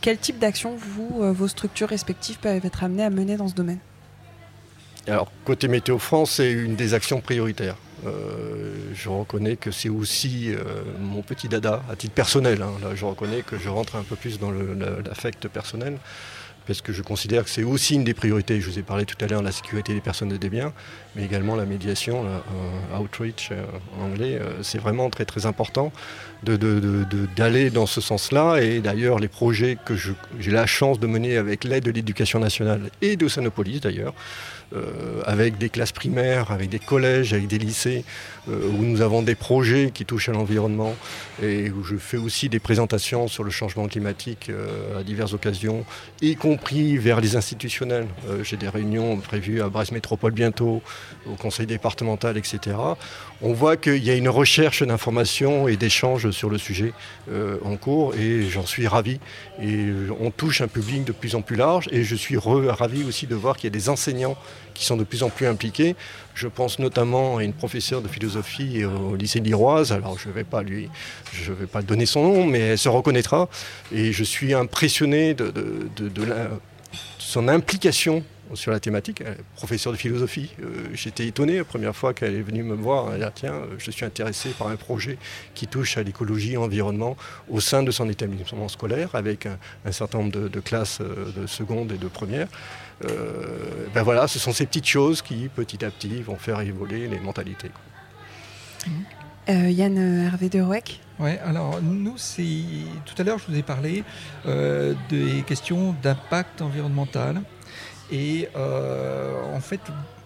Quel 0.00 0.18
type 0.18 0.38
d'action 0.38 0.76
vous, 0.76 1.20
euh, 1.20 1.32
vos 1.32 1.48
structures 1.48 1.88
respectives 1.88 2.38
peuvent 2.38 2.64
être 2.64 2.84
amenées 2.84 3.02
à 3.02 3.10
mener 3.10 3.36
dans 3.36 3.48
ce 3.48 3.54
domaine? 3.54 3.80
Alors, 5.08 5.32
côté 5.44 5.66
Météo 5.66 5.98
France, 5.98 6.32
c'est 6.32 6.52
une 6.52 6.76
des 6.76 6.94
actions 6.94 7.20
prioritaires. 7.20 7.76
Euh, 8.04 8.74
je 8.94 9.08
reconnais 9.08 9.56
que 9.56 9.70
c'est 9.70 9.88
aussi 9.88 10.50
mon 11.00 11.22
petit 11.22 11.48
dada 11.48 11.82
à 11.90 11.96
titre 11.96 12.14
personnel. 12.14 12.62
Hein. 12.62 12.72
Là, 12.82 12.94
je 12.94 13.04
reconnais 13.04 13.42
que 13.42 13.58
je 13.58 13.68
rentre 13.68 13.96
un 13.96 14.02
peu 14.02 14.16
plus 14.16 14.38
dans 14.38 14.50
l'affect 14.50 15.48
personnel 15.48 15.98
parce 16.66 16.80
que 16.82 16.92
je 16.92 17.02
considère 17.02 17.44
que 17.44 17.50
c'est 17.50 17.62
aussi 17.62 17.94
une 17.94 18.04
des 18.04 18.14
priorités. 18.14 18.60
Je 18.60 18.68
vous 18.68 18.78
ai 18.78 18.82
parlé 18.82 19.04
tout 19.04 19.16
à 19.24 19.28
l'heure 19.28 19.40
de 19.40 19.46
la 19.46 19.52
sécurité 19.52 19.94
des 19.94 20.00
personnes 20.00 20.32
et 20.32 20.38
des 20.38 20.50
biens, 20.50 20.72
mais 21.14 21.24
également 21.24 21.54
la 21.54 21.64
médiation, 21.64 22.24
euh, 22.26 22.98
outreach 22.98 23.50
euh, 23.52 23.64
en 23.98 24.06
anglais. 24.06 24.38
Euh, 24.40 24.62
c'est 24.62 24.78
vraiment 24.78 25.08
très 25.08 25.24
très 25.24 25.46
important 25.46 25.92
d'aller 26.42 27.70
dans 27.70 27.86
ce 27.86 28.00
sens-là. 28.00 28.60
Et 28.60 28.80
d'ailleurs, 28.80 29.18
les 29.18 29.28
projets 29.28 29.78
que 29.84 29.94
j'ai 29.96 30.50
la 30.50 30.66
chance 30.66 30.98
de 30.98 31.06
mener 31.06 31.36
avec 31.36 31.64
l'aide 31.64 31.84
de 31.84 31.90
l'éducation 31.90 32.40
nationale 32.40 32.90
et 33.00 33.16
de 33.16 33.28
Sanopolis 33.28 33.80
d'ailleurs, 33.80 34.12
euh, 34.12 34.65
avec 35.24 35.58
des 35.58 35.68
classes 35.68 35.92
primaires, 35.92 36.50
avec 36.50 36.68
des 36.68 36.78
collèges, 36.78 37.32
avec 37.32 37.46
des 37.46 37.58
lycées, 37.58 38.04
euh, 38.48 38.68
où 38.78 38.84
nous 38.84 39.00
avons 39.00 39.22
des 39.22 39.34
projets 39.34 39.90
qui 39.92 40.04
touchent 40.04 40.28
à 40.28 40.32
l'environnement 40.32 40.94
et 41.42 41.70
où 41.70 41.82
je 41.82 41.96
fais 41.96 42.16
aussi 42.16 42.48
des 42.48 42.60
présentations 42.60 43.26
sur 43.26 43.42
le 43.42 43.50
changement 43.50 43.88
climatique 43.88 44.50
euh, 44.50 45.00
à 45.00 45.02
diverses 45.02 45.32
occasions, 45.34 45.84
y 46.20 46.36
compris 46.36 46.96
vers 46.96 47.20
les 47.20 47.36
institutionnels. 47.36 48.06
J'ai 48.42 48.56
des 48.56 48.68
réunions 48.68 49.16
prévues 49.16 49.62
à 49.62 49.68
Brest 49.68 49.92
Métropole 49.92 50.32
bientôt, 50.32 50.82
au 51.26 51.34
conseil 51.34 51.66
départemental, 51.66 52.36
etc. 52.36 52.76
On 53.42 53.52
voit 53.52 53.76
qu'il 53.76 54.02
y 54.02 54.10
a 54.10 54.14
une 54.14 54.28
recherche 54.28 54.82
d'informations 54.82 55.68
et 55.68 55.76
d'échanges 55.76 56.30
sur 56.30 56.48
le 56.48 56.58
sujet 56.58 56.92
en 57.64 57.76
cours 57.76 58.14
et 58.14 58.42
j'en 58.48 58.64
suis 58.64 58.86
ravi. 58.86 59.20
Et 59.62 59.88
on 60.20 60.30
touche 60.30 60.62
un 60.62 60.68
public 60.68 61.04
de 61.04 61.12
plus 61.12 61.34
en 61.34 61.42
plus 61.42 61.56
large 61.56 61.88
et 61.92 62.02
je 62.02 62.14
suis 62.14 62.38
ravi 62.38 63.04
aussi 63.04 63.26
de 63.26 63.34
voir 63.34 63.56
qu'il 63.56 63.64
y 63.64 63.72
a 63.72 63.78
des 63.78 63.88
enseignants 63.88 64.36
qui 64.74 64.84
sont 64.84 64.96
de 64.96 65.04
plus 65.04 65.22
en 65.22 65.30
plus 65.30 65.46
impliqués. 65.46 65.96
Je 66.34 66.48
pense 66.48 66.78
notamment 66.78 67.38
à 67.38 67.44
une 67.44 67.52
professeure 67.52 68.02
de 68.02 68.08
philosophie 68.08 68.84
au 68.84 69.16
lycée 69.16 69.40
l'Iroise. 69.40 69.92
Alors 69.92 70.18
je 70.18 70.28
ne 70.28 70.34
vais 70.34 70.44
pas 70.44 70.62
lui, 70.62 70.88
je 71.32 71.52
vais 71.52 71.66
pas 71.66 71.82
donner 71.82 72.06
son 72.06 72.22
nom, 72.22 72.46
mais 72.46 72.60
elle 72.60 72.78
se 72.78 72.88
reconnaîtra. 72.88 73.48
Et 73.92 74.12
je 74.12 74.24
suis 74.24 74.52
impressionné 74.52 75.34
de, 75.34 75.52
son 77.18 77.48
implication 77.48 78.22
sur 78.54 78.72
la 78.72 78.80
thématique, 78.80 79.22
professeur 79.54 79.92
de 79.92 79.98
philosophie. 79.98 80.50
Euh, 80.62 80.88
j'étais 80.94 81.26
étonné 81.26 81.58
la 81.58 81.64
première 81.64 81.94
fois 81.94 82.14
qu'elle 82.14 82.34
est 82.34 82.42
venue 82.42 82.62
me 82.62 82.74
voir. 82.74 83.14
Elle 83.14 83.22
a 83.22 83.26
dit 83.26 83.32
Tiens, 83.36 83.54
euh, 83.54 83.74
je 83.78 83.90
suis 83.90 84.04
intéressé 84.04 84.50
par 84.50 84.68
un 84.68 84.76
projet 84.76 85.18
qui 85.54 85.66
touche 85.66 85.98
à 85.98 86.02
l'écologie 86.02 86.52
et 86.52 86.54
l'environnement 86.54 87.16
au 87.50 87.60
sein 87.60 87.82
de 87.82 87.90
son 87.90 88.08
établissement 88.08 88.68
scolaire, 88.68 89.14
avec 89.14 89.46
un, 89.46 89.92
certain 89.92 90.18
nombre 90.18 90.32
de, 90.32 90.48
de, 90.48 90.60
classes 90.60 91.00
euh, 91.00 91.32
de 91.36 91.46
seconde 91.46 91.92
et 91.92 91.98
de 91.98 92.08
première. 92.08 92.48
Euh, 93.04 93.86
ben 93.94 94.02
voilà, 94.02 94.26
ce 94.26 94.38
sont 94.38 94.52
ces 94.52 94.66
petites 94.66 94.86
choses 94.86 95.22
qui, 95.22 95.48
petit 95.48 95.84
à 95.84 95.90
petit, 95.90 96.22
vont 96.22 96.36
faire 96.36 96.60
évoluer 96.60 97.06
les 97.08 97.20
mentalités. 97.20 97.70
Euh, 99.48 99.70
Yann 99.70 99.96
euh, 99.98 100.26
Hervé 100.26 100.48
de 100.48 100.60
Rouec 100.60 101.00
Oui, 101.18 101.32
alors 101.44 101.80
nous, 101.82 102.16
c'est 102.16 102.44
tout 103.04 103.14
à 103.18 103.24
l'heure, 103.24 103.38
je 103.38 103.46
vous 103.52 103.58
ai 103.58 103.62
parlé 103.62 104.02
des 105.10 105.42
questions 105.46 105.94
d'impact 106.02 106.62
environnemental. 106.62 107.42
Et 108.10 108.48
en 108.54 109.60
fait, 109.60 109.80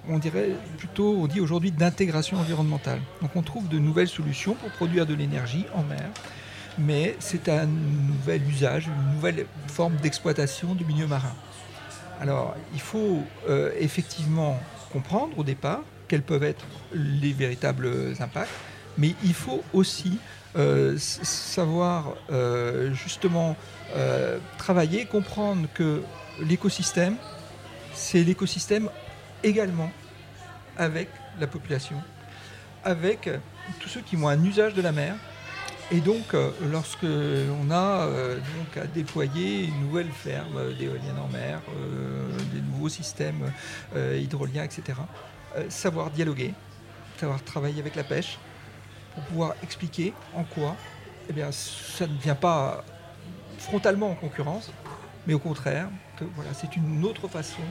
on 0.09 0.19
dirait 0.19 0.51
plutôt, 0.79 1.15
on 1.19 1.27
dit 1.27 1.41
aujourd'hui 1.41 1.71
d'intégration 1.71 2.39
environnementale. 2.39 3.01
Donc 3.23 3.37
on 3.37 3.43
trouve 3.43 3.69
de 3.69 3.79
nouvelles 3.79 4.09
solutions 4.09 4.55
pour 4.55 4.71
produire 4.71 5.07
de 5.07 5.15
l'énergie 5.15 5.67
en 5.75 5.83
mer, 5.83 6.11
mais 6.79 7.17
c'est 7.19 7.49
un 7.49 7.67
nouvel 7.67 8.43
usage, 8.49 8.89
une 8.89 9.15
nouvelle 9.15 9.47
forme 9.69 9.97
d'exploitation 9.97 10.75
du 10.75 10.85
milieu 10.85 11.07
marin. 11.07 11.35
Alors 12.21 12.55
il 12.75 12.81
faut 12.81 13.23
euh, 13.49 13.71
effectivement 13.79 14.59
comprendre 14.93 15.39
au 15.39 15.45
départ 15.45 15.81
quels 16.09 16.23
peuvent 16.23 16.45
être 16.45 16.65
les 16.93 17.33
véritables 17.33 18.15
impacts, 18.19 18.51
mais 18.99 19.15
il 19.25 19.35
faut 19.35 19.63
aussi 19.73 20.19
euh, 20.57 20.97
savoir 20.99 22.15
euh, 22.31 22.93
justement 22.93 23.57
travailler, 24.57 25.05
comprendre 25.05 25.67
que 25.75 26.03
l'écosystème, 26.41 27.17
c'est 28.01 28.25
l'écosystème 28.25 28.89
également 29.45 29.91
avec 30.77 31.09
la 31.39 31.47
population, 31.47 31.97
avec 32.83 33.29
tous 33.79 33.89
ceux 33.89 34.01
qui 34.01 34.17
ont 34.17 34.29
un 34.29 34.43
usage 34.43 34.75
de 34.75 34.83
la 34.83 34.91
mer. 34.91 35.15
Et 35.93 36.01
donc, 36.01 36.35
euh, 36.35 36.51
lorsque 36.71 37.05
on 37.05 37.71
a 37.71 38.07
euh, 38.07 38.37
donc 38.37 38.77
à 38.77 38.87
déployer 38.87 39.65
une 39.65 39.81
nouvelle 39.81 40.11
ferme 40.11 40.73
d'éoliennes 40.75 41.19
en 41.19 41.29
mer, 41.29 41.61
euh, 41.77 42.31
des 42.53 42.61
nouveaux 42.61 42.89
systèmes 42.89 43.53
hydroliens, 43.95 44.65
etc., 44.65 44.99
savoir 45.69 46.11
dialoguer, 46.11 46.55
savoir 47.19 47.43
travailler 47.43 47.81
avec 47.81 47.97
la 47.97 48.05
pêche, 48.05 48.39
pour 49.15 49.25
pouvoir 49.25 49.55
expliquer 49.65 50.15
en 50.35 50.45
quoi 50.45 50.77
eh 51.29 51.33
bien, 51.33 51.51
ça 51.53 52.07
ne 52.07 52.17
vient 52.19 52.37
pas 52.37 52.85
frontalement 53.59 54.11
en 54.11 54.15
concurrence, 54.15 54.71
mais 55.27 55.35
au 55.35 55.39
contraire, 55.39 55.89
que 56.17 56.25
voilà, 56.37 56.55
c'est 56.55 56.77
une 56.77 57.05
autre 57.05 57.29
façon 57.29 57.63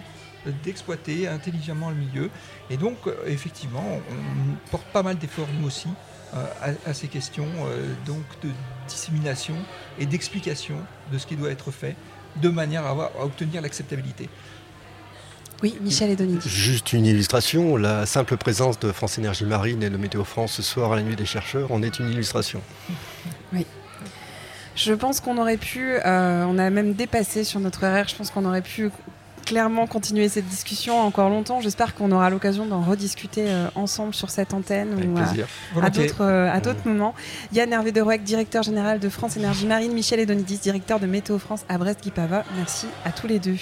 d'exploiter 0.63 1.27
intelligemment 1.27 1.89
le 1.89 1.95
milieu. 1.95 2.29
Et 2.69 2.77
donc, 2.77 2.97
euh, 3.07 3.15
effectivement, 3.27 3.83
on 4.09 4.69
porte 4.71 4.85
pas 4.87 5.03
mal 5.03 5.17
d'efforts, 5.17 5.47
nous 5.59 5.67
aussi, 5.67 5.87
euh, 6.33 6.73
à, 6.85 6.93
ces 6.93 7.07
questions 7.07 7.47
euh, 7.65 7.93
donc 8.05 8.23
de 8.43 8.49
dissémination 8.87 9.55
et 9.99 10.05
d'explication 10.05 10.75
de 11.11 11.17
ce 11.17 11.25
qui 11.25 11.35
doit 11.35 11.51
être 11.51 11.71
fait, 11.71 11.95
de 12.41 12.49
manière 12.49 12.85
à, 12.85 12.91
à 12.91 13.23
obtenir 13.23 13.61
l'acceptabilité. 13.61 14.29
Oui, 15.61 15.77
Michel 15.81 16.11
Edoni. 16.11 16.39
Juste 16.45 16.93
une 16.93 17.05
illustration, 17.05 17.75
la 17.75 18.05
simple 18.05 18.37
présence 18.37 18.79
de 18.79 18.93
France 18.93 19.17
Énergie 19.17 19.43
Marine 19.43 19.83
et 19.83 19.89
de 19.89 19.97
Météo 19.97 20.23
France 20.23 20.53
ce 20.53 20.61
soir 20.61 20.93
à 20.93 20.95
la 20.95 21.01
nuit 21.01 21.17
des 21.17 21.25
chercheurs 21.25 21.71
en 21.73 21.83
est 21.83 21.99
une 21.99 22.09
illustration. 22.09 22.61
Oui. 23.51 23.65
Je 24.75 24.93
pense 24.93 25.19
qu'on 25.19 25.39
aurait 25.39 25.57
pu, 25.57 25.97
on 26.05 26.57
a 26.57 26.69
même 26.69 26.93
dépassé 26.93 27.43
sur 27.43 27.59
notre 27.59 27.83
horaire, 27.83 28.07
je 28.07 28.15
pense 28.15 28.29
qu'on 28.29 28.45
aurait 28.45 28.61
pu 28.61 28.91
clairement 29.39 29.87
continuer 29.87 30.29
cette 30.29 30.47
discussion 30.47 30.99
encore 30.99 31.29
longtemps. 31.29 31.61
J'espère 31.61 31.95
qu'on 31.95 32.11
aura 32.11 32.29
l'occasion 32.29 32.65
d'en 32.65 32.81
rediscuter 32.81 33.45
euh, 33.47 33.67
ensemble 33.75 34.13
sur 34.13 34.29
cette 34.29 34.53
antenne 34.53 35.13
ou 35.13 35.79
à, 35.81 35.89
d'autres 35.89 36.21
euh, 36.23 36.51
à 36.51 36.59
d'autres 36.59 36.87
moments. 36.87 37.13
Yann 37.53 37.71
Hervé 37.71 37.91
de 37.91 38.01
Rouec, 38.01 38.23
directeur 38.23 38.63
général 38.63 38.99
de 38.99 39.09
France 39.09 39.37
Énergie 39.37 39.65
Marine, 39.65 39.93
Michel 39.93 40.19
Edonidis, 40.19 40.57
directeur 40.57 40.99
de 40.99 41.07
Météo 41.07 41.39
France 41.39 41.65
à 41.69 41.77
Brest-Guipava. 41.77 42.43
Merci 42.55 42.87
à 43.05 43.11
tous 43.11 43.27
les 43.27 43.39
deux. 43.39 43.57